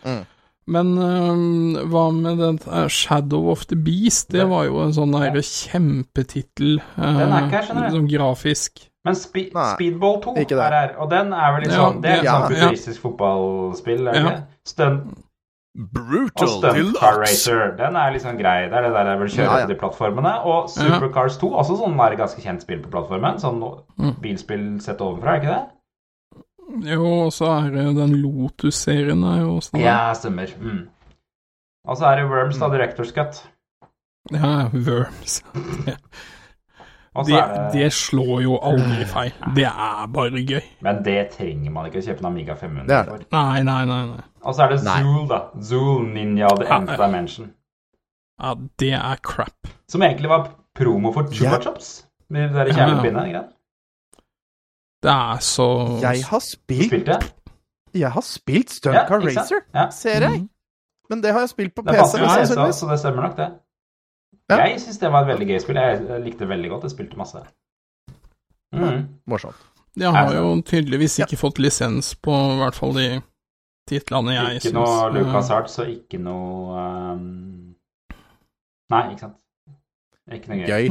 [0.00, 0.22] Mm.
[0.70, 4.28] Men um, hva med den uh, Shadow of the Beast?
[4.30, 5.32] Det Det- var jo en sånn Ja.
[5.34, 6.76] kjempetittel.
[6.96, 7.96] Uh, Den er ikke her, skjønner du.
[7.96, 8.86] Sånn grafisk.
[9.04, 12.10] Men spe Nei, Speedball 2 er her, og den er vel litt Ja, sånn Det
[12.10, 12.68] er et ja, sånt ja.
[12.68, 14.30] futuristisk fotballspill, er det Ja.
[14.30, 14.42] ikke?
[14.66, 15.26] Stunt og
[15.94, 17.76] Brutal Stunt Car Racer.
[17.78, 18.68] Den er sånn grei.
[18.68, 19.64] Det er det der jeg vil kjøre Ja, ja.
[19.66, 20.32] på de plattformene.
[20.44, 23.38] Og Supercars 2, også sånn er ganske kjent spill på plattformen.
[23.40, 23.60] Sånn
[23.98, 24.20] Mm.
[24.20, 25.66] bilspill sett ovenfra, er ikke det?
[26.86, 30.52] Jo, og så er det den Lotus-serien er jo også Ja, stemmer.
[30.60, 30.88] Mm.
[31.88, 33.42] Og så er det Worms, da, Director's Cut.
[34.32, 35.40] Ja, Worms.
[37.10, 39.32] Det, det, det slår jo aldri feil.
[39.56, 40.60] Det er bare gøy.
[40.86, 43.24] Men det trenger man ikke å kjøpe en Amiga 500 Det er for.
[43.34, 43.96] Nei, nei, nei.
[44.12, 44.20] nei.
[44.46, 44.94] Og så er det Nei.
[45.02, 45.40] Zool, da.
[45.70, 47.00] Zool Ninja The Ja, Nth ja.
[47.02, 47.48] Dimension.
[48.40, 49.72] Ja, det er crap.
[49.90, 50.46] Som egentlig var
[50.78, 51.60] promo for Chupa Ja.
[51.66, 51.90] Chops.
[52.30, 52.78] Med de der Ja.
[52.78, 53.26] kjernepinne.
[53.34, 53.52] sant?
[55.02, 55.66] Det er så
[56.02, 57.18] Jeg har spilt Spilte?
[57.94, 59.26] Jeg har spilt Stunt Car ja.
[59.26, 59.90] Racer, Ja.
[59.90, 60.48] ser jeg.
[61.10, 62.18] Men det har jeg spilt på Det PC.
[62.18, 63.48] fantes på PC, så det stemmer nok, det.
[64.50, 64.56] Ja.
[64.66, 65.76] Jeg syns det var et veldig gøy spill.
[65.76, 66.82] Jeg likte det veldig godt.
[66.82, 67.38] Jeg spilte masse.
[68.72, 69.08] Mm.
[69.26, 69.56] Morsomt.
[69.98, 73.08] De har jo tydeligvis ikke fått lisens på i hvert fall de
[73.90, 76.84] titlene jeg Ikke syns noe eh, Lucas Arts og ikke noe
[77.16, 77.74] um...
[78.90, 79.39] Nei, ikke sant.
[80.30, 80.90] Ikke noe gøy.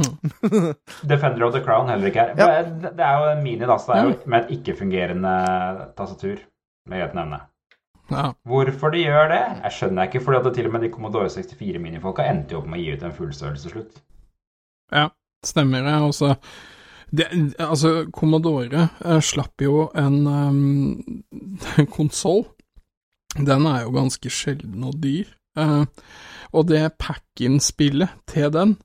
[1.10, 2.34] Defender of the Crown heller ikke her.
[2.36, 2.62] Ja.
[2.62, 5.36] Det det er jo en mini, da, så det er jo med et ikke-fungerende
[5.96, 6.42] tastatur.
[6.90, 7.40] Med et nevne.
[8.10, 8.30] ja.
[8.48, 10.20] Hvorfor de gjør det, jeg skjønner ikke.
[10.20, 12.92] fordi at det til og med de Commodore 64-minifolka endte jo opp med å gi
[12.96, 14.00] ut en fullstørrelse til slutt.
[14.92, 15.08] Ja,
[15.46, 15.96] stemmer det.
[16.08, 16.34] Også,
[17.16, 21.22] det altså, Commodore eh, slapp jo en um,
[21.94, 22.44] konsoll.
[23.38, 25.30] Den er jo ganske sjelden og dyr.
[25.58, 25.84] Eh,
[26.52, 28.76] og det pack-in-spillet til den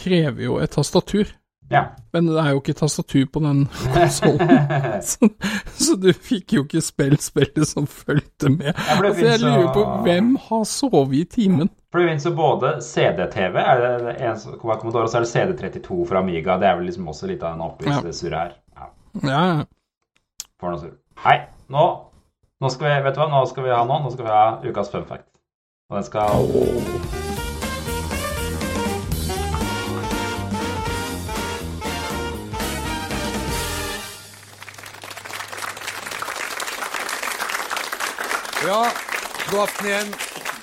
[0.00, 1.28] krever jo et tastatur.
[1.70, 1.84] Ja.
[2.10, 3.60] Men det er jo ikke tastatur på den
[3.94, 4.48] konsollen.
[5.06, 5.28] så,
[5.78, 8.72] så du fikk jo ikke spilt spillet som fulgte med.
[8.74, 11.70] Ja, Altså, jeg lurer på hvem har sovet i timen?
[11.92, 15.30] For det finnes jo både CD-TV, er det en som Commodore, og så er det
[15.62, 16.58] CD32 fra Amiga.
[16.58, 18.00] Det er vel liksom også litt av en oppi Ja.
[18.10, 18.52] surret her.
[18.78, 18.90] Ja,
[19.30, 19.64] Ja,
[20.60, 20.96] For noe surr.
[21.22, 21.38] Hei,
[21.70, 21.86] nå,
[22.62, 24.02] nå skal vi, vet du hva, nå skal vi ha nå?
[24.04, 25.26] Nå skal vi ha ukas fun fact.
[25.90, 27.09] Og den skal
[38.70, 38.86] Ja,
[39.50, 40.10] god aften igjen.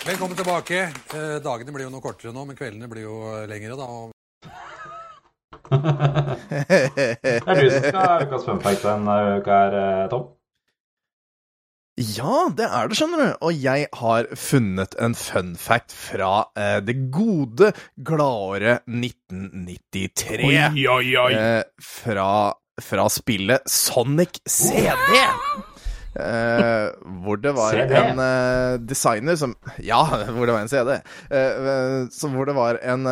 [0.08, 0.78] Velkommen tilbake.
[1.12, 3.84] Eh, dagene blir jo noe kortere nå, men kveldene blir jo eh, lengre, da.
[3.84, 4.16] Og
[5.68, 10.24] Det er du som skal ha ukas funfact denne uka her, eh, Tom.
[12.00, 13.30] Ja, det er det, skjønner du.
[13.44, 20.46] Og jeg har funnet en fun fact fra eh, det gode, gladåret 1993.
[20.48, 21.32] Oi, oi, oi.
[21.36, 25.18] Eh, fra, fra spillet Sonic CD.
[26.18, 26.88] Eh,
[27.23, 29.53] hvor det var en uh, designer som
[29.84, 30.02] Ja,
[30.34, 30.98] hvor det var en CD.
[31.30, 33.06] Uh, eh, så hvor det var en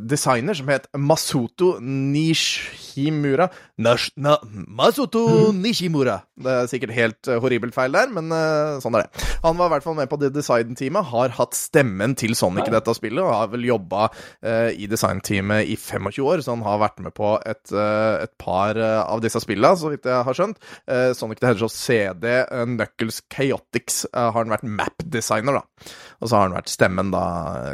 [0.00, 6.22] designer som het Masuto Nishimura Nash, na, Masuto Nishimura.
[6.38, 9.26] Det er sikkert helt eh, horribelt feil der, men uh, sånn er det.
[9.44, 12.74] Han var i hvert fall med på det designteamet, har hatt stemmen til Sonic i
[12.74, 16.82] dette spillet, og har vel jobba uh, i designteamet i 25 år, så han har
[16.82, 20.36] vært med på et, uh, et par eh, av disse spillene, så vidt jeg har
[20.36, 20.60] skjønt.
[20.90, 25.90] Eh, Sonic the Hedgehog CD, eh, Knuckles Chaotix, eh, har han vært map-designer, da.
[26.20, 27.24] Og så har han vært stemmen da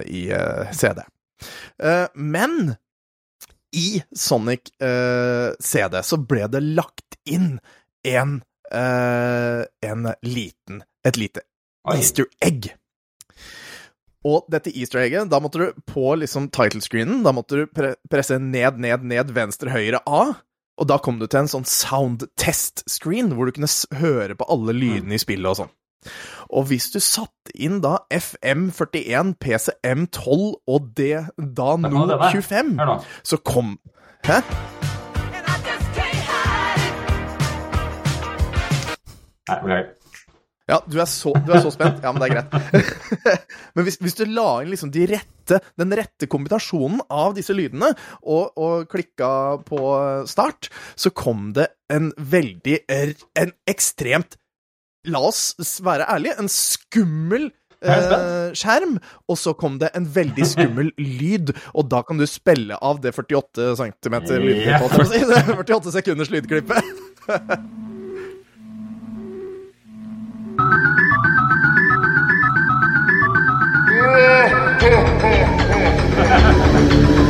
[0.05, 1.05] i eh, CD.
[1.83, 2.75] Eh, men
[3.75, 7.59] i Sonic eh, CD så ble det lagt inn
[8.07, 8.39] en,
[8.71, 11.43] eh, en liten Et lite
[11.93, 12.71] easter egg.
[14.25, 18.39] Og dette easter egget, da måtte du på liksom title-screenen, da måtte du pre presse
[18.41, 20.23] ned, ned, ned, venstre, høyre A.
[20.81, 23.69] Og da kom du til en sånn sound test-screen, hvor du kunne
[24.01, 25.75] høre på alle lydene i spillet og sånn.
[26.51, 32.79] Og hvis du satte inn da FM41, PCM12 og det da nå 25,
[33.23, 33.77] så kom
[34.25, 34.41] Hæ?
[39.45, 39.93] Nei, beklager.
[40.65, 42.01] Ja, du er så, du er så spent.
[42.01, 43.11] Ja, men det er greit.
[43.77, 47.91] men hvis, hvis du la inn liksom de rette, den rette kombinasjonen av disse lydene,
[48.23, 49.29] og, og klikka
[49.69, 49.81] på
[50.31, 54.39] start, så kom det en veldig En ekstremt
[55.05, 55.55] La oss
[55.85, 57.51] være ærlige, en skummel
[57.85, 58.97] er eh, skjerm,
[59.29, 63.13] og så kom det en veldig skummel lyd, og da kan du spille av det
[63.13, 64.97] 48 cm lydklippet.
[65.29, 66.81] Det 48 sekunders lydklippet.
[76.85, 77.24] Det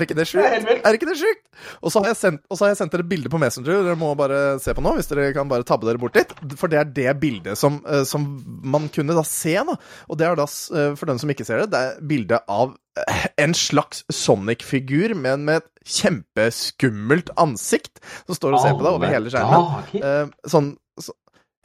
[0.00, 0.84] Er ikke det er sjukt?
[0.96, 1.42] Ikke det sjukt?
[1.84, 3.98] Og så har jeg sendt, og så har jeg sendt dere bilde på Messenger, dere
[4.00, 6.32] må bare se på nå, hvis dere kan bare tabbe dere bort litt.
[6.60, 8.26] For det er det bildet som, eh, som
[8.64, 9.76] man kunne da se, da.
[10.08, 12.72] Og det er da, eh, for den som ikke ser det, det er bilde av
[13.00, 15.70] eh, en slags Sonic-figur, men med et
[16.00, 20.32] kjempeskummelt ansikt, som står og ser på deg over hele skjermen.
[20.48, 20.74] sånn,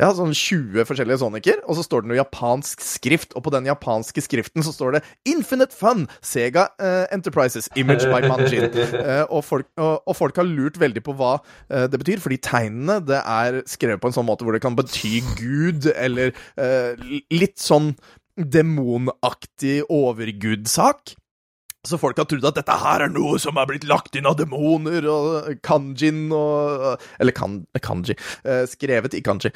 [0.02, 3.70] ja, sånn 20 forskjellige soniker, og så står det noe japansk skrift, og på den
[3.70, 6.06] japanske skriften så står det 'Infinite Fun!
[6.20, 8.68] Sega uh, Enterprises Image by Manjin'.
[8.76, 12.42] Uh, og, folk, og, og folk har lurt veldig på hva uh, det betyr, fordi
[12.44, 16.36] tegnene det er skrevet på en sånn måte hvor det kan bety Gud, eller
[17.32, 17.94] litt sånn
[18.36, 21.16] demonaktig overgudsak.
[21.86, 24.38] Så folk har trodd at dette her er noe som er blitt lagt inn av
[24.40, 28.18] demoner og kanjin og Eller kan, kanji.
[28.44, 29.52] eh, Skrevet i kanji.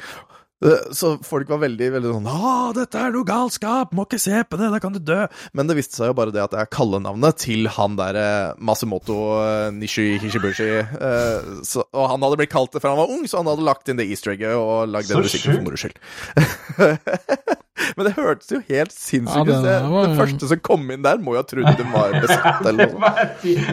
[0.62, 3.94] Eh, Så folk var veldig veldig sånn 'Å, 'Dette er noe galskap!
[3.96, 4.68] Må ikke se på det!
[4.70, 7.38] Da kan du dø!' Men det viste seg jo bare det at det er kallenavnet
[7.40, 10.68] til han derre Masemoto eh, Nishi Hishibushi.
[10.84, 13.64] eh, så, og han hadde blitt kalt det fra han var ung, så han hadde
[13.64, 15.96] lagt inn det easter egget og lagd den musikken for moro skyld.
[17.96, 19.64] Men det hørtes jo helt sinnssykt Ja, ut.
[19.64, 22.12] det det, var- det første som kom inn der, må jo ha trodd det var
[22.20, 23.14] besatt eller noe.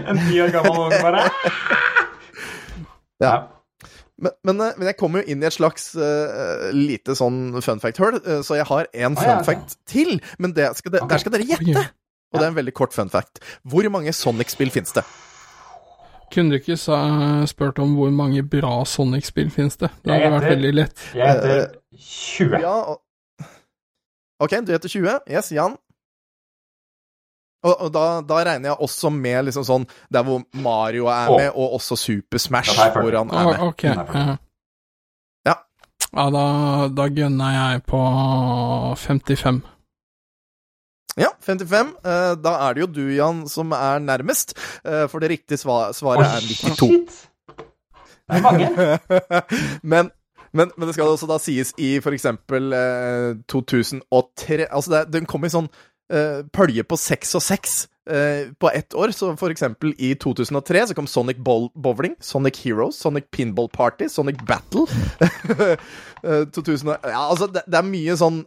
[0.07, 1.27] En ti år gammel unge, bare.
[3.19, 3.35] Ja.
[4.17, 7.81] Men, men, eh, men jeg kommer jo inn i et slags uh, lite sånn fun
[7.83, 9.45] fact-hull, uh, så jeg har en Ah, fun ja, ja.
[9.45, 10.17] fact til.
[10.41, 11.85] Men det skal de, der skal dere gjette!
[12.33, 13.39] Og det er en veldig kort fun fact.
[13.63, 15.05] Hvor mange Sonic-spill fins det?
[16.33, 16.75] Kunne du ikke
[17.47, 19.87] spurt om hvor mange bra Sonic-spill finnes det?
[20.03, 21.03] Det hadde vært veldig lett.
[21.15, 22.57] Jeg heter 20.
[22.65, 23.45] Ja, og...
[24.43, 25.21] OK, du heter 20.
[25.31, 25.77] Yes, Jan.
[27.65, 31.47] Og, og da, da regner jeg også med liksom sånn der hvor Mario er med,
[31.55, 33.07] og også Super Smash, Da tar jeg 40.
[33.07, 33.63] hvor han er med.
[33.67, 33.83] ok.
[33.83, 34.37] Ja.
[35.47, 35.55] Ja.
[36.17, 36.43] Ja, da,
[36.95, 37.99] da gunner jeg på
[39.01, 39.61] 55.
[41.17, 41.89] Ja, 55.
[42.05, 44.53] Eh, da er det jo du, Jan, som er nærmest.
[44.85, 46.77] eh, for det riktige sva svaret er 92.
[46.77, 47.27] shit.
[48.27, 48.69] Det er mange.
[49.95, 50.11] men,
[50.53, 55.25] men, men det skal også da sies i for eksempel eh, 2003 Altså, det, den
[55.29, 55.77] kom i sånn eh,
[56.07, 57.77] pølje på seks og seks
[58.09, 59.11] eh, på ett år.
[59.11, 64.09] Så for eksempel i 2003 så kom Sonic Bowl Bowling, Sonic Heroes, Sonic Pinball Party,
[64.09, 64.87] Sonic Battle.
[66.25, 68.39] Eh, 2000, ja, altså, det, det er mye sånn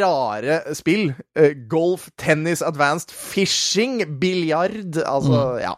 [0.00, 1.12] rare spill.
[1.38, 5.76] Eh, golf, tennis, advanced, fishing, biljard Altså, ja.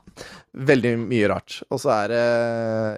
[0.56, 1.58] Veldig mye rart.
[1.68, 2.22] Og så er det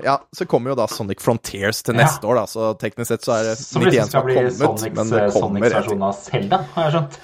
[0.06, 3.34] Ja, så kommer jo da Sonic Frontiers til neste år, da, så teknisk sett så
[3.40, 6.06] er det Som liksom 91 som har kommet, Sonics, men det eh, kommer Sonics versjon
[6.12, 7.20] av Zelda, har jeg skjønt.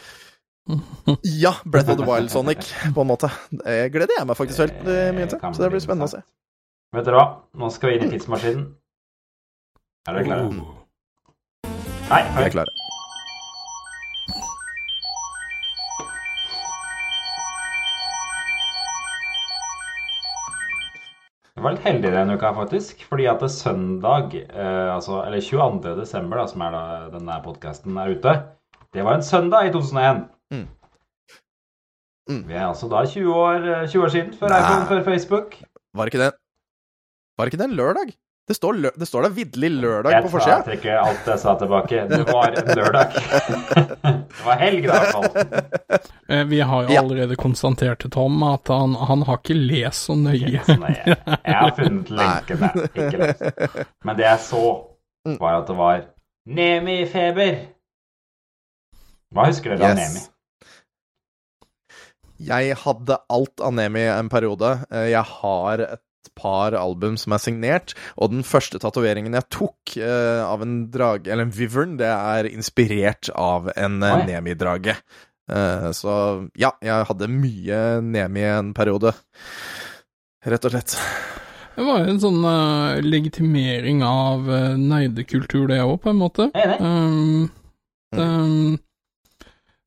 [1.23, 3.29] Ja, Breath of the Wild Sonic, på en måte.
[3.51, 4.81] Det gleder jeg meg faktisk helt
[5.17, 6.23] mye til, så det blir spennende å se.
[6.95, 7.27] Vet dere hva?
[7.61, 8.65] Nå skal vi inn i tidsmaskinen.
[10.09, 10.49] Er dere klare?
[12.09, 12.81] Nei, Vi er klare.
[21.55, 23.05] Jeg var litt heldig denne uka, faktisk.
[23.09, 25.95] Fordi at det er søndag, eh, altså, eller 22.
[26.01, 26.83] desember, da, som er da
[27.15, 28.35] denne podkasten er ute,
[28.95, 30.25] det var en søndag i 2001.
[30.55, 30.65] Mm.
[32.31, 32.43] Mm.
[32.49, 35.59] Vi er altså da 20 år, eh, 20 år siden, før iPhone, før Facebook.
[35.95, 36.33] Var ikke det
[37.39, 38.13] Var ikke det en lørdag?
[38.49, 41.39] Det står, lø det står da vitterlig lørdag Jeg på tar- Jeg trekker alt jeg
[41.41, 42.01] sa tilbake.
[42.11, 43.15] Det var en lørdag.
[44.37, 46.03] det var helg, i hvert fall.
[46.29, 47.01] Eh, Vi har jo Ja.
[47.01, 50.61] allerede konstatert til Tom at han, han har ikke lest så nøye.
[50.69, 51.17] Så nøye.
[51.17, 52.85] Jeg har funnet lenken der.
[52.93, 53.43] Ikke lest.
[54.05, 54.65] Men det jeg så,
[55.27, 55.39] Mm.
[55.41, 56.03] var at det var
[56.47, 57.55] Nemi-feber.
[59.33, 60.13] Hva husker dere av Yes.
[60.13, 60.21] Nemi?
[62.45, 64.77] Jeg hadde alt av Nemi en periode.
[64.91, 66.03] Eh, Jeg har et
[66.35, 71.29] par album som er signert, og den første tatoveringen jeg tok eh, av en drage,
[71.31, 74.25] eller en vivern, det er inspirert av en eh.
[74.31, 74.97] Nemi-drage.
[75.51, 76.15] Eh, så
[76.59, 79.15] ja, jeg hadde mye Nemi en periode.
[80.45, 80.97] Rett og slett.
[81.75, 82.45] Det var jo en sånn
[83.03, 86.45] legitimering av uh, nerdekultur, det òg, på en måte.
[86.79, 87.49] Um,
[88.15, 88.77] um,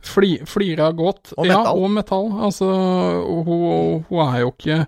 [0.03, 1.33] fli, flira godt.
[1.37, 2.31] Og Ja, og metall.
[2.47, 2.65] Altså,
[3.25, 4.79] hun, hun er jo ikke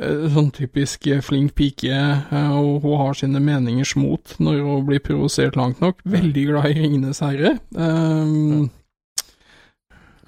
[0.00, 5.00] eh, sånn typisk flink pike, eh, og hun har sine meningers mot når hun blir
[5.04, 6.00] provosert langt nok.
[6.04, 7.58] Veldig glad i Ringenes herre.
[7.76, 8.70] Um,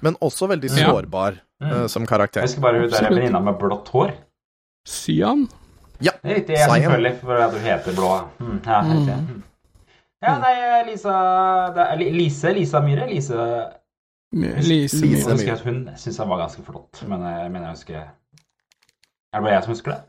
[0.03, 0.89] Men også veldig Ja.
[0.91, 1.67] sårbar ja.
[1.83, 2.41] eh, som karakter.
[2.41, 3.15] Jeg husker bare hun der Absolutt.
[3.19, 4.11] venninna med blått hår.
[4.87, 5.45] Cyan.
[6.03, 8.09] Det er riktig, jeg selvfølgelig, for at du heter Blå.
[8.39, 9.05] Mm, ja, Mm.
[9.07, 9.43] Mm.
[10.23, 11.13] ja, nei, Lisa
[11.77, 12.51] er Lise?
[12.53, 13.07] Lisa Myhre?
[13.07, 13.37] Lise
[14.33, 15.05] Lise Lise.
[15.05, 19.37] Jeg husker at hun syntes han var ganske flott, men jeg mener jeg husker Er
[19.37, 20.01] det bare jeg som husker det?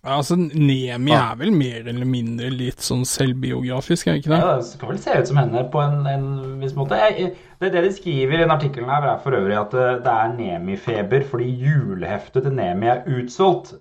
[0.00, 4.38] Altså, Nemi er vel mer eller mindre litt sånn selvbiografisk, er det ikke det?
[4.40, 6.28] Ja, det skal vel se ut som henne på en, en
[6.62, 6.96] viss måte.
[7.02, 10.14] Jeg, det, det de skriver i den artikkelen her, er for øvrig at det, det
[10.14, 13.74] er Nemi-feber fordi juleheftet til Nemi er utsolgt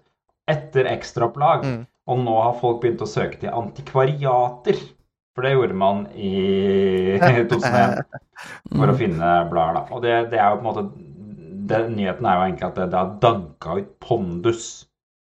[0.50, 1.64] etter ekstraopplag.
[1.64, 1.86] Mm.
[2.10, 4.82] Og nå har folk begynt å søke til antikvariater.
[5.40, 8.04] For det gjorde man i 2001
[8.76, 9.84] for å finne blader, da.
[9.96, 10.84] Og det, det er jo på en måte
[11.70, 14.64] det, Nyheten er jo egentlig at det, det har danka ut Pondus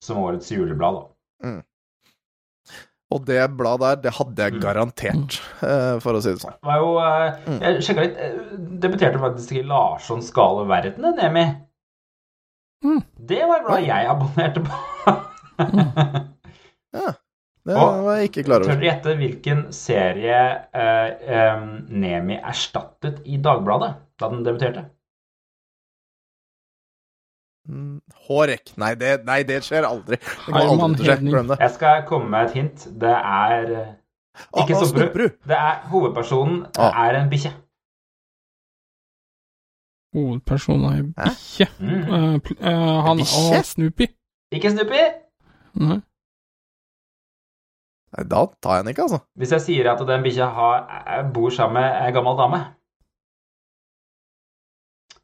[0.04, 1.54] som årets juleblad, da.
[3.14, 4.62] Og det bladet der, det hadde jeg Mm.
[4.64, 6.00] garantert, mm.
[6.02, 6.56] for å si det sånn.
[6.58, 7.60] Det var jo eh, Mm.
[7.62, 8.18] Jeg sjekka litt.
[8.18, 8.38] eh,
[8.84, 11.46] Debuterte faktisk i Larssons gale verden, den Emi.
[12.84, 13.02] Mm.
[13.32, 14.74] Det var et blad jeg abonnerte på.
[17.64, 18.80] Det var jeg ikke klar Tør over.
[18.82, 20.40] dere gjette hvilken serie
[20.76, 21.70] eh, um,
[22.04, 24.84] Nemi erstattet i Dagbladet da den debuterte?
[27.70, 28.74] Mm, Hårek.
[28.84, 30.18] Nei det, nei, det skjer aldri.
[30.20, 31.30] Det går aldri til å skje.
[31.32, 31.60] Glem det.
[31.64, 32.88] Jeg skal komme med et hint.
[33.00, 33.92] Det er eh,
[34.60, 34.90] Ikke Ah, ah, Stumperud.
[34.90, 35.36] Stumperud.
[35.48, 37.06] Det er Hovedpersonen Ah.
[37.08, 37.54] er en bikkje.
[40.14, 41.68] Hovedpersonen er en bikkje.
[41.80, 42.02] Mm.
[42.12, 44.08] Uh, eh, han og Snoopy.
[44.52, 45.04] Ikke Snoopy.
[45.80, 46.02] Nei.
[48.14, 49.20] Da tar jeg den ikke, altså.
[49.40, 50.48] Hvis jeg sier at den bikkja
[51.18, 52.60] er- bor sammen med ei gammel dame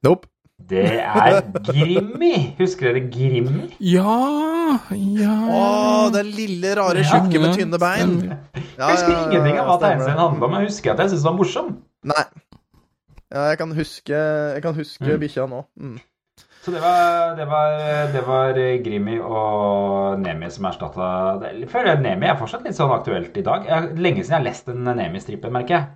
[0.04, 0.28] Nope.
[0.70, 2.56] Det er Grimmi!
[2.60, 3.70] Husker dere Grimmi?
[3.80, 4.16] Ja
[4.92, 7.22] Ja Å, den lille, rare, Ja.
[7.42, 8.12] med tynne bein.
[8.28, 11.00] Ja, Jeg husker ja, ja, ingenting av hva tegneserien handla om, men jeg husker at
[11.00, 11.72] jeg syntes den var morsom.
[12.04, 12.24] Nei.
[13.32, 14.20] Ja, jeg kan huske,
[14.56, 15.20] jeg kan huske Mm.
[15.20, 15.64] bikkja nå.
[15.80, 16.00] Mm.
[16.60, 17.78] Så det var, det var,
[18.12, 21.08] det var Grimmy og Nemi som erstatta
[21.46, 23.64] Jeg føler Nemi er fortsatt litt sånn aktuelt i dag.
[23.70, 25.88] Jeg, lenge siden jeg har lest en Nemi-stripe, merker jeg.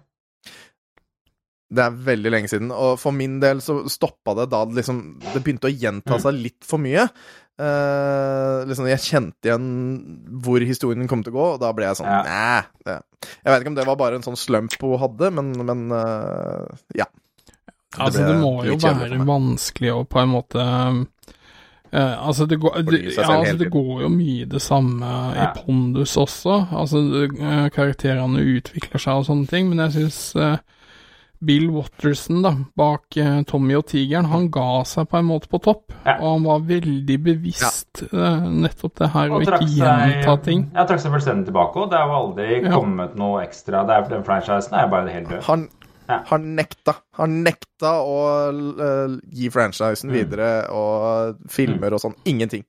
[1.73, 4.99] Det er veldig lenge siden, og for min del så stoppa det da det liksom
[5.23, 7.07] Det begynte å gjenta seg litt for mye.
[7.53, 9.65] Uh, liksom Jeg kjente igjen
[10.45, 12.21] hvor historien kom til å gå, og da ble jeg sånn Ja.
[12.85, 13.01] Næh.
[13.23, 16.65] Jeg vet ikke om det var bare en sånn slump hun hadde, men, men uh,
[16.97, 17.07] ja.
[17.99, 20.63] Altså, det må jo være vanskelig å på en måte
[21.93, 25.51] eh, Altså, det går, det, ja, altså, det går jo mye det samme Ja.
[25.51, 26.55] i Pondus også.
[26.73, 30.23] Altså, eh, karakterene utvikler seg og sånne ting, men jeg syns
[31.43, 35.59] Bill Watterson, da, bak eh, Tommy og Tigeren, han ga seg på en måte på
[35.65, 35.91] topp.
[36.05, 36.15] Ja.
[36.21, 40.69] Og han var veldig bevisst eh, nettopp det her, å Og ikke gjenta ting.
[40.71, 42.71] Jeg trakk seg fullstendig tilbake, og det har jo aldri Ja.
[42.77, 43.83] kommet noe ekstra.
[43.85, 45.43] Det er, den franchisen er bare helt død.
[45.49, 45.67] Han
[46.09, 46.19] Ja.
[46.27, 46.97] har nekta.
[47.15, 48.19] Har nekta å
[48.51, 50.15] uh, gi franchisen Mm.
[50.17, 52.15] videre og filmer og sånn.
[52.25, 52.65] Ingenting.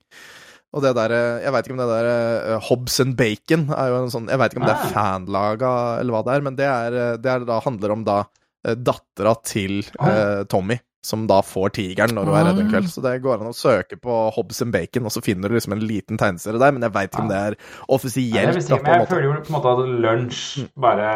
[0.75, 2.07] Og det der, eh, jeg veit ikke om det der
[2.55, 5.69] uh, Hobbs and Bacon er jo en sånn Jeg veit ikke om det er fanlaga
[6.01, 8.17] eller hva det er, men det, er, eh, det er da, handler om da
[8.65, 12.87] dattera til uh, Tommy, som da får tigeren når hun er redd en kveld.
[12.89, 15.75] Så det går an å søke på Hobbs and Bacon, og så finner du liksom
[15.77, 17.57] en liten tegneserie der, men jeg veit ikke om det er
[17.93, 18.33] offisielt.
[18.41, 20.41] Ja, det vil si, men en jeg føler jo på en måte at Lunsj
[20.81, 21.11] bare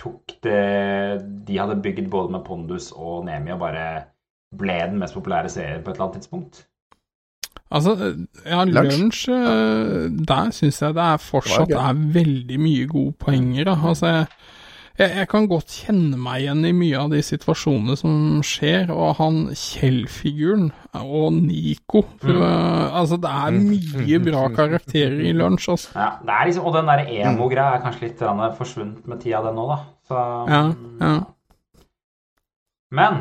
[0.00, 0.60] tok det
[1.48, 3.86] de hadde bygd både med Pondus og Nemi, og bare
[4.56, 6.64] ble den mest populære serien på et eller annet tidspunkt.
[7.70, 7.92] Altså,
[8.46, 9.28] ja, Lunsj.
[9.30, 13.68] eh, der syns jeg det er fortsatt Det er veldig mye gode poenger.
[13.68, 13.76] Da.
[13.92, 14.26] Altså, jeg,
[15.00, 18.14] jeg, jeg kan godt kjenne meg igjen i mye av de situasjonene som
[18.46, 20.68] skjer, og han Kjell-figuren
[21.00, 25.92] og Nico for, eh, Altså, det er mye bra karakterer i lunsj, altså.
[25.96, 28.24] Ja, det er liksom, Og den der emo-greia er kanskje litt
[28.58, 29.78] forsvunnet med tida, den nå, da.
[30.10, 30.62] Så, Ja,
[31.00, 31.18] ja.
[32.90, 33.20] Men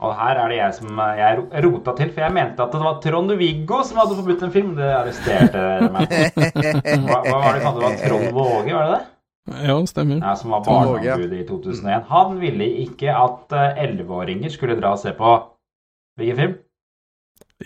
[0.00, 2.80] Og her er det jeg som jeg ro- rota til, for jeg mente at det
[2.80, 4.70] var Trond-Viggo som hadde forbudt en film.
[4.78, 6.14] Det arresterte meg.
[7.04, 7.98] Hva, hva var det kalte det?
[8.06, 9.02] Trond Våge, var det det?
[9.48, 10.20] Ja, stemmer.
[10.20, 11.40] Ja, Som var barneombud ja.
[11.40, 12.04] i 2001.
[12.10, 15.30] Han ville ikke at eh, elleveåringer skulle dra og se på
[16.20, 16.58] hvilken film?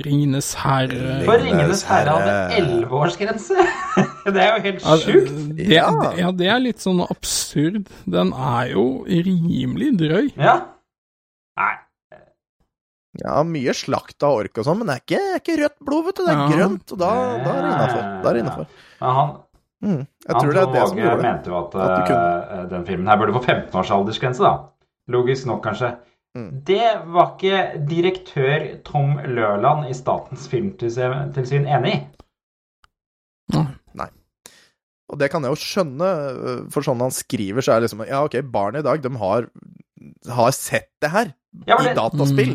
[0.04, 3.54] Ringenes herre For Ringenes herre hadde elleveårsgrense!
[4.34, 5.32] det er jo helt sjukt.
[5.70, 5.88] Ja.
[6.00, 7.90] det- ja, det er litt sånn absurd.
[8.10, 10.30] Den er jo rimelig drøy.
[10.38, 10.56] Ja.
[11.60, 11.72] Nei.
[13.22, 16.16] Ja, mye slakt av ork og sånn, men det er ikke, ikke rødt blod, vet
[16.18, 16.24] du.
[16.26, 16.48] Det er Ja.
[16.50, 17.10] grønt, og da,
[17.44, 18.00] da er det innafor.
[18.02, 18.44] Er det.
[19.04, 19.34] Men han,
[19.84, 20.00] Mm.
[20.00, 21.24] Jeg han Anton det er det som gjorde det.
[21.28, 24.54] mente jo at, At du eh, den filmen her burde få 15 års aldersgrense, da.
[25.12, 25.90] Logisk nok, kanskje.
[26.34, 26.48] Mm.
[26.66, 27.58] Det var ikke
[27.90, 31.98] direktør Tom Lørland i Statens filmtilsyn enig i.
[33.94, 34.08] Nei.
[35.12, 38.06] Og det kan jeg jo skjønne, øh, for sånn han skriver, så er det liksom
[38.08, 39.46] Ja, ok, barn i dag, de har,
[40.32, 41.34] har sett det her
[41.68, 41.92] Ja, det...
[41.92, 42.54] i dataspill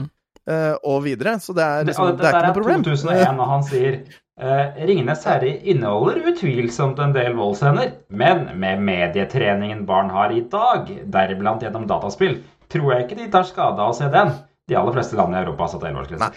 [0.50, 0.56] Mm.
[0.56, 2.84] øh, og videre, så det er Det, liksom og Det er ikke noe problem.
[2.84, 4.00] 2001, og han sier
[4.40, 10.88] eh, Ringenes herre inneholder utvilsomt en del voldsscener, men med medietreningen barn har i dag,
[11.12, 12.40] deriblant gjennom dataspill,
[12.72, 14.32] tror jeg ikke de tar skade av å se den.
[14.70, 16.32] De aller fleste land i Europa har satt 11-årsgrense.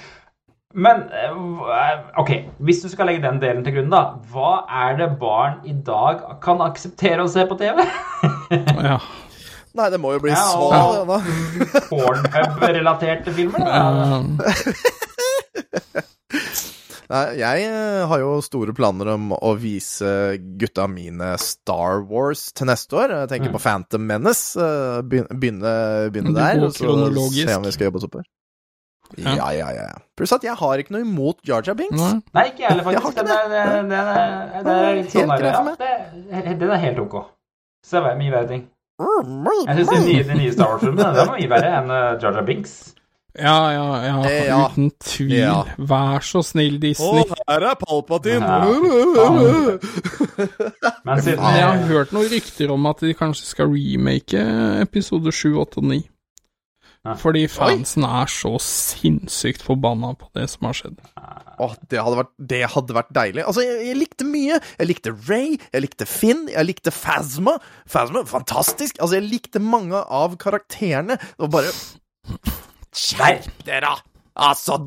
[0.74, 2.30] Men eh, hva- ok,
[2.64, 4.04] hvis du skal legge den delen til grunn, da.
[4.32, 7.82] Hva er det barn i dag kan akseptere å se på TV?
[8.88, 8.96] Ja.
[9.72, 11.18] Nei, det må jo bli Ja, så og- da.
[11.88, 13.64] Pornhub-relaterte filmer?
[13.64, 14.20] Da.
[17.12, 20.12] Eh, Nei, jeg øh, har jo store planer om å vise
[20.60, 23.12] gutta mine Star Wars til neste år.
[23.20, 23.56] Jeg tenker Mm.
[23.58, 24.56] på Phantom Menace.
[24.56, 25.36] øh, Begynne,
[26.08, 28.24] begynne, der, og så se om vi skal jobbe oss oppover.
[29.18, 29.34] Ja.
[29.36, 29.88] Ja, ja, ja.
[30.16, 32.00] Pluss at jeg har ikke noe imot Jar Jar Binks.
[32.00, 32.22] nei.
[32.32, 33.26] Nei, ikke heller, Jeg heller, faktisk.
[33.26, 33.98] Den er, den, den
[34.72, 37.18] er, er litt Helt sånn der, Den er helt ok.
[37.84, 38.64] Så det er mye verre ting.
[39.02, 42.46] Jeg syns de nye, de nye Star Wars-filmene var mye verre enn Jarja Jar Jar
[42.48, 42.94] Binks.
[43.38, 44.58] Ja, ja, ja, Eh, ja.
[44.68, 45.32] uten tvil.
[45.38, 45.62] Ja.
[45.78, 47.24] Vær så snill, Disney.
[47.48, 48.44] her er Palpatine!
[48.44, 48.66] Ja.
[51.06, 54.36] Men siden jeg har hørt noen rykter om at de kanskje skal remake
[54.82, 56.00] episode 7, 8 og 9.
[57.02, 57.16] Ja.
[57.18, 61.00] Fordi fansen er så sinnssykt forbanna på det som har skjedd.
[61.62, 63.42] Åh, det hadde, vært, det hadde vært deilig.
[63.48, 64.60] Altså, jeg, jeg likte mye.
[64.78, 67.56] Jeg likte Ray, jeg likte Finn, jeg likte Phasma.
[67.90, 69.00] Phasma, fantastisk.
[69.02, 71.16] Altså, jeg likte mange av karakterene.
[71.18, 71.72] Det var bare
[72.92, 73.94] Skjerp dere!
[74.32, 74.78] Altså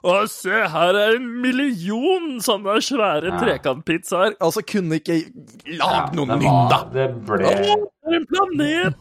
[0.00, 3.38] Å, se, her er en million sånne svære Ja.
[3.40, 4.36] trekantpizzaer.
[4.40, 6.78] Altså, kunne ikke ja, lag noe nytt, da?
[6.92, 8.96] Det ble Det er en planet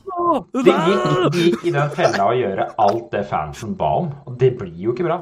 [0.51, 4.11] Det De gikk, de gikk i den fella å gjøre alt det fansen ba om,
[4.27, 5.21] og det blir jo ikke bra.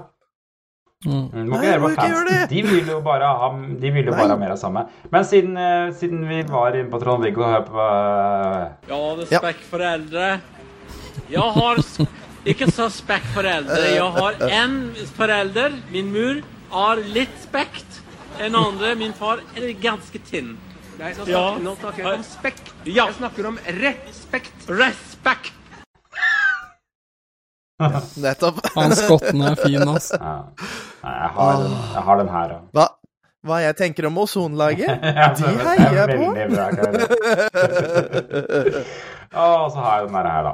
[1.06, 1.30] Mm.
[1.32, 2.40] Nei, ikke høre må ikke gjøre det.
[2.52, 3.50] De vil jo bare ha,
[3.84, 4.82] de vil jo bare ha mer av samme.
[5.14, 9.22] Men siden, uh, siden vi var inne på Trond-Viggo og hørte på eh, Jeg har
[9.22, 10.34] respekt for eldre.
[11.30, 11.80] Jeg har
[12.46, 13.84] ikke så spekkforeldre for.
[13.92, 14.34] Jeg har
[14.64, 16.36] en forelder, min mor,
[16.72, 18.02] har litt spekt.
[18.40, 20.58] En andre, min far, er ganske tynn.
[21.00, 21.58] Nei, nå snakker, Ja.
[21.64, 22.60] nå snakker jeg om spekk.
[22.86, 23.06] Ja.
[23.08, 24.54] Jeg snakker om respekt.
[24.70, 25.52] Respekt.
[28.24, 28.60] Nettopp.
[28.76, 30.18] Han skotten er fin, altså.
[30.20, 30.44] ja.
[31.04, 31.54] Jeg har,
[31.94, 32.58] jeg har den her, ja.
[32.76, 32.88] Hva,
[33.48, 35.00] hva jeg tenker om ozonlaget?
[35.00, 36.28] De er heier jeg på.
[36.36, 37.00] Veldig bra, Kari.
[39.40, 40.54] Og så har jeg den her, da.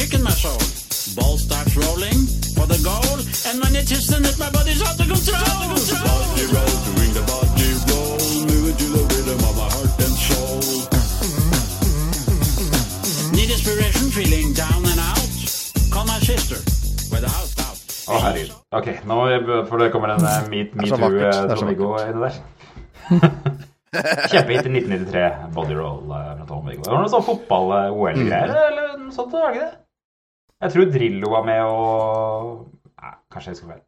[0.00, 0.60] Match to get the kick in my soul.
[1.16, 3.18] Ball starts rolling for the goal,
[3.48, 5.36] and when it hits the net, my body's out of control.
[5.36, 10.60] Body roll, doing the body roll, moving to the rhythm of my heart and soul.
[13.32, 15.28] Need inspiration, feeling down and out.
[15.92, 16.06] Kan
[18.34, 19.14] jeg Ok, nå
[19.68, 22.22] for det kommer en eh, Meet Det er så vakkert, det er så Tom-Viggo inni
[22.22, 22.32] der.
[24.30, 26.82] Kjempehit i 1993, Body Roll eh, fra Tom-Viggo.
[26.82, 28.56] Det var noe sånn fotball-OL-greier, Mm.
[28.66, 29.89] eller noe sånt, var det ikke det?
[30.60, 32.66] Jeg tror Drillo var med og
[33.00, 33.84] Nei, kanskje jeg skal feil.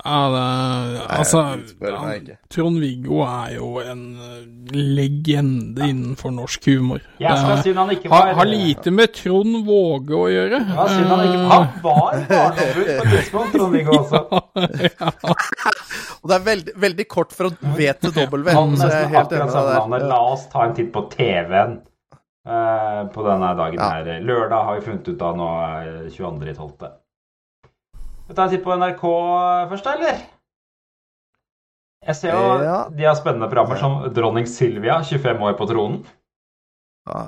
[0.00, 0.42] Ja, det,
[1.12, 1.40] altså
[2.16, 2.36] ikke.
[2.48, 7.02] Trond-Viggo er jo en eh, legende innenfor norsk humor.
[7.20, 10.62] Jeg skal Det synd han ikke var- har lite med Trond Våge å gjøre.
[10.70, 14.20] Ja, synd han ikke Han var barneombud på et tidspunkt, Trond-Viggo også.
[16.22, 18.48] Og det er veldig, veldig kort for å W.
[18.56, 20.08] Han er nesten akkurat samme navnet.
[20.08, 21.89] La oss ta en titt på TV-en eh,
[23.14, 24.10] på denne dagen her.
[24.24, 25.48] Lørdag har vi funnet ut av nå
[25.82, 26.90] eh, 22.12.
[28.30, 29.02] Vi tar en titt på NRK
[29.72, 30.22] først, da, eller?
[32.06, 32.78] Jeg ser jo Ja.
[32.88, 36.00] de har spennende programmer som Dronning Silvia, 25 år på tronen.
[37.10, 37.26] Ja.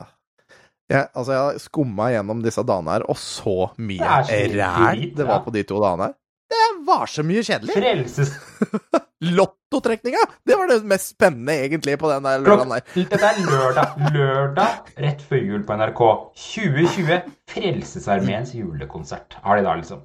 [0.93, 5.53] Jeg, altså, jeg skumma gjennom disse dagene her, og så mye ræl det var på
[5.55, 6.17] de to dagene her.
[6.53, 7.77] Det var så mye kjedelig.
[7.79, 8.35] Frelses...
[9.39, 10.19] Lottotrekninga!
[10.45, 12.87] Det var det mest spennende, egentlig, på den der lørdagen der.
[12.97, 14.01] Dette er lørdag.
[14.17, 16.03] Lørdag rett før jul på NRK.
[16.43, 17.21] 2020.
[17.53, 20.03] Frelsesarmeens julekonsert har de da, liksom.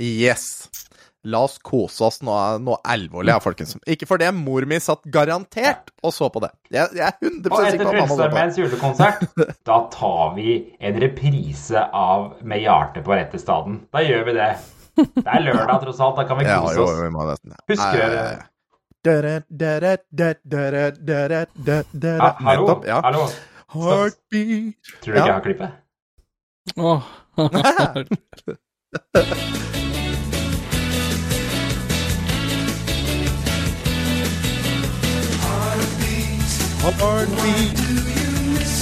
[0.00, 0.48] Yes.
[1.22, 2.18] La oss kose oss.
[2.26, 3.76] noe, noe alvorlig, ja, folkens.
[3.86, 6.50] Ikke for det, mor mi satt garantert og så på det.
[6.72, 7.90] Jeg, jeg er 100 Og etter.
[7.92, 9.26] Frelsesarmeens julekonsert,
[9.70, 13.84] da tar vi en reprise av Med hjertet på rette staden.
[13.92, 14.54] Da gjør vi det.
[14.96, 16.16] Det er lørdag, tross alt.
[16.20, 16.98] Da kan vi Ja, jo, oss.
[17.02, 17.60] vi må nesten, ja.
[17.72, 18.24] Husker dere
[22.18, 23.00] ja, hallo, Nettopp, ja.
[23.02, 23.24] hallo.
[23.72, 24.74] Heartbeat.
[25.02, 25.70] Tror du ikke jeg har klippet?
[27.36, 28.58] Heartbeat.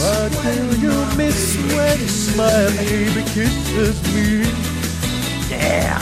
[0.01, 2.01] What do you miss when
[2.37, 4.80] my baby kisses me?
[5.51, 6.01] Yeah.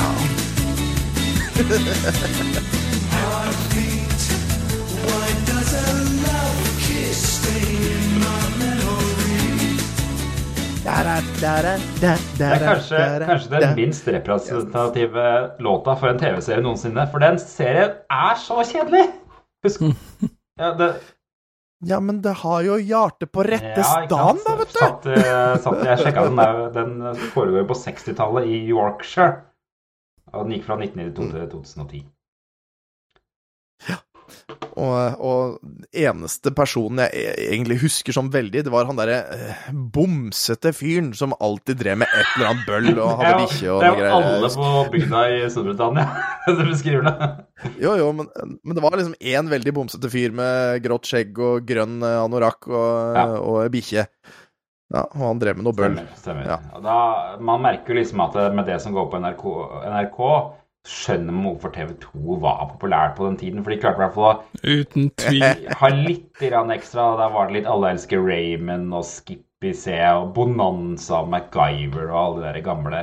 [11.99, 17.09] Det er kanskje, kanskje den minst representative låta for en TV-serie noensinne.
[17.11, 19.07] For den serien er så kjedelig!
[19.65, 19.81] Husk
[20.59, 20.93] ja, det,
[21.87, 24.79] Ja, men det har jo hjertet på rette Ja, stand, da, vet du.
[24.81, 26.63] Satt, eh, satt, jeg sjekka den der.
[26.75, 29.45] Den foregår på 60-tallet i Yorkshire.
[30.35, 32.01] Og den gikk fra 1992 til 2010.
[34.79, 39.69] Og, og eneste personen jeg e- egentlig husker som veldig, det var han derre eh,
[39.73, 43.91] bomsete fyren som alltid drev med et eller annet bøll og hadde bikkje og det
[43.91, 46.07] er jo alle på bygda i Storbritannia
[46.47, 47.31] som beskriver det.
[47.83, 48.31] Jo, jo, men,
[48.63, 52.71] men det var liksom én veldig bomsete fyr med grått skjegg og grønn eh, anorakk
[52.71, 54.07] og, og bikkje.
[54.89, 55.99] Ja, og han drev med noe bøll.
[55.99, 56.15] Stemmer.
[56.17, 56.47] stemmer.
[56.49, 56.81] Ja.
[56.81, 57.01] Da,
[57.45, 59.45] man merker jo liksom at med det som går på NRK,
[59.85, 60.21] NRK
[60.87, 63.65] skjønner man hvorfor TV2 var populært på den tiden.
[63.65, 65.45] For de klarte i hvert fall å Uten tvil.
[65.81, 67.11] ha litt grann ekstra.
[67.21, 72.19] Da var det litt Alle elsker Raymond og Skippy C og Bonanza og MacGyver og
[72.23, 73.03] alle de der gamle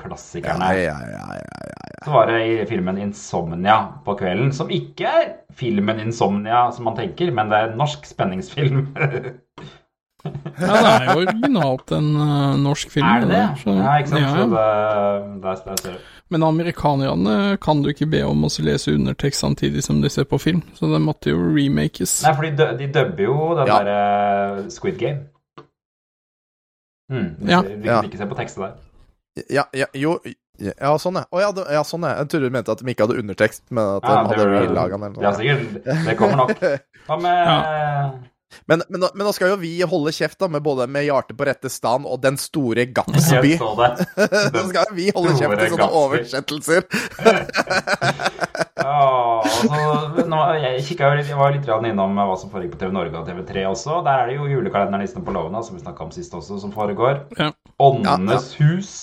[0.00, 0.72] klassikerne.
[0.74, 5.28] Ja, ja, ja, ja, Så var det i filmen 'Insomnia' på kvelden, som ikke er
[5.54, 8.88] filmen 'Insomnia' som man tenker, men det er en norsk spenningsfilm.
[10.24, 10.30] Ja,
[10.72, 13.04] det er jo originalt en eh, norsk film.
[13.06, 13.42] er det det?
[13.60, 14.22] så- Ja, ikke sant?
[14.22, 14.30] ja.
[14.30, 15.98] Så det, det, der ser du.
[16.30, 20.38] Men amerikanerne kan du ikke be om å lese undertekst samtidig som de ser på
[20.40, 22.22] film, så det måtte jo remakes.
[22.24, 23.78] Nei, for de, de dubber jo den Ja.
[23.84, 23.90] der
[24.58, 25.26] eh, Squid Game.
[27.12, 27.60] Hmm, Ja.
[27.62, 28.00] Vi Ja.
[28.00, 28.72] kan ikke se på tekstet der.
[29.50, 30.18] Ja, ja, jo
[30.58, 31.24] Ja, sånn, ja.
[31.34, 32.16] Å ja, ja, sånn, ja.
[32.22, 35.16] Jeg trodde du mente at de ikke hadde undertekst, men at de hadde relaga den.
[35.20, 35.84] Ja, sikkert.
[36.06, 36.60] Det kommer nok.
[37.08, 38.20] Hva med
[38.70, 41.46] Men, men, men nå skal jo vi holde kjeft da, med både Med hjertet på
[41.48, 43.56] rette stand og Den store Gatsby.
[43.58, 43.90] Så det.
[44.54, 46.00] Nå skal vi holde kjeft i sånne Gatsby.
[46.02, 46.86] oversettelser.
[48.84, 52.94] Ja, altså, nå, jeg, jo litt, jeg var litt innom hva som foregikk på TV
[52.94, 54.00] Norge og TV3 også.
[54.06, 57.24] Der er det jo julekalenderen på låven, som vi snakka om sist også, som foregår.
[57.38, 57.52] Ja.
[57.82, 58.94] Åndenes hus.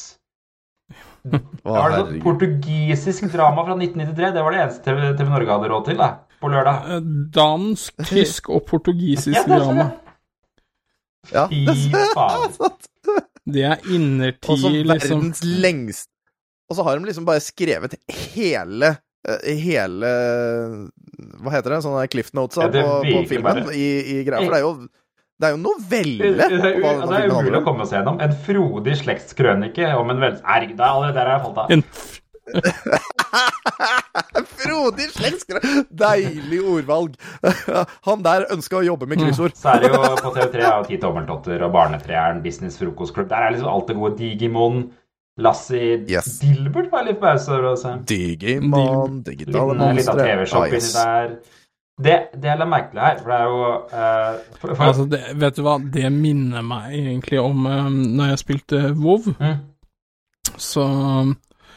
[1.24, 4.34] Det var et portugisisk drama fra 1993.
[4.36, 6.10] Det var det eneste TV, TV Norge hadde råd til da,
[6.42, 6.88] på lørdag.
[6.96, 7.04] Eh,
[7.36, 9.90] Dansk, tysk og portugisisk Ja, det er drama.
[11.32, 11.46] Ja,
[12.18, 12.78] faen.
[13.52, 15.22] Det er Og så innertid, liksom.
[15.22, 16.10] verdens lengste
[16.70, 17.96] Og så har de liksom bare skrevet
[18.36, 18.92] hele
[19.28, 20.12] eh, Hele
[21.42, 21.80] Hva heter det?
[21.86, 24.42] Sånne Cliff Notes Ja, på, på filmen i, i greia.
[24.46, 24.74] For det er jo
[25.42, 26.32] Det er jo novelle.
[26.38, 28.20] Det er, hva det er umulig å komme seg gjennom.
[28.22, 30.36] En frodig slektskrønike om en vel...
[30.46, 31.72] Herregud, det er allerede der har jeg falt av.
[31.74, 31.82] En
[34.62, 35.60] Frodig slektskrø...
[36.02, 37.12] Deilig ordvalg.
[38.08, 39.54] Han der ønska å jobbe med kryssord.
[39.58, 43.30] Så er det jo på TV3 er jo Ti tommeltotter og Barnetreeren, Business frokostklubb.
[43.32, 44.16] Der er liksom alt det gode.
[44.22, 44.78] Digimon,
[45.42, 47.90] Lassie Dilbert var litt pause over også.
[48.10, 50.28] Digimon, digitale Liten, liten monstre.
[50.28, 50.88] TV-shop Ah, yes.
[50.94, 51.28] der.
[52.02, 53.68] Det, det er litt merkelig her, for det er jo uh,
[54.58, 58.40] for, for, Altså, det, vet du hva, det minner meg egentlig om uh, når jeg
[58.42, 59.24] spilte WoW.
[59.38, 59.58] Mm.
[60.58, 60.84] Så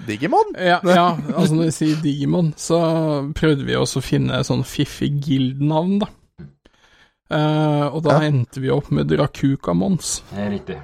[0.06, 0.54] Digimon?
[0.58, 2.78] Ja, ja, altså når jeg sier Digimon, så
[3.36, 6.10] prøvde vi også å finne sånn fiffig guild-navn, da.
[7.32, 10.22] Uh, og da endte vi opp med Drakuka-Mons.
[10.30, 10.78] Det er riktig.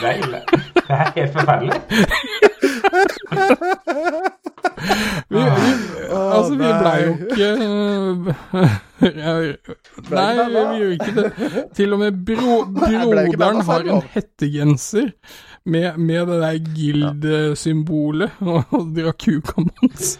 [0.00, 0.40] det er ille.
[0.74, 1.78] Det er helt forferdelig.
[5.28, 5.70] Vi, vi,
[6.10, 8.16] altså, vi blei jo ikke eh,
[10.10, 11.28] Nei, vi gjorde ikke det.
[11.76, 15.12] Til og med bro, broderen har en hettegenser
[15.64, 20.16] med, med det der guild-symbolet og Drakuka-Mons.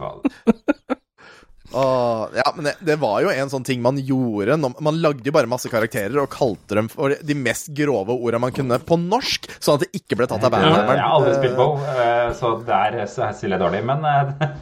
[1.73, 4.57] Åh, ja, men det, det var jo en sånn ting man gjorde.
[4.59, 8.41] Når, man lagde jo bare masse karakterer og kalte dem for de mest grove orda
[8.43, 11.61] man kunne på norsk, sånn at det ikke ble tatt av Jeg har aldri spilt
[11.61, 13.85] WoW, eh, så der stiller jeg dårlig.
[13.87, 14.03] Men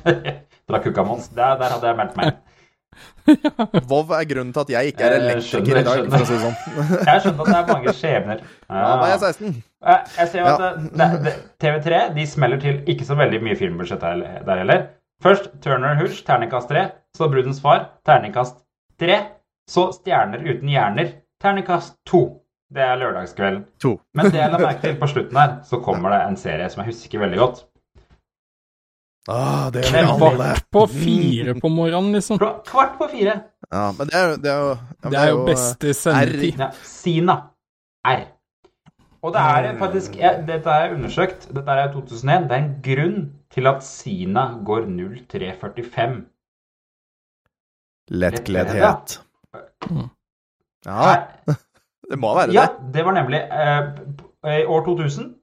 [0.68, 2.44] Drakukamons, der, der hadde jeg meldt meg.
[3.90, 6.36] Vov er grunnen til at jeg ikke er Eh, elektriker i dag, for å si
[6.36, 6.56] det sånn.
[7.08, 8.44] Jeg skjønner at det er mange skjebner.
[8.68, 9.58] Ja, da er jeg 16.
[9.86, 10.70] Eh, Jeg ser jo at Ja.
[10.76, 14.86] det, det, TV3 de smeller til ikke så veldig mye filmbudsjett der, der heller.
[15.22, 16.90] Først Turner Hush, terningkast 3.
[17.16, 18.56] Så Brudens far, terningkast
[19.00, 19.20] 3.
[19.68, 22.22] Så Stjerner uten hjerner, terningkast 2.
[22.74, 23.64] Det er lørdagskvelden.
[23.80, 23.94] To.
[24.14, 26.82] Men det jeg la merke til på slutten her, så kommer det en serie som
[26.84, 27.64] jeg husker veldig godt.
[29.28, 30.54] Ah, det er Kvart alle.
[30.72, 32.38] På fire på morgenen, liksom.
[32.40, 33.34] Kvart på fire.
[33.72, 36.58] Ja, men det er jo Det er jo, ja, men Det er jo beste sendetid.
[36.58, 37.36] Ja, Sina.
[38.06, 38.22] R.
[39.22, 41.48] Og det er faktisk jeg, Dette er undersøkt.
[41.54, 42.44] Dette er 2001.
[42.48, 43.16] Det er en grunn
[43.50, 46.20] til at Sina går 0345.
[48.10, 49.18] Lettkleddhet.
[50.86, 51.08] Ja,
[52.10, 52.54] det må være det.
[52.54, 53.04] Ja, det.
[53.04, 55.34] var nemlig eh, I år 2000,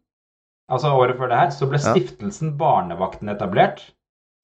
[0.72, 1.92] altså året før det her, så ble Ja.
[1.92, 3.84] stiftelsen Barnevakten etablert.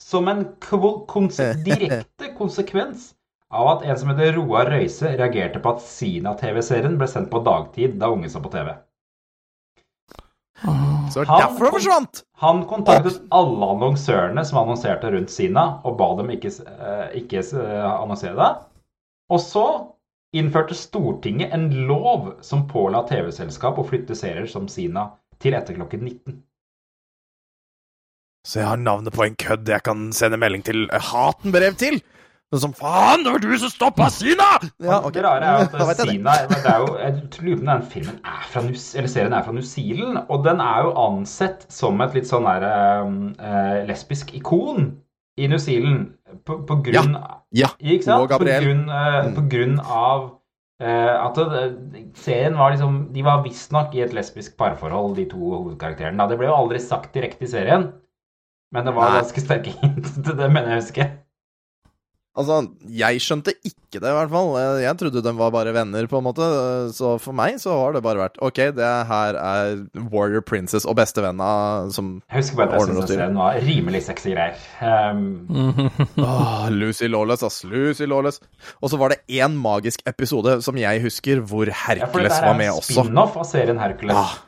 [0.02, 3.14] Som en konse direkte konsekvens
[3.52, 7.98] av at en som heter Roar Røise reagerte på at Sina-TV-serien ble sendt på dagtid
[8.00, 8.72] da unge så på TV.
[10.62, 12.22] Så det er derfor det forsvant!
[12.44, 17.88] Han kontaktet alle annonsørene som annonserte rundt Sina, og ba dem ikke, eh, ikke eh,
[17.90, 18.52] annonsere det.
[19.32, 19.66] Og så
[20.38, 25.10] innførte Stortinget en lov som påla TV-selskap å flytte serier som Sina
[25.42, 26.40] til etter klokken 19.
[28.48, 32.02] Så jeg har navnet på en kødd jeg kan sende melding til Hatenbrev til!
[32.52, 34.48] Sånn som faen, det var du som stoppa Sina!
[34.84, 35.14] Ja, ok.
[35.16, 36.08] Det rare er at det.
[36.10, 37.14] Sina det er jo, Jeg
[37.46, 40.44] lurer på om den filmen er fra New, eller serien er fra New Zealand, og
[40.44, 44.90] den er jo ansett som et litt sånn der eh, lesbisk ikon
[45.40, 46.10] i New Zealand
[46.44, 47.16] på, på grunn
[47.56, 48.26] Ja, Ikke sant?
[48.26, 48.68] og Gabriel.
[48.68, 50.28] På grunn, eh, på grunn av
[50.84, 55.40] eh, at det, serien var liksom De var visstnok i et lesbisk parforhold, de to
[55.40, 56.28] hovedkarakterene.
[56.28, 57.94] Det ble jo aldri sagt direkte i serien,
[58.76, 59.24] men det var Nei.
[59.24, 61.12] ganske sterke hint til det, mener jeg å huske.
[62.32, 64.54] Altså, jeg skjønte ikke det, i hvert fall.
[64.56, 66.46] Jeg, jeg trodde de var bare venner, på en måte.
[66.96, 69.82] Så for meg så har det bare vært OK, det her er
[70.14, 71.50] Warrior Princess og bestevenna
[71.92, 73.08] som Jeg husker bare at jeg styrer.
[73.12, 74.56] serien var rimelig sexy greier.
[74.80, 75.52] Um,
[76.24, 77.66] Åh, Lucy Lawless, ass.
[77.68, 78.40] Lucy Lawless.
[78.80, 82.32] Og så var det én magisk episode som jeg husker, hvor Hercules ja, for Hercules
[82.32, 84.16] dette Det er en spin-off av serien Hercules.
[84.16, 84.40] Ah,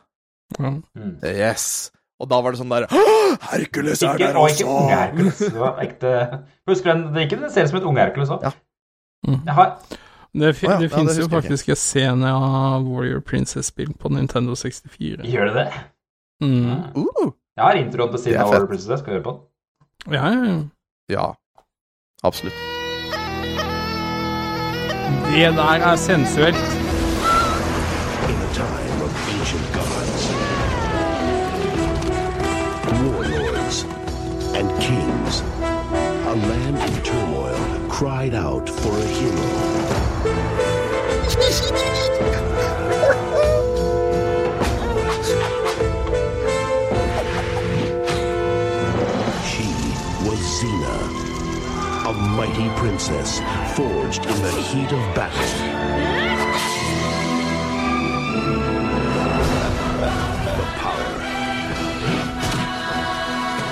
[0.60, 0.84] Mm.
[1.26, 1.90] yes.
[2.22, 2.86] Og da var det sånn der
[3.50, 4.64] Hercules er Ikke, der også!
[4.64, 5.38] ikke unge Hercules.
[5.42, 6.12] Det var ekte
[6.70, 7.06] Husker du den?
[7.16, 8.46] Det gikk en serie som het Unge Hercules òg.
[8.46, 8.52] Ja.
[9.28, 9.48] Mm.
[9.48, 9.72] har
[10.34, 14.10] Det, fi, oh, ja, det ja, finnes jo faktisk en scene av Warrior Princess-spill på
[14.10, 15.28] Nintendo 64.
[15.30, 15.68] Gjør det det?
[16.42, 16.72] Mm.
[16.98, 18.68] Uh, Jeg har introen til siden er Warrior.
[18.72, 19.00] Princess.
[19.00, 20.16] Skal vi høre på den?
[20.16, 20.62] Ja, ja, ja.
[21.10, 21.28] ja.
[22.24, 22.54] Absolutt.
[25.34, 26.83] Det der er sensuelt.
[38.04, 39.48] Cried out for a hero.
[49.48, 49.70] She
[50.28, 50.98] was Xena,
[52.10, 53.40] a mighty princess
[53.78, 55.40] forged in the heat of battle.
[60.58, 61.08] The power.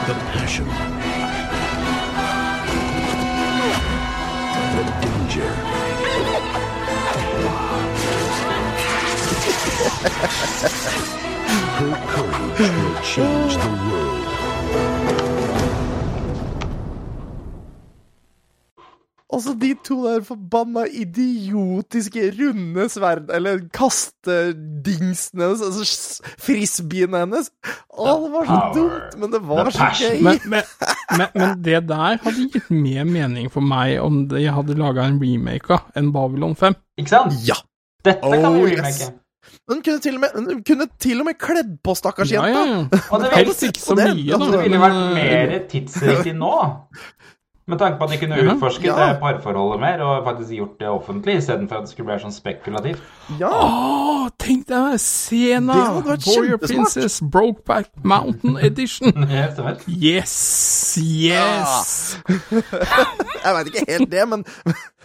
[0.08, 0.91] The passion.
[11.78, 15.32] Her courage will change the world.
[19.34, 23.30] Altså, de to der forbanna idiotiske runde sverd...
[23.34, 27.48] Eller kastedingsene hennes, altså frisbeene hennes.
[27.96, 30.18] Å, det var så dumt, men det var så gøy.
[30.28, 30.68] Men, men,
[31.16, 35.22] men, men det der hadde gitt mer mening for meg om de hadde laga en
[35.24, 36.76] remake av enn Babylon 5.
[37.00, 37.40] Ikke sant?
[37.48, 37.56] Ja.
[38.04, 38.98] Dette kan vi Oh, remake.
[39.00, 39.12] yes.
[39.70, 42.60] Hun kunne til og med, hun kunne til og med kledd på stakkars Ja, jenta.
[42.60, 43.02] ja, ja.
[43.12, 44.52] Og det ville, ikke så mye, da.
[44.54, 46.54] det ville vært eh, mer tidsriktig nå.
[47.72, 48.54] Med tanke på at de kunne Ja.
[48.56, 48.96] utforsket Ja.
[49.14, 53.04] det parforholdet mer og faktisk gjort det offentlig, istedenfor at det skulle være sånn spekulativt.
[53.40, 53.52] Ja.
[53.54, 55.78] Oh, tenk deg Sena!
[56.02, 56.58] Warrior.
[56.58, 59.14] Princess Brokeback Mountain Edition.
[59.30, 59.78] yes!
[59.88, 60.36] Yes!
[61.00, 62.18] Yes!
[62.52, 64.44] Jeg veit ikke helt det, men,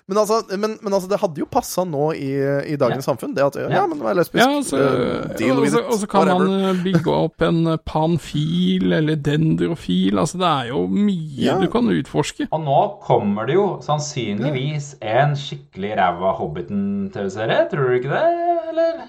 [0.08, 2.28] men, altså, men, men altså, det hadde jo passa nå i,
[2.72, 3.32] i dagens samfunn.
[3.34, 4.38] Det at Ja, men vær lesbisk.
[4.38, 5.90] Ja, altså, uh, deal with så- it.
[5.90, 6.46] og så kan whatever.
[6.46, 10.18] man eh, bygge opp en eh, panfil eller dendrofil.
[10.22, 11.58] Altså, det er jo mye Ja.
[11.60, 12.46] du kan utforske.
[12.52, 17.66] Og nå kommer det jo sannsynligvis en skikkelig ræva Hobbiten-TV-serie.
[17.70, 18.24] Tror du ikke det,
[18.70, 19.04] eller?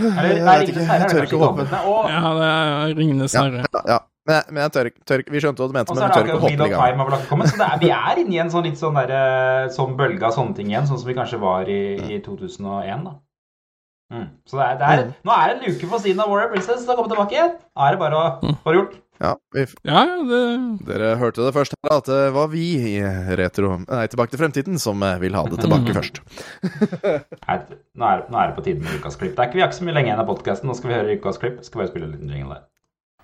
[0.00, 1.64] Eller, Jeg nei, vet ikke, Ringenes herre jeg er tør kanskje ikke å håpe.
[1.64, 1.80] Hobbitene.
[1.90, 3.64] Og, Ja, det er Ringenes Ja, herre.
[3.74, 3.98] ja, ja.
[4.28, 6.36] Men, men jeg tør, tør, Vi skjønte hva du mente, men jeg vi tør ikke
[6.36, 7.24] å hoppe i gang.
[7.30, 10.28] Kommet, så det er, vi er inne i en sånn litt sånn der, sånn bølge
[10.28, 13.16] av sånne ting igjen, sånn som vi kanskje var i, i 2001, da.
[14.10, 14.26] Mm.
[14.48, 16.82] Så det er, det er, nå er det en uke for siden av Warrior Princess
[16.82, 17.54] til å komme tilbake igjen.
[17.62, 18.96] Da er det bare å få det gjort.
[19.20, 20.40] Ja, vi, Ja, det
[20.88, 22.94] Dere hørte det først her, at det var vi i
[23.36, 26.22] Retro Nei, Tilbake til fremtiden som eh, vil ha det tilbake først.
[27.44, 29.36] Nei, nå, er, nå er det på tide med ukas klipp.
[29.36, 30.72] Det er ikke, vi har ikke så mye lenge igjen av podkasten.
[30.72, 31.60] Nå skal vi høre ukas klipp.
[31.66, 32.66] Skal bare spille en liten jingle der.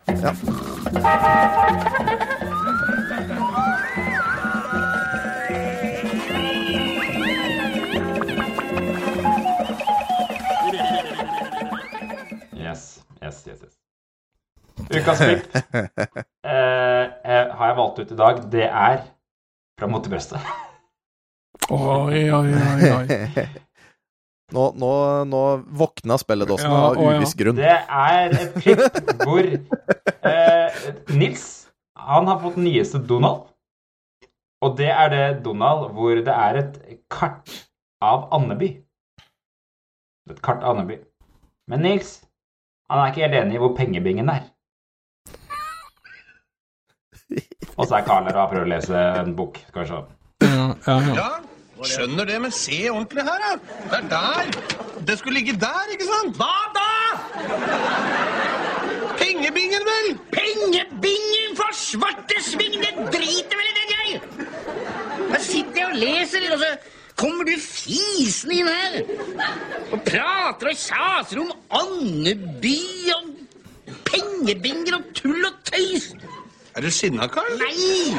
[0.07, 0.35] Ja.
[12.55, 13.75] Yes, yes, yes, yes.
[14.91, 18.43] Ukas klipp eh, eh, har jeg valgt ut i dag.
[18.53, 19.03] Det er
[19.79, 20.07] fra Mot.
[21.71, 22.91] Oi, oi, oi.
[22.91, 23.47] oi.
[24.55, 24.91] Nå, nå,
[25.27, 25.41] nå
[25.75, 27.39] våkna spilledåsen Ja, av uviss ja.
[27.41, 27.57] grunn.
[27.59, 28.79] Det er et klipp
[29.25, 30.77] hvor eh,
[31.11, 31.47] Nils
[32.07, 33.49] han har fått nyeste Donald.
[34.63, 36.77] Og det er det Donald hvor det er et
[37.13, 37.51] kart
[38.03, 38.69] av Andeby.
[40.31, 41.01] Et kart av Andeby.
[41.71, 42.21] Men Nils
[42.87, 44.43] han er ikke helt enig i hvor pengebingen er.
[47.77, 48.95] Og så er Karl her og prøvd å lese
[49.25, 49.59] en bok.
[49.75, 50.05] kanskje.
[50.47, 51.27] Ja, ja, ja.
[51.85, 53.51] Skjønner det, men se ordentlig her, da.
[53.91, 54.45] Det er der.
[55.07, 56.39] Det skulle ligge der, ikke sant?
[56.41, 56.91] Hva da?
[59.21, 60.09] Pengebingen, vel?
[60.33, 64.21] Pengebingen for svarte sving, det driter vel i den, jeg!
[65.33, 66.71] Da sitter jeg og leser, og så
[67.17, 68.93] kommer du fisende inn her.
[69.93, 72.79] Og prater og kjaser om Andeby
[73.17, 76.13] og pengebinger og tull og tøys.
[76.77, 77.57] Er du sinna, Karl?
[77.61, 78.17] Nei!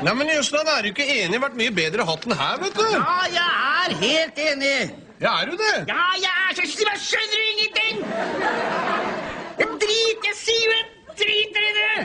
[0.00, 1.40] Nei, men Jøsland, er du ikke enig?
[1.42, 2.86] Vært mye bedre hatt enn her, vet du.
[2.94, 3.50] Ja, jeg
[3.84, 4.78] er helt enig.
[5.20, 5.74] Ja, er du det?
[5.90, 7.96] Ja, jeg er så jeg skjønner du ingenting!
[9.58, 10.86] Jeg drit, jeg sier jo jeg
[11.20, 11.96] driter i det!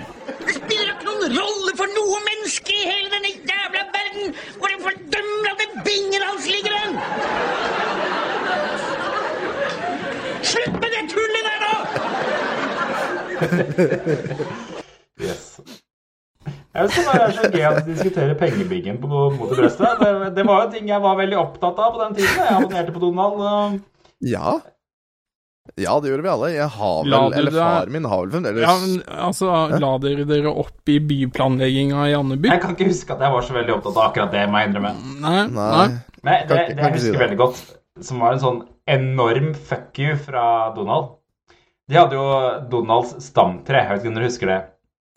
[0.41, 4.25] Det spiller ikke noen rolle for noe menneske i hele denne jævla verden
[4.59, 4.67] hvor
[5.15, 5.29] den
[5.61, 6.93] det bingen hans ligger hen!
[10.51, 11.73] Slutt med det tullet der, da!
[15.23, 15.84] Yes.
[16.75, 19.07] Jeg synes det er så gøy å diskutere pengebingen på
[19.37, 19.99] mot i brøstet.
[20.01, 22.39] Det, det var jo ting jeg var veldig opptatt av på den tiden.
[22.41, 23.77] Jeg abonnerte på Donald.
[24.25, 24.55] Ja.
[25.81, 26.49] Ja, det gjorde vi alle.
[26.53, 28.99] Jeg har vel La Eller deg- faren min har vel fremdeles ja men,
[29.29, 29.47] altså,
[29.81, 32.51] la dere dere opp i byplanlegginga i Andeby?
[32.53, 34.69] Jeg kan ikke huske at jeg var så veldig opptatt av akkurat det, må jeg
[34.69, 34.91] innrømme.
[35.25, 35.87] Nei, Nei.
[36.27, 36.37] nei.
[36.45, 37.23] Det, det jeg husker si det.
[37.23, 37.63] veldig godt,
[38.05, 38.61] som var en sånn
[38.93, 40.45] enorm fuck you fra
[40.75, 41.15] Donald
[41.89, 42.27] De hadde jo
[42.69, 44.61] Donalds stamtre, jeg vet ikke om dere husker det.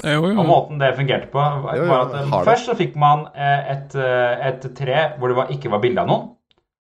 [0.07, 0.35] Jo, jo.
[0.39, 3.71] Og måten det fungerte på, var Jo, jo, at eh, først så fikk man eh,
[3.75, 6.29] et, eh, et tre hvor det var, ikke var bilde av noen.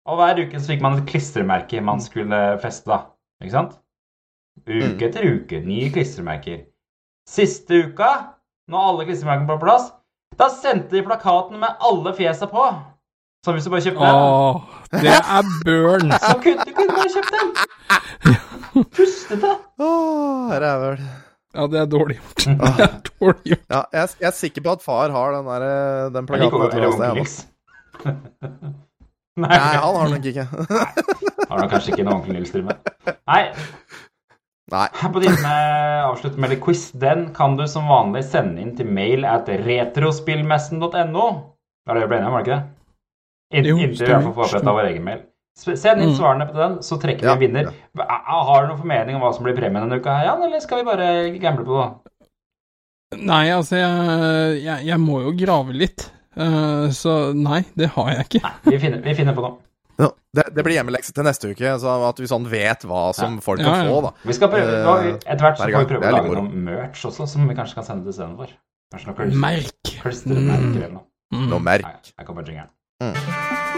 [0.06, 2.98] Og hver uke så fikk man et klistremerke man skulle feste, da.
[3.42, 3.78] Ikke sant?
[4.66, 5.00] Uke Mm.
[5.08, 6.60] etter uke, nye klistremerker.
[7.28, 8.10] Siste uka,
[8.70, 9.88] når alle klistremerkene var på plass,
[10.36, 12.68] da sendte de plakaten med alle fjesa på.
[13.46, 14.60] Så hvis du bare kjøpte den, Åh,
[14.92, 16.10] det er burn.
[16.28, 17.52] så kunne du kunne bare kjøpt den.
[18.96, 19.52] Pustete.
[19.80, 21.00] Åh, rævel.
[21.56, 22.44] Ja, det er dårlig gjort.
[22.76, 23.66] Det er dårlig gjort.
[23.72, 26.66] Ja, jeg, jeg er sikker på at far har den, der, eh, den plakaten.
[26.68, 27.36] etter onkel Nils.
[29.36, 30.44] Nei, Nei, han har nok ikke.
[30.48, 32.92] har nok kanskje ikke noen onkel Nils til med.
[33.28, 33.42] Nei,
[34.72, 34.86] Nei.
[34.98, 36.88] Her på dine med med litt quiz.
[36.90, 41.26] Den kan du som vanlig sende inn til mail at retrospillmessen.no.
[41.86, 42.72] Det var det vi ble enige om, var det ikke det?
[43.54, 45.20] In, Jo, inntil vi får oppretta vår egen mail.
[45.56, 46.16] S- Send inn Mm.
[46.18, 47.72] svarene på den, så trekker vi Ja, en vinner.
[47.96, 50.78] Har du noen formening om hva som blir premien denne uka, her, Jan, eller skal
[50.82, 52.12] vi bare gamble på det?
[53.22, 56.10] Nei, altså, jeg, jeg, jeg må jo grave litt.
[56.36, 58.50] Eh, så nei, det har jeg ikke.
[58.66, 59.56] Vi finner, vi finner på noe.
[59.98, 63.38] Ja, det, det blir hjemmelekse til neste uke, så at vi sånn vet hva som
[63.40, 63.92] folk Ja, kan ja.
[63.94, 64.10] få, da.
[64.28, 66.42] Vi skal prøve, da, Eh, Etter hvert så får vi prøve å lage moro.
[66.42, 68.52] noe merch også, som vi kanskje kan sende til istedenfor.
[68.92, 69.16] Kanskje noe
[70.02, 71.06] klistremerker eller noe.
[71.32, 71.48] Mm.
[71.48, 72.12] Noe merk.
[72.18, 72.68] Nei, jingeren.
[73.02, 73.75] Mm.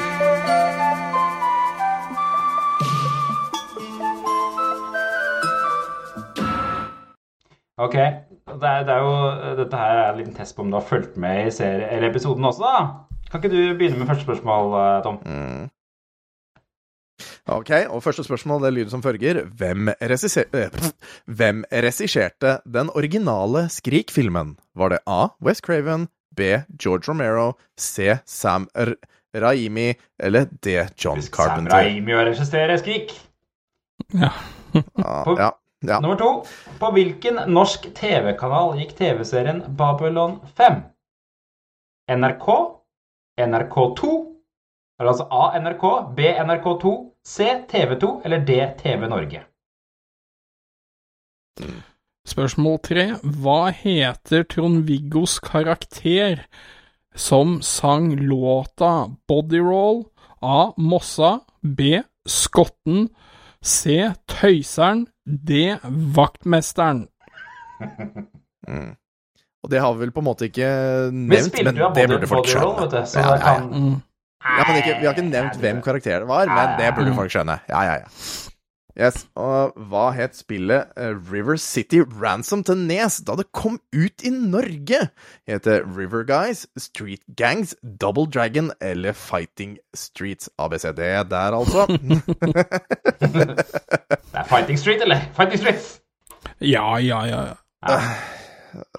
[7.78, 9.16] Ok, det er, det er jo,
[9.60, 12.10] dette her er en liten test på om du har fulgt med i serie, eller
[12.10, 13.18] episoden også, da.
[13.30, 15.20] Kan ikke du begynne med første spørsmål, eh, Tom?
[15.22, 15.68] Mm.
[17.48, 19.44] Ok, og første spørsmål det lyder som følger.
[19.60, 20.80] Hvem, eh,
[21.26, 24.56] hvem regisserte den originale Skrik-filmen?
[24.76, 25.28] Var det A.
[25.44, 26.40] Wes Craven, B.
[26.82, 28.18] George Romero, C.
[28.26, 28.94] Sam R
[29.34, 30.88] Raimi eller D.
[31.04, 31.70] John Carpenter?
[31.70, 33.12] Sam Raimi å regissere Skrik.
[34.14, 34.30] Ja,
[35.38, 35.50] ja,
[35.86, 36.00] ja.
[36.00, 36.30] Nummer to.
[36.80, 40.80] På hvilken norsk TV-kanal gikk TV-serien Babylon 5?
[42.10, 42.48] NRK?
[43.40, 44.10] NRK2?
[44.98, 45.84] Eller altså A NRK,
[46.16, 46.94] B NRK2,
[47.24, 49.44] C TV2 eller D TV Norge?
[52.28, 53.04] Spørsmål tre.
[53.22, 56.42] Hva heter Trond-Viggos karakter
[57.14, 60.04] som sang låta Bodyroll?
[60.42, 60.72] A.
[60.76, 61.38] Mossa.
[61.62, 62.02] B.
[62.28, 63.08] Skotten.
[63.62, 64.10] C.
[64.26, 65.06] Tøyseren.
[65.28, 65.76] D.
[66.16, 67.06] Vaktmesteren.
[68.68, 68.90] Mm.
[69.64, 70.66] Og det har vi vel på en måte ikke
[71.14, 72.82] nevnt, men det burde folk skjønne.
[72.82, 73.38] vet du, Ja, ja, ja.
[73.40, 73.94] kan Mm.
[74.44, 77.56] Ja, men ikke, Vi har ikke nevnt hvem karakteren var, men det burde folk skjønne.
[77.70, 78.10] Ja, ja, ja.
[78.98, 84.24] Yes, og Hva het spillet eh, River City Ransom til Nes da det kom ut
[84.26, 84.98] i Norge?
[85.46, 90.50] Het det River Guys, Street Gangs, Double Dragon eller Fighting Streets?
[90.58, 90.98] ABCD
[91.30, 91.86] der, altså.
[93.22, 95.22] Det er Fighting Street, eller?
[95.36, 96.00] Fighting Street!
[96.60, 97.44] Ja, ja, ja.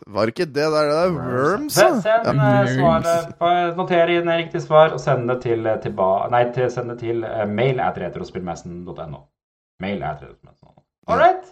[0.08, 1.74] Var det ikke det der det er Worms?
[1.74, 2.22] Send, da?
[2.24, 2.62] send Ja.
[2.64, 5.92] eh, svaret, noter inn riktig svar og send det til, eh,
[6.32, 9.22] nei, til, send det til mail at retrospillmessen.no.
[9.80, 10.84] Mail at retrospillmessen.no.
[11.08, 11.44] All right.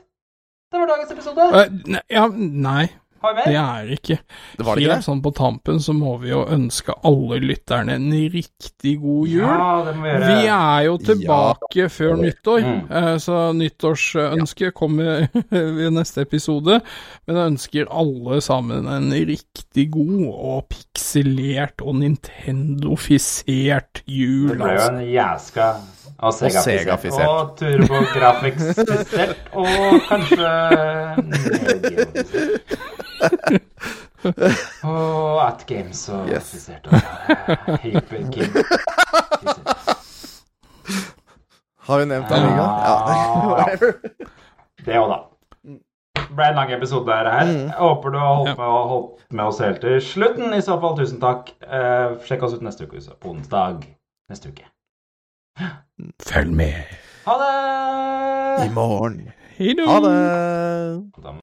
[0.72, 1.42] Det var dagens episode.
[1.42, 2.88] Uh, ne- ja, nei.
[3.22, 3.42] Har vi?
[3.50, 4.18] Det er ikke.
[4.58, 5.06] Det var ikke Helt det?
[5.08, 9.42] sånn på tampen så må vi jo ønske alle lytterne en riktig god jul.
[9.42, 10.28] Ja, det må vi gjøre.
[10.28, 12.82] Vi er jo tilbake før nyttår, Mm.
[12.92, 16.82] eh, så nyttårsønsket kommer ved neste episode.
[17.28, 24.50] Men jeg ønsker alle sammen en riktig god og pikselert og Nintendofisert jul.
[24.50, 24.92] Det ble jo Altså.
[24.94, 25.74] en jæska
[26.20, 26.64] og Sega-fisert.
[26.66, 27.28] Sega-fisert.
[27.30, 29.38] Og TurboGrafx-fisert.
[29.54, 29.68] Og
[30.10, 30.48] kanskje.
[34.84, 36.70] Og At Games og Yes.
[36.70, 36.92] Og.
[41.88, 42.68] Har vi nevnt Amiga?
[42.84, 42.96] Ja.
[43.52, 43.94] Whatever.
[44.86, 45.20] Det òg, da.
[46.18, 47.48] Det ble en lang episode her.
[47.48, 50.52] Jeg håper du har holdt med, holdt med oss helt til slutten.
[50.58, 51.54] I så fall, tusen takk.
[51.64, 53.88] Eh, sjekk oss ut neste uke, så på onsdag
[54.32, 54.68] neste uke.
[56.28, 56.96] Følg med.
[57.26, 58.68] Ha det!
[58.68, 59.20] I morgen.
[59.58, 61.38] Ha det!